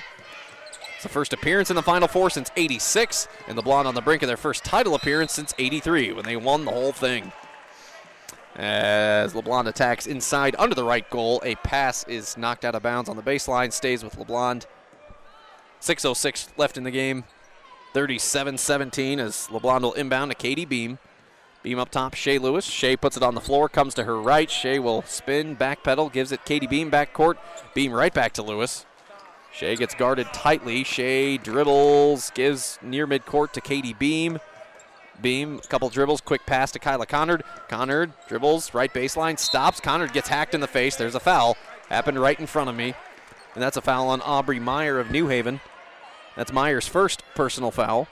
It's 0.94 1.02
the 1.02 1.08
first 1.08 1.32
appearance 1.32 1.70
in 1.70 1.76
the 1.76 1.82
Final 1.82 2.08
Four 2.08 2.30
since 2.30 2.50
86, 2.56 3.26
and 3.48 3.58
the 3.58 3.62
Blonde 3.62 3.88
on 3.88 3.94
the 3.94 4.00
brink 4.00 4.22
of 4.22 4.28
their 4.28 4.36
first 4.36 4.64
title 4.64 4.94
appearance 4.94 5.32
since 5.32 5.54
83 5.58 6.12
when 6.12 6.24
they 6.24 6.36
won 6.36 6.64
the 6.64 6.70
whole 6.70 6.92
thing. 6.92 7.32
As 8.54 9.32
LeBlond 9.32 9.66
attacks 9.66 10.06
inside 10.06 10.54
under 10.58 10.74
the 10.74 10.84
right 10.84 11.08
goal, 11.10 11.40
a 11.44 11.54
pass 11.56 12.04
is 12.04 12.36
knocked 12.36 12.64
out 12.64 12.74
of 12.74 12.82
bounds 12.82 13.08
on 13.08 13.16
the 13.16 13.22
baseline, 13.22 13.72
stays 13.72 14.04
with 14.04 14.16
LeBlond. 14.16 14.66
6.06 15.80 16.48
left 16.56 16.76
in 16.76 16.84
the 16.84 16.90
game. 16.90 17.24
37 17.94 18.56
17 18.56 19.20
as 19.20 19.48
LeBlond 19.48 19.82
will 19.82 19.92
inbound 19.94 20.30
to 20.30 20.36
Katie 20.36 20.64
Beam. 20.64 20.98
Beam 21.62 21.78
up 21.78 21.90
top, 21.90 22.14
Shea 22.14 22.38
Lewis. 22.38 22.64
Shea 22.64 22.96
puts 22.96 23.16
it 23.16 23.22
on 23.22 23.34
the 23.34 23.40
floor, 23.40 23.68
comes 23.68 23.94
to 23.94 24.04
her 24.04 24.20
right. 24.20 24.50
Shea 24.50 24.78
will 24.80 25.02
spin, 25.02 25.54
back 25.54 25.84
pedal, 25.84 26.08
gives 26.08 26.32
it 26.32 26.44
Katie 26.44 26.66
Beam 26.66 26.90
back 26.90 27.12
court. 27.12 27.38
Beam 27.72 27.92
right 27.92 28.12
back 28.12 28.32
to 28.32 28.42
Lewis. 28.42 28.84
Shea 29.52 29.76
gets 29.76 29.94
guarded 29.94 30.26
tightly. 30.32 30.82
Shea 30.82 31.36
dribbles, 31.38 32.30
gives 32.30 32.78
near 32.82 33.06
midcourt 33.06 33.52
to 33.52 33.60
Katie 33.60 33.92
Beam. 33.92 34.38
Beam, 35.20 35.60
a 35.62 35.66
couple 35.68 35.88
dribbles, 35.88 36.20
quick 36.20 36.44
pass 36.46 36.72
to 36.72 36.80
Kyla 36.80 37.06
Connard. 37.06 37.44
Connard 37.68 38.12
dribbles, 38.26 38.74
right 38.74 38.92
baseline, 38.92 39.38
stops. 39.38 39.78
Connard 39.78 40.12
gets 40.12 40.28
hacked 40.28 40.54
in 40.54 40.60
the 40.60 40.66
face. 40.66 40.96
There's 40.96 41.14
a 41.14 41.20
foul. 41.20 41.56
Happened 41.88 42.18
right 42.18 42.40
in 42.40 42.46
front 42.46 42.70
of 42.70 42.76
me. 42.76 42.94
And 43.54 43.62
that's 43.62 43.76
a 43.76 43.82
foul 43.82 44.08
on 44.08 44.20
Aubrey 44.22 44.58
Meyer 44.58 44.98
of 44.98 45.10
New 45.10 45.28
Haven. 45.28 45.60
That's 46.34 46.52
Meyer's 46.52 46.88
first 46.88 47.22
personal 47.34 47.70
foul. 47.70 48.08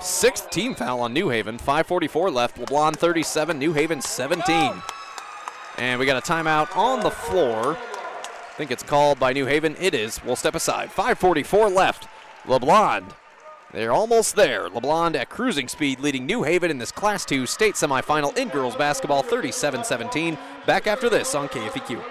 Sixth 0.00 0.50
team 0.50 0.74
foul 0.74 1.00
on 1.00 1.12
New 1.12 1.30
Haven. 1.30 1.58
5.44 1.58 2.32
left. 2.32 2.58
LeBlond 2.58 2.96
37, 2.96 3.58
New 3.58 3.72
Haven 3.72 4.00
17. 4.00 4.72
And 5.78 5.98
we 5.98 6.06
got 6.06 6.16
a 6.16 6.32
timeout 6.32 6.74
on 6.76 7.00
the 7.00 7.10
floor. 7.10 7.76
I 7.76 8.54
think 8.56 8.70
it's 8.70 8.82
called 8.82 9.18
by 9.18 9.32
New 9.32 9.46
Haven. 9.46 9.76
It 9.78 9.94
is. 9.94 10.22
We'll 10.24 10.36
step 10.36 10.54
aside. 10.54 10.90
5.44 10.90 11.74
left. 11.74 12.08
LeBlond. 12.44 13.12
They're 13.72 13.92
almost 13.92 14.36
there. 14.36 14.68
LeBlond 14.68 15.16
at 15.16 15.28
cruising 15.28 15.68
speed 15.68 16.00
leading 16.00 16.24
New 16.24 16.44
Haven 16.44 16.70
in 16.70 16.78
this 16.78 16.92
Class 16.92 17.24
2 17.24 17.46
state 17.46 17.74
semifinal 17.74 18.36
in 18.36 18.48
girls 18.48 18.76
basketball 18.76 19.22
37 19.22 19.84
17. 19.84 20.38
Back 20.66 20.86
after 20.86 21.08
this 21.08 21.34
on 21.34 21.48
KFEQ. 21.48 22.02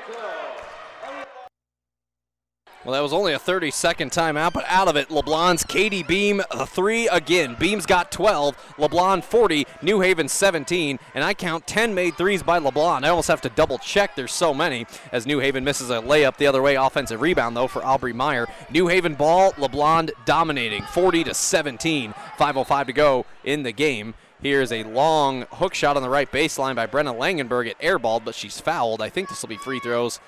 Well, 2.86 2.93
that 2.93 3.01
was 3.01 3.13
only 3.13 3.33
a 3.33 3.39
30 3.39 3.71
second 3.71 4.11
timeout, 4.11 4.53
but 4.53 4.63
out 4.67 4.88
of 4.88 4.95
it, 4.95 5.09
LeBlond's 5.09 5.63
Katie 5.63 6.03
Beam, 6.03 6.39
a 6.51 6.67
three 6.67 7.07
again. 7.07 7.55
Beam's 7.59 7.88
got 7.88 8.11
12, 8.11 8.55
LeBlond 8.77 9.23
40, 9.23 9.65
New 9.81 10.01
Haven 10.01 10.27
17, 10.27 10.99
and 11.15 11.23
I 11.23 11.33
count 11.33 11.65
10 11.65 11.95
made 11.95 12.15
threes 12.15 12.43
by 12.43 12.59
LeBlond. 12.59 13.03
I 13.03 13.09
almost 13.09 13.27
have 13.29 13.41
to 13.41 13.49
double 13.49 13.79
check, 13.79 14.15
there's 14.15 14.31
so 14.31 14.53
many, 14.53 14.86
as 15.11 15.25
New 15.25 15.39
Haven 15.39 15.63
misses 15.63 15.89
a 15.89 15.95
layup 15.95 16.38
the 16.38 16.45
other 16.45 16.61
way. 16.61 16.75
Offensive 16.75 17.21
rebound, 17.21 17.57
though, 17.57 17.67
for 17.67 17.83
Aubrey 17.83 18.13
Meyer. 18.13 18.45
New 18.69 18.88
Haven 18.88 19.15
ball, 19.15 19.53
LeBlond 19.53 20.11
dominating, 20.25 20.83
40 20.83 21.23
to 21.23 21.33
17. 21.33 22.13
5.05 22.38 22.86
to 22.86 22.93
go 22.93 23.25
in 23.43 23.63
the 23.63 23.71
game. 23.71 24.13
Here's 24.43 24.71
a 24.71 24.83
long 24.83 25.47
hook 25.53 25.73
shot 25.73 25.97
on 25.97 26.03
the 26.03 26.09
right 26.09 26.31
baseline 26.31 26.75
by 26.75 26.86
Brenna 26.86 27.17
Langenberg 27.17 27.67
at 27.67 27.79
airballed, 27.79 28.25
but 28.25 28.36
she's 28.36 28.59
fouled. 28.59 29.01
I 29.01 29.09
think 29.09 29.29
this 29.29 29.41
will 29.41 29.49
be 29.49 29.57
free 29.57 29.79
throws 29.79 30.19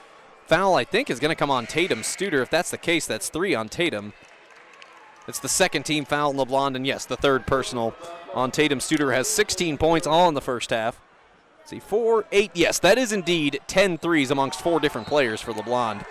Foul, 0.48 0.76
I 0.76 0.86
think, 0.86 1.10
is 1.10 1.20
going 1.20 1.30
to 1.30 1.36
come 1.36 1.52
on 1.52 1.68
Tatum 1.68 2.00
Studer. 2.00 2.42
If 2.42 2.50
that's 2.50 2.72
the 2.72 2.78
case, 2.78 3.06
that's 3.06 3.28
three 3.28 3.54
on 3.54 3.68
Tatum. 3.68 4.14
It's 5.28 5.40
the 5.40 5.50
second 5.50 5.84
team 5.84 6.06
foul 6.06 6.30
on 6.30 6.48
LeBlond, 6.48 6.78
and 6.78 6.88
yes, 6.88 7.06
the 7.06 7.18
third 7.18 7.46
personal 7.46 7.94
on 8.34 8.52
Tatum 8.52 8.80
Studer 8.80 9.14
has 9.14 9.28
16 9.28 9.78
points 9.78 10.08
all 10.08 10.30
in 10.30 10.36
the 10.36 10.42
first 10.42 10.70
half. 10.70 11.02
Let's 11.60 11.72
see, 11.72 11.80
four, 11.80 12.24
eight, 12.32 12.52
yes, 12.54 12.80
that 12.80 12.98
is 12.98 13.12
indeed 13.12 13.60
10 13.68 13.98
threes 13.98 14.32
amongst 14.32 14.62
four 14.62 14.80
different 14.80 15.08
players 15.08 15.42
for 15.42 15.52
LeBlond. 15.52 16.06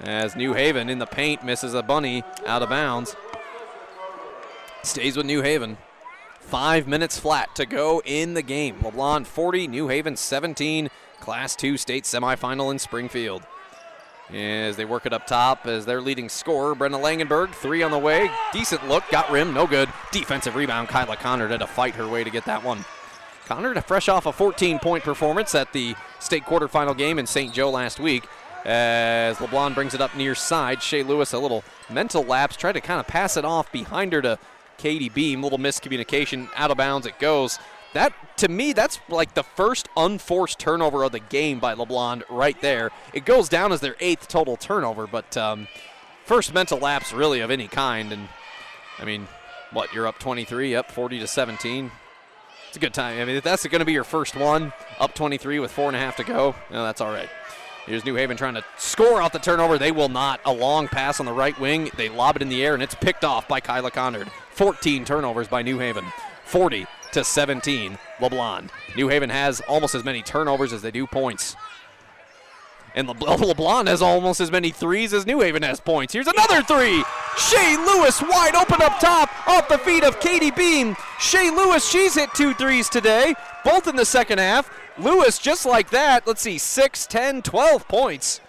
As 0.00 0.34
New 0.34 0.54
Haven 0.54 0.88
in 0.88 0.98
the 0.98 1.06
paint 1.06 1.44
misses 1.44 1.74
a 1.74 1.82
bunny 1.82 2.24
out 2.46 2.62
of 2.62 2.70
bounds. 2.70 3.14
Stays 4.82 5.18
with 5.18 5.26
New 5.26 5.42
Haven. 5.42 5.76
Five 6.40 6.88
minutes 6.88 7.18
flat 7.18 7.54
to 7.56 7.66
go 7.66 8.00
in 8.06 8.32
the 8.32 8.40
game. 8.40 8.76
LeBlond 8.76 9.26
40, 9.26 9.68
New 9.68 9.88
Haven 9.88 10.16
17. 10.16 10.88
Class 11.20 11.54
2 11.56 11.76
state 11.76 12.04
semifinal 12.04 12.70
in 12.70 12.78
Springfield. 12.78 13.42
As 14.32 14.76
they 14.76 14.84
work 14.84 15.06
it 15.06 15.12
up 15.12 15.26
top 15.26 15.66
as 15.66 15.86
their 15.86 16.00
leading 16.00 16.28
scorer, 16.28 16.74
Brenda 16.74 16.98
Langenberg, 16.98 17.52
three 17.52 17.82
on 17.82 17.90
the 17.90 17.98
way. 17.98 18.30
Decent 18.52 18.86
look, 18.88 19.04
got 19.10 19.30
rim, 19.30 19.52
no 19.52 19.66
good. 19.66 19.88
Defensive 20.12 20.54
rebound, 20.54 20.88
Kyla 20.88 21.16
Connard 21.16 21.50
had 21.50 21.60
to 21.60 21.66
fight 21.66 21.96
her 21.96 22.06
way 22.06 22.22
to 22.22 22.30
get 22.30 22.44
that 22.44 22.62
one. 22.62 22.84
Connard, 23.46 23.84
fresh 23.84 24.08
off 24.08 24.26
a 24.26 24.32
14 24.32 24.78
point 24.78 25.02
performance 25.02 25.54
at 25.56 25.72
the 25.72 25.96
state 26.20 26.44
quarterfinal 26.44 26.96
game 26.96 27.18
in 27.18 27.26
St. 27.26 27.52
Joe 27.52 27.70
last 27.70 27.98
week. 27.98 28.28
As 28.64 29.38
LeBlond 29.38 29.74
brings 29.74 29.94
it 29.94 30.00
up 30.00 30.14
near 30.14 30.34
side, 30.34 30.82
Shea 30.82 31.02
Lewis 31.02 31.32
a 31.32 31.38
little 31.38 31.64
mental 31.90 32.22
lapse, 32.22 32.56
tried 32.56 32.72
to 32.72 32.80
kind 32.80 33.00
of 33.00 33.08
pass 33.08 33.36
it 33.36 33.44
off 33.44 33.72
behind 33.72 34.12
her 34.12 34.22
to 34.22 34.38
Katie 34.78 35.08
Beam. 35.08 35.42
Little 35.42 35.58
miscommunication, 35.58 36.48
out 36.54 36.70
of 36.70 36.76
bounds 36.76 37.06
it 37.06 37.18
goes. 37.18 37.58
That 37.92 38.12
to 38.38 38.48
me, 38.48 38.72
that's 38.72 39.00
like 39.08 39.34
the 39.34 39.42
first 39.42 39.88
unforced 39.96 40.58
turnover 40.58 41.02
of 41.02 41.12
the 41.12 41.20
game 41.20 41.58
by 41.58 41.74
LeBlond 41.74 42.22
right 42.30 42.58
there. 42.60 42.90
It 43.12 43.24
goes 43.24 43.48
down 43.48 43.72
as 43.72 43.80
their 43.80 43.96
eighth 44.00 44.28
total 44.28 44.56
turnover, 44.56 45.06
but 45.06 45.36
um, 45.36 45.66
first 46.24 46.54
mental 46.54 46.78
lapse 46.78 47.12
really 47.12 47.40
of 47.40 47.50
any 47.50 47.68
kind. 47.68 48.12
And 48.12 48.28
I 48.98 49.04
mean, 49.04 49.26
what 49.72 49.92
you're 49.92 50.06
up 50.06 50.18
23, 50.18 50.74
up 50.74 50.90
40 50.90 51.18
to 51.20 51.26
17. 51.26 51.90
It's 52.68 52.76
a 52.76 52.80
good 52.80 52.94
time. 52.94 53.20
I 53.20 53.24
mean, 53.24 53.36
if 53.36 53.42
that's 53.42 53.66
going 53.66 53.80
to 53.80 53.84
be 53.84 53.92
your 53.92 54.04
first 54.04 54.36
one, 54.36 54.72
up 55.00 55.14
23 55.14 55.58
with 55.58 55.72
four 55.72 55.88
and 55.88 55.96
a 55.96 55.98
half 55.98 56.16
to 56.16 56.24
go, 56.24 56.54
you 56.68 56.76
know, 56.76 56.84
that's 56.84 57.00
all 57.00 57.10
right. 57.10 57.28
Here's 57.86 58.04
New 58.04 58.14
Haven 58.14 58.36
trying 58.36 58.54
to 58.54 58.64
score 58.78 59.20
out 59.20 59.32
the 59.32 59.40
turnover. 59.40 59.76
They 59.76 59.90
will 59.90 60.08
not. 60.08 60.40
A 60.44 60.52
long 60.52 60.86
pass 60.86 61.18
on 61.18 61.26
the 61.26 61.32
right 61.32 61.58
wing. 61.58 61.90
They 61.96 62.08
lob 62.08 62.36
it 62.36 62.42
in 62.42 62.48
the 62.48 62.64
air, 62.64 62.74
and 62.74 62.82
it's 62.82 62.94
picked 62.94 63.24
off 63.24 63.48
by 63.48 63.58
Kyla 63.58 63.90
Connard. 63.90 64.28
14 64.52 65.04
turnovers 65.04 65.48
by 65.48 65.62
New 65.62 65.78
Haven. 65.78 66.04
40 66.44 66.86
to 67.12 67.24
17, 67.24 67.98
LeBlond. 68.18 68.70
New 68.96 69.08
Haven 69.08 69.30
has 69.30 69.60
almost 69.62 69.94
as 69.94 70.04
many 70.04 70.22
turnovers 70.22 70.72
as 70.72 70.82
they 70.82 70.90
do 70.90 71.06
points. 71.06 71.56
And 72.94 73.08
Le- 73.08 73.14
LeBlond 73.14 73.86
has 73.86 74.02
almost 74.02 74.40
as 74.40 74.50
many 74.50 74.70
threes 74.70 75.12
as 75.12 75.26
New 75.26 75.40
Haven 75.40 75.62
has 75.62 75.80
points. 75.80 76.12
Here's 76.12 76.26
another 76.26 76.62
three. 76.62 77.04
Shea 77.38 77.76
Lewis 77.76 78.20
wide 78.22 78.54
open 78.54 78.82
up 78.82 78.98
top, 78.98 79.30
off 79.48 79.68
the 79.68 79.78
feet 79.78 80.04
of 80.04 80.20
Katie 80.20 80.50
Beam. 80.50 80.96
Shea 81.18 81.50
Lewis, 81.50 81.88
she's 81.88 82.14
hit 82.14 82.30
two 82.34 82.54
threes 82.54 82.88
today, 82.88 83.34
both 83.64 83.86
in 83.86 83.96
the 83.96 84.04
second 84.04 84.38
half. 84.38 84.70
Lewis, 84.98 85.38
just 85.38 85.64
like 85.64 85.90
that, 85.90 86.26
let's 86.26 86.42
see, 86.42 86.58
6, 86.58 87.06
10, 87.06 87.42
12 87.42 87.88
points. 87.88 88.40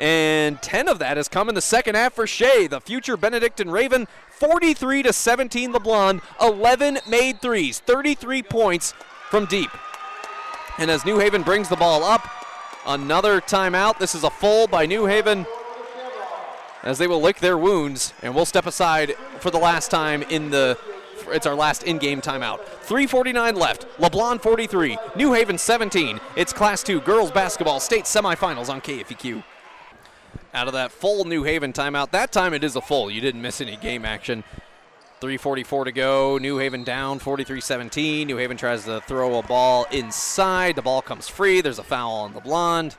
And 0.00 0.60
10 0.62 0.88
of 0.88 0.98
that 1.00 1.18
has 1.18 1.28
come 1.28 1.50
in 1.50 1.54
the 1.54 1.60
second 1.60 1.94
half 1.94 2.14
for 2.14 2.26
Shea, 2.26 2.66
the 2.66 2.80
future 2.80 3.18
Benedictine 3.18 3.70
Raven, 3.70 4.08
43 4.30 5.02
to 5.02 5.12
17 5.12 5.74
LeBlond, 5.74 6.22
11 6.40 7.00
made 7.06 7.42
threes, 7.42 7.80
33 7.80 8.42
points 8.42 8.94
from 9.28 9.44
deep. 9.44 9.70
And 10.78 10.90
as 10.90 11.04
New 11.04 11.18
Haven 11.18 11.42
brings 11.42 11.68
the 11.68 11.76
ball 11.76 12.02
up, 12.02 12.26
another 12.86 13.42
timeout. 13.42 13.98
This 13.98 14.14
is 14.14 14.24
a 14.24 14.30
full 14.30 14.66
by 14.66 14.86
New 14.86 15.04
Haven 15.04 15.44
as 16.82 16.96
they 16.96 17.06
will 17.06 17.20
lick 17.20 17.40
their 17.40 17.58
wounds, 17.58 18.14
and 18.22 18.34
we'll 18.34 18.46
step 18.46 18.64
aside 18.64 19.14
for 19.38 19.50
the 19.50 19.58
last 19.58 19.90
time 19.90 20.22
in 20.22 20.48
the. 20.48 20.78
It's 21.28 21.46
our 21.46 21.54
last 21.54 21.82
in-game 21.82 22.22
timeout. 22.22 22.60
3:49 22.86 23.54
left. 23.54 23.86
LeBlond 23.98 24.40
43, 24.40 24.96
New 25.14 25.34
Haven 25.34 25.58
17. 25.58 26.18
It's 26.34 26.54
Class 26.54 26.82
2 26.82 27.02
girls 27.02 27.30
basketball 27.30 27.78
state 27.80 28.04
semifinals 28.04 28.70
on 28.70 28.80
KFEQ 28.80 29.44
out 30.54 30.66
of 30.66 30.72
that 30.74 30.92
full 30.92 31.24
New 31.24 31.42
Haven 31.42 31.72
timeout. 31.72 32.10
That 32.10 32.32
time 32.32 32.54
it 32.54 32.64
is 32.64 32.76
a 32.76 32.80
full. 32.80 33.10
You 33.10 33.20
didn't 33.20 33.42
miss 33.42 33.60
any 33.60 33.76
game 33.76 34.04
action. 34.04 34.44
3.44 35.20 35.84
to 35.84 35.92
go. 35.92 36.38
New 36.38 36.58
Haven 36.58 36.82
down 36.82 37.18
43 37.18 37.60
17. 37.60 38.26
New 38.26 38.38
Haven 38.38 38.56
tries 38.56 38.84
to 38.86 39.00
throw 39.02 39.38
a 39.38 39.42
ball 39.42 39.86
inside. 39.92 40.76
The 40.76 40.82
ball 40.82 41.02
comes 41.02 41.28
free. 41.28 41.60
There's 41.60 41.78
a 41.78 41.84
foul 41.84 42.12
on 42.12 42.32
the 42.32 42.40
blonde. 42.40 42.96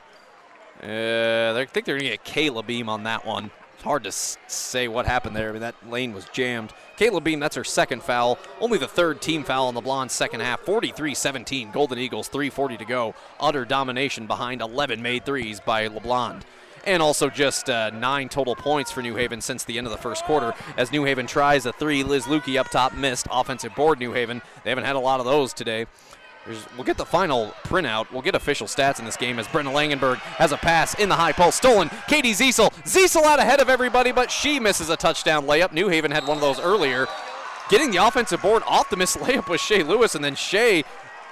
Uh, 0.82 1.54
I 1.56 1.66
think 1.70 1.86
they're 1.86 1.98
going 1.98 2.10
to 2.10 2.16
get 2.16 2.24
Kayla 2.24 2.64
Beam 2.64 2.88
on 2.88 3.04
that 3.04 3.26
one. 3.26 3.50
It's 3.74 3.82
hard 3.82 4.04
to 4.04 4.12
say 4.12 4.86
what 4.86 5.06
happened 5.06 5.34
there. 5.34 5.48
I 5.48 5.52
mean, 5.52 5.60
that 5.62 5.74
lane 5.90 6.12
was 6.12 6.26
jammed. 6.26 6.72
Kayla 6.96 7.22
Beam, 7.22 7.40
that's 7.40 7.56
her 7.56 7.64
second 7.64 8.02
foul. 8.04 8.38
Only 8.60 8.78
the 8.78 8.86
third 8.86 9.20
team 9.20 9.42
foul 9.42 9.66
on 9.66 9.74
the 9.74 9.80
blonde 9.80 10.12
second 10.12 10.40
half. 10.40 10.60
43 10.60 11.14
17. 11.14 11.72
Golden 11.72 11.98
Eagles, 11.98 12.28
3.40 12.28 12.78
to 12.78 12.84
go. 12.84 13.14
Utter 13.40 13.64
domination 13.64 14.28
behind 14.28 14.60
11 14.60 15.02
made 15.02 15.24
threes 15.24 15.58
by 15.58 15.88
LeBlond 15.88 16.42
and 16.84 17.02
also 17.02 17.28
just 17.28 17.70
uh, 17.70 17.90
nine 17.90 18.28
total 18.28 18.54
points 18.54 18.90
for 18.90 19.02
New 19.02 19.14
Haven 19.14 19.40
since 19.40 19.64
the 19.64 19.78
end 19.78 19.86
of 19.86 19.92
the 19.92 19.98
first 19.98 20.24
quarter. 20.24 20.54
As 20.76 20.92
New 20.92 21.04
Haven 21.04 21.26
tries 21.26 21.66
a 21.66 21.72
three, 21.72 22.02
Liz 22.02 22.24
Lukey 22.24 22.58
up 22.58 22.70
top 22.70 22.94
missed. 22.94 23.26
Offensive 23.30 23.74
board, 23.74 23.98
New 23.98 24.12
Haven. 24.12 24.42
They 24.64 24.70
haven't 24.70 24.84
had 24.84 24.96
a 24.96 25.00
lot 25.00 25.20
of 25.20 25.26
those 25.26 25.52
today. 25.52 25.86
There's, 26.44 26.66
we'll 26.74 26.84
get 26.84 26.96
the 26.96 27.06
final 27.06 27.54
printout. 27.64 28.10
We'll 28.10 28.22
get 28.22 28.34
official 28.34 28.66
stats 28.66 28.98
in 28.98 29.04
this 29.04 29.16
game 29.16 29.38
as 29.38 29.46
Brenna 29.46 29.72
Langenberg 29.72 30.16
has 30.16 30.50
a 30.50 30.56
pass 30.56 30.98
in 30.98 31.08
the 31.08 31.14
high 31.14 31.32
post. 31.32 31.58
Stolen. 31.58 31.88
Katie 32.08 32.32
Ziesel. 32.32 32.72
Ziesel 32.82 33.22
out 33.24 33.38
ahead 33.38 33.60
of 33.60 33.68
everybody, 33.68 34.10
but 34.10 34.30
she 34.30 34.58
misses 34.58 34.90
a 34.90 34.96
touchdown 34.96 35.46
layup. 35.46 35.72
New 35.72 35.88
Haven 35.88 36.10
had 36.10 36.26
one 36.26 36.36
of 36.36 36.40
those 36.40 36.58
earlier. 36.58 37.06
Getting 37.68 37.92
the 37.92 38.04
offensive 38.04 38.42
board 38.42 38.62
off 38.66 38.90
the 38.90 38.96
missed 38.96 39.18
layup 39.20 39.48
was 39.48 39.60
Shea 39.60 39.84
Lewis, 39.84 40.14
and 40.14 40.24
then 40.24 40.34
Shea 40.34 40.84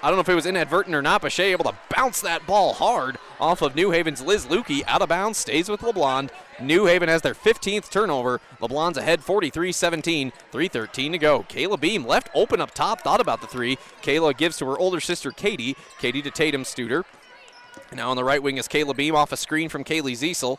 I 0.02 0.08
don't 0.08 0.16
know 0.16 0.22
if 0.22 0.28
it 0.30 0.34
was 0.34 0.46
inadvertent 0.46 0.96
or 0.96 1.02
not, 1.02 1.20
but 1.20 1.30
Shea 1.30 1.52
able 1.52 1.64
to 1.64 1.76
bounce 1.94 2.22
that 2.22 2.46
ball 2.46 2.72
hard 2.72 3.18
off 3.38 3.60
of 3.60 3.74
New 3.74 3.90
Haven's 3.90 4.22
Liz 4.22 4.46
Lukey. 4.46 4.82
Out 4.86 5.02
of 5.02 5.10
bounds, 5.10 5.36
stays 5.36 5.68
with 5.68 5.80
LeBlond. 5.80 6.30
New 6.58 6.86
Haven 6.86 7.10
has 7.10 7.20
their 7.20 7.34
15th 7.34 7.90
turnover. 7.90 8.40
LeBlond's 8.62 8.96
ahead 8.96 9.22
43 9.22 9.72
17, 9.72 10.32
3.13 10.52 11.12
to 11.12 11.18
go. 11.18 11.42
Kayla 11.48 11.78
Beam 11.78 12.06
left 12.06 12.30
open 12.34 12.62
up 12.62 12.72
top, 12.72 13.02
thought 13.02 13.20
about 13.20 13.42
the 13.42 13.46
three. 13.46 13.76
Kayla 14.02 14.34
gives 14.34 14.56
to 14.58 14.66
her 14.66 14.78
older 14.78 15.00
sister 15.00 15.32
Katie. 15.32 15.76
Katie 15.98 16.22
to 16.22 16.30
Tatum 16.30 16.62
Studer. 16.62 17.04
Now 17.92 18.10
on 18.10 18.16
the 18.16 18.24
right 18.24 18.42
wing 18.42 18.56
is 18.56 18.68
Kayla 18.68 18.96
Beam 18.96 19.14
off 19.14 19.32
a 19.32 19.36
screen 19.36 19.68
from 19.68 19.84
Kaylee 19.84 20.12
Ziesel. 20.12 20.58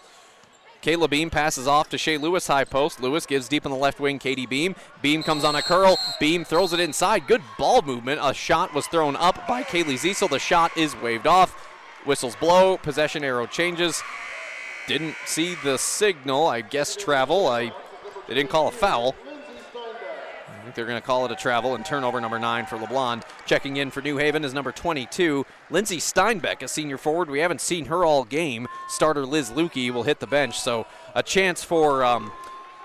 Kayla 0.82 1.10
Beam 1.10 1.30
passes 1.30 1.68
off 1.68 1.90
to 1.90 1.98
Shea 1.98 2.18
Lewis 2.18 2.48
high 2.48 2.64
post. 2.64 3.00
Lewis 3.00 3.28
gives 3.28 3.48
deep 3.48 3.66
in 3.66 3.72
the 3.72 3.78
left 3.78 4.00
wing. 4.00 4.18
Katie 4.18 4.48
Beam. 4.48 4.76
Beam 5.02 5.22
comes 5.22 5.44
on 5.44 5.56
a 5.56 5.62
curl. 5.62 5.98
Beam 6.20 6.44
throws 6.44 6.74
it 6.74 6.80
inside. 6.80 7.28
Good 7.28 7.44
ball 7.60 7.84
movement. 7.84 8.20
A 8.24 8.34
shot 8.34 8.74
was 8.74 8.88
thrown 8.88 9.16
up 9.16 9.48
by 9.48 9.62
Kaylee 9.62 10.00
Ziesel. 10.00 10.30
The 10.30 10.40
shot 10.40 10.76
is 10.76 10.96
waved 10.96 11.28
off. 11.28 11.52
Whistles 12.06 12.36
blow. 12.36 12.78
Possession 12.78 13.24
arrow 13.24 13.46
changes. 13.46 14.02
Didn't 14.88 15.16
see 15.26 15.56
the 15.64 15.78
signal. 15.78 16.48
I 16.48 16.62
guess 16.62 16.96
travel. 16.96 17.48
I 17.48 17.72
they 18.28 18.34
didn't 18.34 18.50
call 18.50 18.68
a 18.68 18.72
foul. 18.72 19.16
Think 20.72 20.78
they're 20.78 20.86
going 20.86 21.02
to 21.02 21.06
call 21.06 21.26
it 21.26 21.32
a 21.34 21.36
travel 21.36 21.76
and 21.76 21.86
turnover 21.86 22.22
number 22.22 22.40
nine 22.40 22.66
for 22.66 22.78
LeBlond. 22.78 23.24
Checking 23.46 23.76
in 23.76 23.92
for 23.92 24.02
New 24.02 24.16
Haven 24.16 24.46
is 24.46 24.54
number 24.54 24.72
22, 24.72 25.46
Lindsay 25.70 25.98
Steinbeck, 25.98 26.62
a 26.62 26.68
senior 26.70 26.98
forward. 26.98 27.30
We 27.30 27.40
haven't 27.40 27.60
seen 27.60 27.88
her 27.88 28.06
all 28.06 28.24
game. 28.24 28.70
Starter 28.88 29.26
Liz 29.26 29.50
Lukey 29.50 29.92
will 29.92 30.04
hit 30.04 30.22
the 30.22 30.28
bench, 30.28 30.58
so 30.58 30.88
a 31.14 31.24
chance 31.24 31.62
for 31.62 32.06
um, 32.06 32.32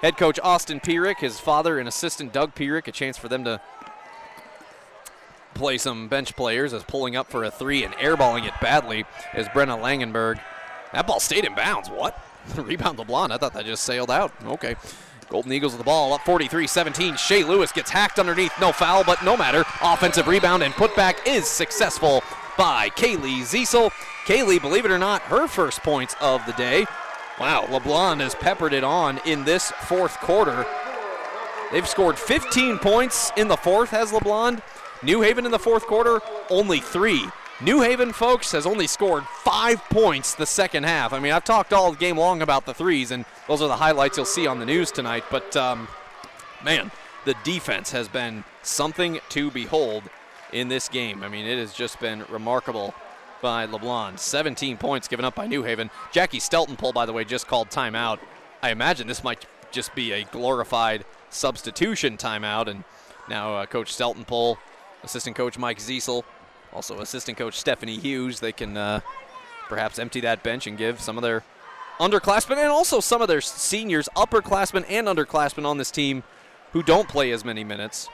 head 0.03 0.17
coach 0.17 0.41
Austin 0.43 0.81
Pierik, 0.81 1.19
his 1.19 1.39
father 1.39 1.79
and 1.79 1.87
assistant 1.87 2.33
Doug 2.33 2.57
Pierik, 2.57 2.89
a 2.89 2.93
chance 2.93 3.17
for 3.17 3.29
them 3.29 3.45
to 3.45 3.61
play 5.55 5.79
some 5.79 6.09
bench 6.09 6.35
players 6.35 6.73
as 6.73 6.83
pulling 6.83 7.15
up 7.15 7.31
for 7.31 7.45
a 7.45 7.53
three 7.53 7.85
and 7.85 7.95
airballing 7.95 8.49
it 8.49 8.55
badly 8.61 9.05
is 9.33 9.47
Brenna 9.47 9.81
Langenberg. 9.81 10.41
That 10.93 11.07
ball 11.07 11.21
stayed 11.21 11.45
in 11.45 11.55
bounds. 11.55 11.89
What? 11.89 12.21
Rebound 12.57 12.99
LeBlond. 12.99 13.31
I 13.31 13.37
thought 13.37 13.53
that 13.53 13.65
just 13.65 13.85
sailed 13.85 14.11
out. 14.11 14.33
Okay. 14.45 14.75
Golden 15.29 15.53
Eagles 15.53 15.73
with 15.73 15.79
the 15.79 15.85
ball 15.85 16.13
up 16.13 16.23
43 16.23 16.67
17. 16.67 17.17
Shea 17.17 17.45
Lewis 17.45 17.73
gets 17.73 17.91
hacked 17.91 18.19
underneath. 18.19 18.53
No 18.61 18.73
foul, 18.73 19.05
but 19.05 19.23
no 19.25 19.37
matter. 19.37 19.65
Offensive 19.83 20.29
rebound 20.29 20.63
and 20.63 20.73
putback 20.75 21.27
is 21.27 21.47
successful 21.47 22.23
by 22.57 22.89
Kaylee 22.91 23.43
Ziesel. 23.43 23.91
Kaylee, 24.27 24.61
believe 24.61 24.85
it 24.85 24.91
or 24.91 24.99
not, 24.99 25.23
her 25.23 25.47
first 25.47 25.83
points 25.83 26.15
of 26.21 26.45
the 26.47 26.53
day. 26.53 26.87
Wow, 27.39 27.67
LeBlond 27.67 28.21
has 28.21 28.35
peppered 28.35 28.73
it 28.73 28.85
on 28.85 29.21
in 29.27 29.45
this 29.45 29.71
fourth 29.73 30.17
quarter. 30.21 30.65
They've 31.71 31.87
scored 31.87 32.19
15 32.19 32.79
points 32.79 33.33
in 33.37 33.49
the 33.49 33.57
fourth, 33.57 33.91
has 33.91 34.13
LeBlond. 34.13 34.63
New 35.03 35.21
Haven 35.21 35.45
in 35.45 35.51
the 35.51 35.59
fourth 35.59 35.87
quarter, 35.87 36.21
only 36.49 36.81
three. 36.81 37.29
New 37.63 37.81
Haven, 37.81 38.13
folks, 38.13 38.53
has 38.53 38.67
only 38.67 38.87
scored 38.87 39.25
five 39.25 39.83
points 39.89 40.35
the 40.35 40.45
second 40.45 40.85
half. 40.85 41.15
I 41.15 41.21
mean, 41.21 41.33
I've 41.33 41.45
talked 41.45 41.73
all 41.73 41.95
game 41.95 42.19
long 42.19 42.43
about 42.43 42.67
the 42.67 42.75
threes, 42.75 43.11
and 43.13 43.25
those 43.49 43.63
are 43.63 43.69
the 43.69 43.77
highlights 43.77 44.19
you'll 44.19 44.27
see 44.27 44.47
on 44.47 44.59
the 44.59 44.67
news 44.67 44.91
tonight. 44.91 45.25
But, 45.31 45.57
um, 45.57 45.89
man, 46.63 46.91
the 47.25 47.35
defense 47.45 47.91
has 47.93 48.09
been 48.09 48.45
something 48.63 49.21
to 49.31 49.51
behold 49.51 50.03
in 50.53 50.69
this 50.69 50.91
game. 50.91 51.23
I 51.23 51.29
mean, 51.29 51.47
it 51.47 51.59
has 51.59 51.73
just 51.73 51.99
been 51.99 52.27
remarkable 52.29 52.95
by 53.41 53.67
LeBlond. 53.67 54.19
17 54.19 54.77
points 54.77 55.09
given 55.09 55.25
up 55.25 55.35
by 55.35 55.47
New 55.47 55.63
Haven. 55.63 55.91
Jackie 56.13 56.41
Steltenpool, 56.41 56.93
by 56.93 57.07
the 57.07 57.15
way, 57.15 57.25
just 57.25 57.47
called 57.47 57.71
timeout. 57.71 58.19
I 58.63 58.71
imagine 58.71 59.07
this 59.07 59.25
might 59.25 59.47
just 59.71 59.95
be 59.95 60.13
a 60.13 60.25
glorified 60.25 61.07
substitution 61.31 62.19
timeout, 62.19 62.67
and 62.69 62.85
now 63.31 63.57
uh, 63.57 63.67
Coach 63.67 63.97
Steltenpool, 63.97 64.59
assistant 65.03 65.37
coach 65.37 65.59
Mike 65.59 65.79
Ziesel, 65.79 66.23
also 66.77 67.01
assistant 67.01 67.39
coach 67.39 67.59
Stephanie 67.59 67.97
Hughes, 67.97 68.41
they 68.41 68.53
can 68.53 68.77
uh, 68.77 69.01
perhaps 69.67 69.99
empty 69.99 70.21
that 70.21 70.43
bench 70.43 70.67
and 70.67 70.77
give 70.77 71.01
some 71.01 71.17
of 71.17 71.23
their 71.23 71.43
underclassmen 71.99 72.59
and 72.59 72.69
also 72.69 73.01
some 73.01 73.23
of 73.23 73.29
their 73.29 73.41
seniors, 73.41 74.11
upperclassmen 74.15 74.85
and 74.87 75.09
underclassmen 75.09 75.65
on 75.65 75.79
this 75.79 75.91
team 75.91 76.23
who 76.73 76.83
don't 76.83 77.09
play 77.09 77.33
as 77.33 77.47
many 77.47 77.65
minutes. 77.65 78.11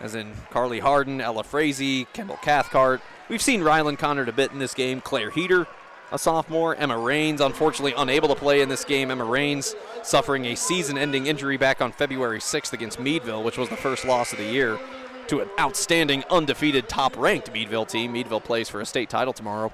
As 0.00 0.16
in 0.16 0.32
Carly 0.50 0.80
Harden, 0.80 1.20
Ella 1.20 1.44
Frazee, 1.44 2.08
Kendall 2.12 2.38
Cathcart. 2.42 3.00
We've 3.28 3.40
seen 3.40 3.62
Ryland 3.62 4.00
Connard 4.00 4.28
a 4.28 4.32
bit 4.32 4.50
in 4.50 4.58
this 4.58 4.74
game. 4.74 5.00
Claire 5.00 5.30
Heater, 5.30 5.68
a 6.10 6.18
sophomore. 6.18 6.74
Emma 6.74 6.98
Rains, 6.98 7.40
unfortunately 7.40 7.94
unable 7.96 8.26
to 8.28 8.34
play 8.34 8.60
in 8.60 8.68
this 8.68 8.84
game. 8.84 9.12
Emma 9.12 9.24
Rains 9.24 9.76
suffering 10.02 10.46
a 10.46 10.56
season 10.56 10.98
ending 10.98 11.28
injury 11.28 11.56
back 11.56 11.80
on 11.80 11.92
February 11.92 12.40
6th 12.40 12.72
against 12.72 12.98
Meadville, 12.98 13.44
which 13.44 13.56
was 13.56 13.68
the 13.68 13.76
first 13.76 14.04
loss 14.04 14.32
of 14.32 14.38
the 14.38 14.44
year 14.44 14.80
to 15.28 15.40
an 15.40 15.48
outstanding, 15.58 16.24
undefeated, 16.30 16.88
top 16.88 17.16
ranked 17.16 17.52
Meadville 17.52 17.86
team. 17.86 18.12
Meadville 18.12 18.40
plays 18.40 18.68
for 18.68 18.80
a 18.80 18.86
state 18.86 19.10
title 19.10 19.32
tomorrow. 19.32 19.72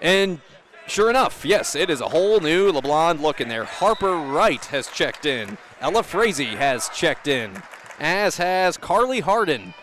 And 0.00 0.40
sure 0.86 1.10
enough, 1.10 1.44
yes, 1.44 1.74
it 1.74 1.90
is 1.90 2.00
a 2.00 2.08
whole 2.08 2.40
new 2.40 2.72
LeBlond 2.72 3.20
look 3.20 3.40
in 3.40 3.48
there. 3.48 3.64
Harper 3.64 4.16
Wright 4.16 4.64
has 4.66 4.88
checked 4.88 5.26
in. 5.26 5.58
Ella 5.80 6.02
Frazee 6.02 6.56
has 6.56 6.88
checked 6.90 7.28
in, 7.28 7.62
as 7.98 8.36
has 8.36 8.76
Carly 8.76 9.20
Harden. 9.20 9.74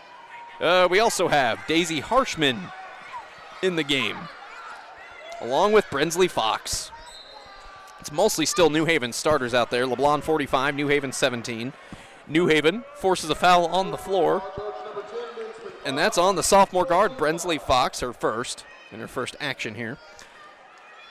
Uh, 0.60 0.88
we 0.90 1.00
also 1.00 1.28
have 1.28 1.66
Daisy 1.66 2.00
Harshman 2.00 2.72
in 3.62 3.76
the 3.76 3.82
game, 3.82 4.16
along 5.40 5.72
with 5.72 5.84
Brensley 5.90 6.28
Fox. 6.28 6.90
It's 8.00 8.12
mostly 8.12 8.46
still 8.46 8.70
New 8.70 8.84
Haven 8.84 9.12
starters 9.12 9.52
out 9.52 9.70
there. 9.70 9.86
LeBlond 9.86 10.22
45, 10.22 10.74
New 10.74 10.88
Haven 10.88 11.12
17. 11.12 11.72
New 12.26 12.46
Haven 12.46 12.84
forces 12.96 13.30
a 13.30 13.34
foul 13.34 13.66
on 13.66 13.90
the 13.90 13.96
floor. 13.96 14.42
And 15.84 15.96
that's 15.96 16.18
on 16.18 16.34
the 16.34 16.42
sophomore 16.42 16.84
guard, 16.84 17.16
Brensley 17.16 17.60
Fox, 17.60 18.00
her 18.00 18.12
first, 18.12 18.64
in 18.90 18.98
her 18.98 19.06
first 19.06 19.36
action 19.38 19.76
here. 19.76 19.98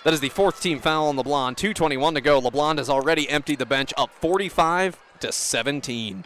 That 0.04 0.14
is 0.14 0.20
the 0.20 0.30
fourth 0.30 0.62
team 0.62 0.80
foul 0.80 1.08
on 1.08 1.16
LeBlond. 1.16 1.56
2.21 1.56 2.16
to 2.16 2.22
go. 2.22 2.42
LeBlond 2.42 2.78
has 2.78 2.90
already 2.90 3.30
emptied 3.30 3.60
the 3.60 3.66
bench 3.66 3.94
up 3.98 4.12
45 4.20 5.00
to 5.22 5.32
17. 5.32 6.26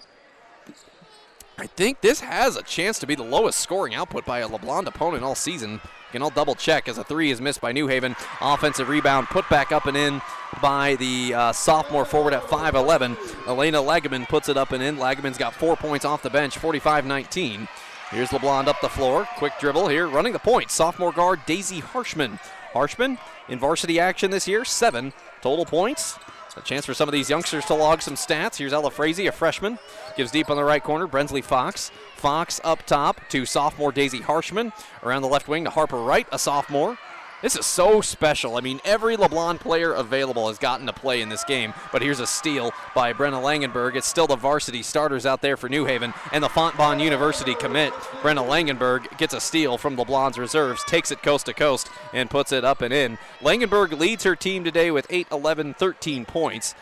I 1.58 1.68
think 1.68 2.02
this 2.02 2.22
has 2.22 2.56
a 2.56 2.64
chance 2.64 3.00
to 3.00 3.08
be 3.08 3.16
the 3.16 3.24
lowest 3.24 3.60
scoring 3.60 3.94
output 3.94 4.26
by 4.26 4.40
a 4.40 4.50
LeBlond 4.50 4.88
opponent 4.88 5.24
all 5.24 5.36
season. 5.36 5.82
Again, 6.10 6.24
I'll 6.24 6.32
double 6.32 6.56
check 6.56 6.88
as 6.88 6.98
a 6.98 7.04
three 7.04 7.30
is 7.30 7.40
missed 7.40 7.62
by 7.62 7.72
New 7.72 7.88
Haven. 7.88 8.16
Offensive 8.42 8.90
rebound 8.90 9.28
put 9.28 9.48
back 9.50 9.72
up 9.72 9.86
and 9.86 9.96
in 9.96 10.22
by 10.62 10.96
the 10.96 11.34
uh, 11.36 11.52
sophomore 11.52 12.06
forward 12.06 12.34
at 12.34 12.42
5'11. 12.44 13.16
Elena 13.48 13.78
Lageman 13.78 14.28
puts 14.28 14.50
it 14.50 14.58
up 14.58 14.72
and 14.72 14.82
in. 14.82 14.98
Lageman's 14.98 15.38
got 15.38 15.54
four 15.54 15.76
points 15.76 16.06
off 16.06 16.24
the 16.24 16.30
bench, 16.30 16.58
45 16.58 17.06
19. 17.06 17.68
Here's 18.10 18.30
LeBlond 18.30 18.68
up 18.68 18.82
the 18.82 18.90
floor. 18.90 19.28
Quick 19.38 19.54
dribble 19.60 19.88
here, 19.88 20.08
running 20.08 20.34
the 20.34 20.40
point. 20.40 20.72
Sophomore 20.72 21.12
guard 21.12 21.42
Daisy 21.46 21.80
Harshman. 21.80 22.40
Harshman 22.74 23.20
in 23.48 23.60
varsity 23.60 24.00
action 24.00 24.32
this 24.32 24.48
year, 24.48 24.66
seven 24.66 25.14
total 25.42 25.66
points. 25.66 26.18
A 26.60 26.62
chance 26.62 26.86
for 26.86 26.94
some 26.94 27.08
of 27.08 27.14
these 27.14 27.30
youngsters 27.30 27.64
to 27.66 27.74
log 27.74 28.02
some 28.02 28.16
stats. 28.16 28.58
Here's 28.58 28.74
Ella 28.74 28.92
Frazee, 28.92 29.28
a 29.28 29.32
freshman. 29.32 29.80
Gives 30.18 30.30
deep 30.30 30.50
on 30.50 30.58
the 30.58 30.64
right 30.66 30.84
corner. 30.84 31.08
Brensley 31.08 31.42
Fox. 31.42 31.90
Fox 32.18 32.60
up 32.66 32.86
top 32.86 33.22
to 33.30 33.46
sophomore 33.46 33.94
Daisy 33.94 34.20
Harshman. 34.20 34.74
Around 35.02 35.22
the 35.22 35.30
left 35.30 35.48
wing 35.48 35.64
to 35.64 35.70
Harper 35.70 36.02
Wright, 36.02 36.28
a 36.34 36.38
sophomore. 36.38 36.98
This 37.42 37.56
is 37.56 37.66
so 37.66 38.02
special. 38.02 38.58
I 38.58 38.62
mean, 38.62 38.82
every 38.84 39.16
LeBlond 39.16 39.62
player 39.62 39.94
available 39.94 40.50
has 40.50 40.58
gotten 40.58 40.86
to 40.88 40.94
play 40.94 41.22
in 41.22 41.30
this 41.30 41.46
game. 41.46 41.74
But 41.92 42.02
here's 42.02 42.20
a 42.20 42.28
steal 42.28 42.74
by 42.94 43.14
Brenna 43.14 43.42
Langenberg. 43.42 43.96
It's 43.96 44.08
still 44.08 44.28
the 44.28 44.36
varsity 44.36 44.84
starters 44.84 45.26
out 45.26 45.42
there 45.42 45.56
for 45.56 45.70
New 45.70 45.86
Haven. 45.86 46.14
And 46.34 46.44
the 46.44 46.50
Fontbonne 46.50 47.02
University 47.02 47.56
commit, 47.56 47.94
Brenna 48.22 48.46
Langenberg, 48.46 49.18
gets 49.18 49.34
a 49.34 49.40
steal 49.40 49.78
from 49.78 49.96
LeBlond's 49.96 50.38
reserves, 50.38 50.84
takes 50.84 51.12
it 51.12 51.24
coast 51.24 51.46
to 51.46 51.54
coast, 51.54 51.90
and 52.14 52.30
puts 52.30 52.52
it 52.52 52.66
up 52.66 52.82
and 52.82 52.94
in. 52.94 53.18
Langenberg 53.40 53.98
leads 53.98 54.26
her 54.26 54.36
team 54.36 54.66
today 54.66 54.92
with 54.92 55.08
8, 55.10 55.28
11, 55.32 55.76
13 55.76 56.26
points. 56.26 56.76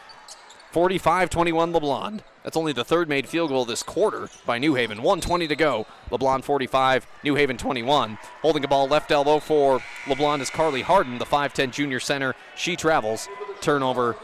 45 0.72 1.30
21 1.30 1.72
LeBlond. 1.72 2.22
That's 2.48 2.56
only 2.56 2.72
the 2.72 2.86
third 2.86 3.10
made 3.10 3.28
field 3.28 3.50
goal 3.50 3.66
this 3.66 3.84
quarter 3.84 4.30
by 4.46 4.58
New 4.58 4.76
Haven. 4.76 5.00
120 5.00 5.50
to 5.50 5.56
go. 5.58 5.86
LeBlond 6.10 6.46
45, 6.46 7.06
New 7.22 7.36
Haven 7.36 7.58
21. 7.58 8.18
Holding 8.42 8.64
a 8.64 8.70
ball 8.70 8.88
left 8.88 9.12
elbow 9.12 9.40
for 9.40 9.82
LeBlond 10.06 10.40
is 10.40 10.50
Carly 10.50 10.82
Harden, 10.82 11.18
the 11.18 11.26
5'10 11.26 11.74
junior 11.74 12.00
center. 12.00 12.36
She 12.56 12.78
travels. 12.78 13.28
Turnover, 13.60 14.16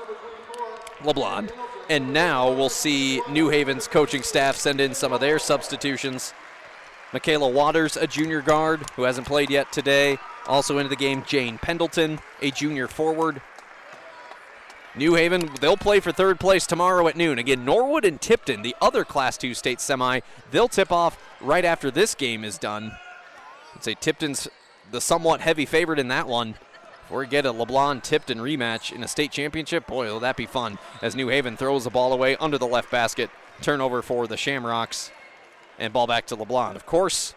LeBlond. 1.02 1.52
And 1.90 2.14
now 2.14 2.50
we'll 2.50 2.70
see 2.70 3.22
New 3.30 3.50
Haven's 3.50 3.90
coaching 3.90 4.24
staff 4.24 4.56
send 4.56 4.80
in 4.80 4.94
some 4.94 5.12
of 5.12 5.20
their 5.20 5.38
substitutions. 5.38 6.34
Michaela 7.12 7.50
Waters, 7.50 7.98
a 7.98 8.08
junior 8.08 8.42
guard 8.42 8.90
who 8.92 9.04
hasn't 9.04 9.28
played 9.28 9.50
yet 9.50 9.70
today. 9.74 10.18
Also 10.48 10.78
into 10.78 10.88
the 10.88 10.96
game, 10.96 11.26
Jane 11.28 11.58
Pendleton, 11.58 12.20
a 12.42 12.52
junior 12.52 12.88
forward. 12.88 13.42
New 14.96 15.16
Haven, 15.16 15.50
they'll 15.60 15.78
play 15.78 16.00
for 16.00 16.12
third 16.12 16.40
place 16.40 16.68
tomorrow 16.68 17.08
at 17.08 17.18
noon. 17.18 17.40
Again, 17.40 17.66
Norwood 17.66 18.06
and 18.06 18.22
Tipton, 18.22 18.62
the 18.62 18.76
other 18.80 19.04
Class 19.04 19.38
2 19.38 19.56
state 19.56 19.82
semi, 19.82 20.20
they'll 20.52 20.68
tip 20.68 20.92
off 20.92 21.18
right 21.42 21.66
after 21.66 21.90
this 21.90 22.14
game 22.14 22.44
is 22.44 22.60
done. 22.60 22.92
I'd 23.76 23.84
say 23.84 23.96
Tipton's 23.96 24.48
the 24.92 25.02
somewhat 25.02 25.42
heavy 25.42 25.66
favorite 25.66 25.98
in 25.98 26.10
that 26.10 26.28
one. 26.28 26.56
If 27.06 27.12
we 27.12 27.26
get 27.26 27.46
a 27.46 27.52
LeBlond 27.52 28.04
Tipton 28.04 28.38
rematch 28.38 28.94
in 28.94 29.04
a 29.04 29.08
state 29.08 29.32
championship, 29.32 29.88
boy, 29.88 30.06
will 30.06 30.20
that 30.20 30.38
be 30.38 30.46
fun. 30.46 30.78
As 31.02 31.16
New 31.16 31.30
Haven 31.30 31.58
throws 31.58 31.84
the 31.84 31.90
ball 31.90 32.14
away 32.14 32.36
under 32.38 32.58
the 32.58 32.68
left 32.68 32.92
basket. 32.92 33.30
Turnover 33.62 34.02
for 34.02 34.28
the 34.28 34.38
Shamrocks. 34.38 35.12
And 35.80 35.92
ball 35.92 36.06
back 36.06 36.28
to 36.28 36.38
LeBlond. 36.38 36.76
Of 36.76 36.86
course, 36.86 37.34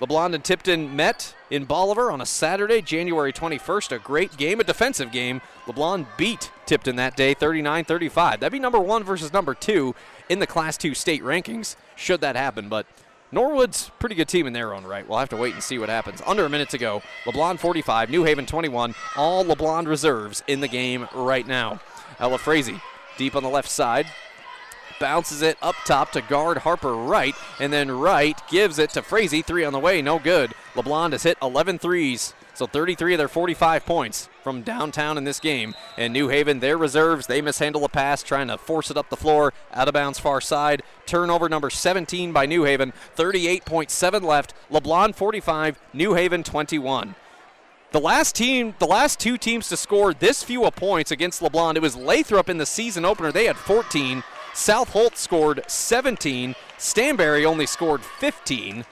LeBlond 0.00 0.34
and 0.34 0.44
Tipton 0.44 0.96
met 0.96 1.34
in 1.50 1.64
Bolivar 1.64 2.10
on 2.10 2.20
a 2.20 2.26
Saturday, 2.26 2.82
January 2.82 3.32
21st. 3.32 3.92
A 3.92 3.98
great 3.98 4.36
game, 4.36 4.58
a 4.58 4.64
defensive 4.64 5.12
game. 5.12 5.40
LeBlond 5.66 6.06
beat 6.16 6.50
Tipton 6.66 6.96
that 6.96 7.16
day 7.16 7.32
39 7.32 7.84
35. 7.84 8.40
That'd 8.40 8.52
be 8.52 8.58
number 8.58 8.80
one 8.80 9.04
versus 9.04 9.32
number 9.32 9.54
two 9.54 9.94
in 10.28 10.40
the 10.40 10.46
Class 10.46 10.76
2 10.76 10.94
state 10.94 11.22
rankings, 11.22 11.76
should 11.94 12.20
that 12.22 12.34
happen. 12.34 12.68
But 12.68 12.86
Norwood's 13.30 13.90
pretty 14.00 14.16
good 14.16 14.28
team 14.28 14.46
in 14.46 14.52
their 14.52 14.74
own 14.74 14.84
right. 14.84 15.08
We'll 15.08 15.18
have 15.18 15.28
to 15.28 15.36
wait 15.36 15.54
and 15.54 15.62
see 15.62 15.78
what 15.78 15.88
happens. 15.88 16.20
Under 16.26 16.44
a 16.44 16.50
minute 16.50 16.70
to 16.70 16.78
go. 16.78 17.02
LeBlond 17.24 17.60
45, 17.60 18.10
New 18.10 18.24
Haven 18.24 18.46
21. 18.46 18.94
All 19.16 19.44
LeBlond 19.44 19.86
reserves 19.86 20.42
in 20.48 20.60
the 20.60 20.68
game 20.68 21.08
right 21.14 21.46
now. 21.46 21.80
Ella 22.18 22.38
Frazee 22.38 22.80
deep 23.16 23.36
on 23.36 23.44
the 23.44 23.48
left 23.48 23.70
side 23.70 24.06
bounces 25.04 25.42
it 25.42 25.58
up 25.60 25.74
top 25.84 26.12
to 26.12 26.22
guard 26.22 26.56
Harper 26.56 26.94
Wright, 26.94 27.34
and 27.60 27.70
then 27.70 27.90
Wright 27.90 28.40
gives 28.48 28.78
it 28.78 28.88
to 28.94 29.02
Frazee. 29.02 29.42
Three 29.42 29.62
on 29.62 29.74
the 29.74 29.78
way, 29.78 30.00
no 30.00 30.18
good. 30.18 30.54
LeBlond 30.74 31.12
has 31.12 31.24
hit 31.24 31.36
11 31.42 31.78
threes, 31.78 32.32
so 32.54 32.66
33 32.66 33.12
of 33.12 33.18
their 33.18 33.28
45 33.28 33.84
points 33.84 34.30
from 34.42 34.62
downtown 34.62 35.18
in 35.18 35.24
this 35.24 35.40
game. 35.40 35.74
And 35.98 36.14
New 36.14 36.28
Haven, 36.28 36.60
their 36.60 36.78
reserves, 36.78 37.26
they 37.26 37.42
mishandle 37.42 37.84
a 37.84 37.88
pass, 37.90 38.22
trying 38.22 38.48
to 38.48 38.56
force 38.56 38.90
it 38.90 38.96
up 38.96 39.10
the 39.10 39.16
floor, 39.16 39.52
out 39.74 39.88
of 39.88 39.92
bounds 39.92 40.18
far 40.18 40.40
side. 40.40 40.82
Turnover 41.04 41.50
number 41.50 41.68
17 41.68 42.32
by 42.32 42.46
New 42.46 42.64
Haven, 42.64 42.94
38.7 43.14 44.22
left. 44.22 44.54
LeBlond 44.72 45.14
45, 45.16 45.82
New 45.92 46.14
Haven 46.14 46.42
21. 46.42 47.14
The 47.92 48.00
last 48.00 48.34
team, 48.34 48.74
the 48.78 48.86
last 48.86 49.20
two 49.20 49.36
teams 49.36 49.68
to 49.68 49.76
score 49.76 50.14
this 50.14 50.42
few 50.42 50.68
points 50.70 51.10
against 51.10 51.42
LeBlond, 51.42 51.76
it 51.76 51.82
was 51.82 51.94
Lathrop 51.94 52.48
in 52.48 52.56
the 52.56 52.64
season 52.64 53.04
opener. 53.04 53.30
They 53.30 53.44
had 53.44 53.56
14. 53.56 54.24
South 54.54 54.90
Holt 54.90 55.16
scored 55.16 55.64
17. 55.66 56.54
Stanberry 56.78 57.44
only 57.44 57.66
scored 57.66 58.02
15 58.02 58.84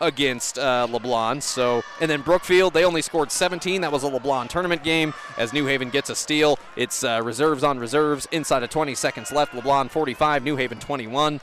against 0.00 0.58
uh, 0.58 0.86
LeBlond. 0.88 1.42
So, 1.42 1.82
and 2.00 2.08
then 2.08 2.22
Brookfield, 2.22 2.72
they 2.72 2.84
only 2.84 3.02
scored 3.02 3.32
17. 3.32 3.80
That 3.80 3.90
was 3.90 4.04
a 4.04 4.10
LeBlond 4.10 4.48
tournament 4.48 4.84
game. 4.84 5.12
As 5.36 5.52
New 5.52 5.66
Haven 5.66 5.90
gets 5.90 6.08
a 6.08 6.14
steal, 6.14 6.58
it's 6.76 7.02
uh, 7.02 7.20
reserves 7.24 7.64
on 7.64 7.80
reserves. 7.80 8.28
Inside 8.30 8.62
of 8.62 8.70
20 8.70 8.94
seconds 8.94 9.32
left. 9.32 9.52
LeBlond 9.52 9.90
45, 9.90 10.44
New 10.44 10.54
Haven 10.56 10.78
21. 10.78 11.40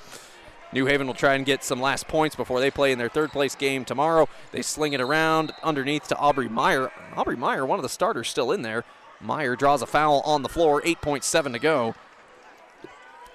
New 0.72 0.86
Haven 0.86 1.08
will 1.08 1.14
try 1.14 1.36
and 1.36 1.46
get 1.46 1.64
some 1.64 1.80
last 1.82 2.08
points 2.08 2.36
before 2.36 2.60
they 2.60 2.72
play 2.72 2.92
in 2.92 2.98
their 2.98 3.10
third 3.10 3.32
place 3.32 3.56
game 3.56 3.86
tomorrow. 3.86 4.28
They 4.52 4.62
sling 4.62 4.94
it 4.94 5.02
around 5.02 5.54
underneath 5.64 6.08
to 6.08 6.18
Aubrey 6.18 6.50
Meyer. 6.50 6.92
Aubrey 7.16 7.38
Meyer, 7.38 7.66
one 7.66 7.80
of 7.80 7.84
the 7.84 7.90
starters, 7.90 8.30
still 8.30 8.52
in 8.52 8.62
there. 8.62 8.84
Meyer 9.22 9.56
draws 9.56 9.82
a 9.82 9.86
foul 9.86 10.22
on 10.26 10.44
the 10.44 10.50
floor, 10.50 10.82
8.7 10.82 11.54
to 11.54 11.60
go. 11.60 11.96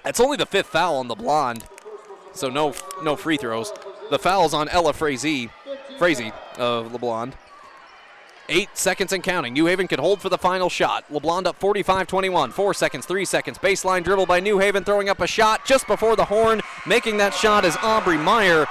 That's 0.03 0.19
only 0.19 0.37
the 0.37 0.45
fifth 0.45 0.67
foul 0.67 0.97
on 0.97 1.07
the 1.07 1.15
blonde, 1.15 1.63
so 2.33 2.49
no 2.49 2.73
no 3.03 3.15
free 3.15 3.37
throws. 3.37 3.71
The 4.09 4.19
foul's 4.19 4.53
on 4.53 4.67
Ella 4.69 4.93
Frazee, 4.93 5.49
Frazee 5.97 6.31
of 6.57 6.91
LeBlond. 6.91 7.33
Eight 8.49 8.69
seconds 8.73 9.13
and 9.13 9.23
counting. 9.23 9.53
New 9.53 9.67
Haven 9.67 9.87
can 9.87 9.99
hold 9.99 10.19
for 10.19 10.27
the 10.27 10.37
final 10.37 10.69
shot. 10.69 11.05
LeBlond 11.09 11.45
up 11.45 11.57
45 11.59 12.07
21. 12.07 12.51
Four 12.51 12.73
seconds, 12.73 13.05
three 13.05 13.23
seconds. 13.23 13.57
Baseline 13.57 14.03
dribble 14.03 14.25
by 14.25 14.39
New 14.41 14.59
Haven, 14.59 14.83
throwing 14.83 15.07
up 15.07 15.21
a 15.21 15.27
shot 15.27 15.65
just 15.65 15.87
before 15.87 16.15
the 16.15 16.25
horn. 16.25 16.59
Making 16.85 17.17
that 17.17 17.33
shot 17.33 17.63
is 17.63 17.77
Aubrey 17.81 18.17
Meyer 18.17 18.67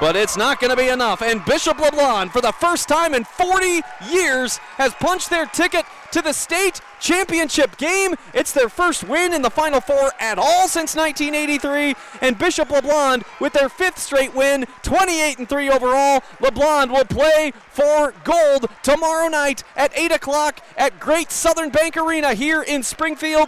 but 0.00 0.16
it's 0.16 0.36
not 0.36 0.60
going 0.60 0.70
to 0.70 0.76
be 0.76 0.88
enough. 0.88 1.22
And 1.22 1.44
Bishop 1.44 1.78
LeBlond, 1.78 2.30
for 2.30 2.40
the 2.40 2.52
first 2.52 2.88
time 2.88 3.14
in 3.14 3.24
40 3.24 3.82
years, 4.10 4.58
has 4.78 4.94
punched 4.94 5.30
their 5.30 5.46
ticket 5.46 5.84
to 6.12 6.22
the 6.22 6.32
state 6.32 6.80
championship 7.00 7.76
game. 7.76 8.14
It's 8.32 8.52
their 8.52 8.68
first 8.68 9.04
win 9.04 9.34
in 9.34 9.42
the 9.42 9.50
Final 9.50 9.80
Four 9.80 10.12
at 10.18 10.38
all 10.38 10.68
since 10.68 10.96
1983. 10.96 11.94
And 12.20 12.38
Bishop 12.38 12.68
LeBlond, 12.68 13.24
with 13.40 13.52
their 13.52 13.68
fifth 13.68 13.98
straight 13.98 14.34
win, 14.34 14.66
28 14.82 15.38
and 15.38 15.48
3 15.48 15.70
overall, 15.70 16.20
LeBlond 16.40 16.90
will 16.90 17.04
play 17.04 17.52
for 17.70 18.14
gold 18.24 18.66
tomorrow 18.82 19.28
night 19.28 19.62
at 19.76 19.92
8 19.94 20.12
o'clock 20.12 20.60
at 20.76 20.98
Great 20.98 21.30
Southern 21.30 21.70
Bank 21.70 21.96
Arena 21.96 22.34
here 22.34 22.62
in 22.62 22.82
Springfield. 22.82 23.44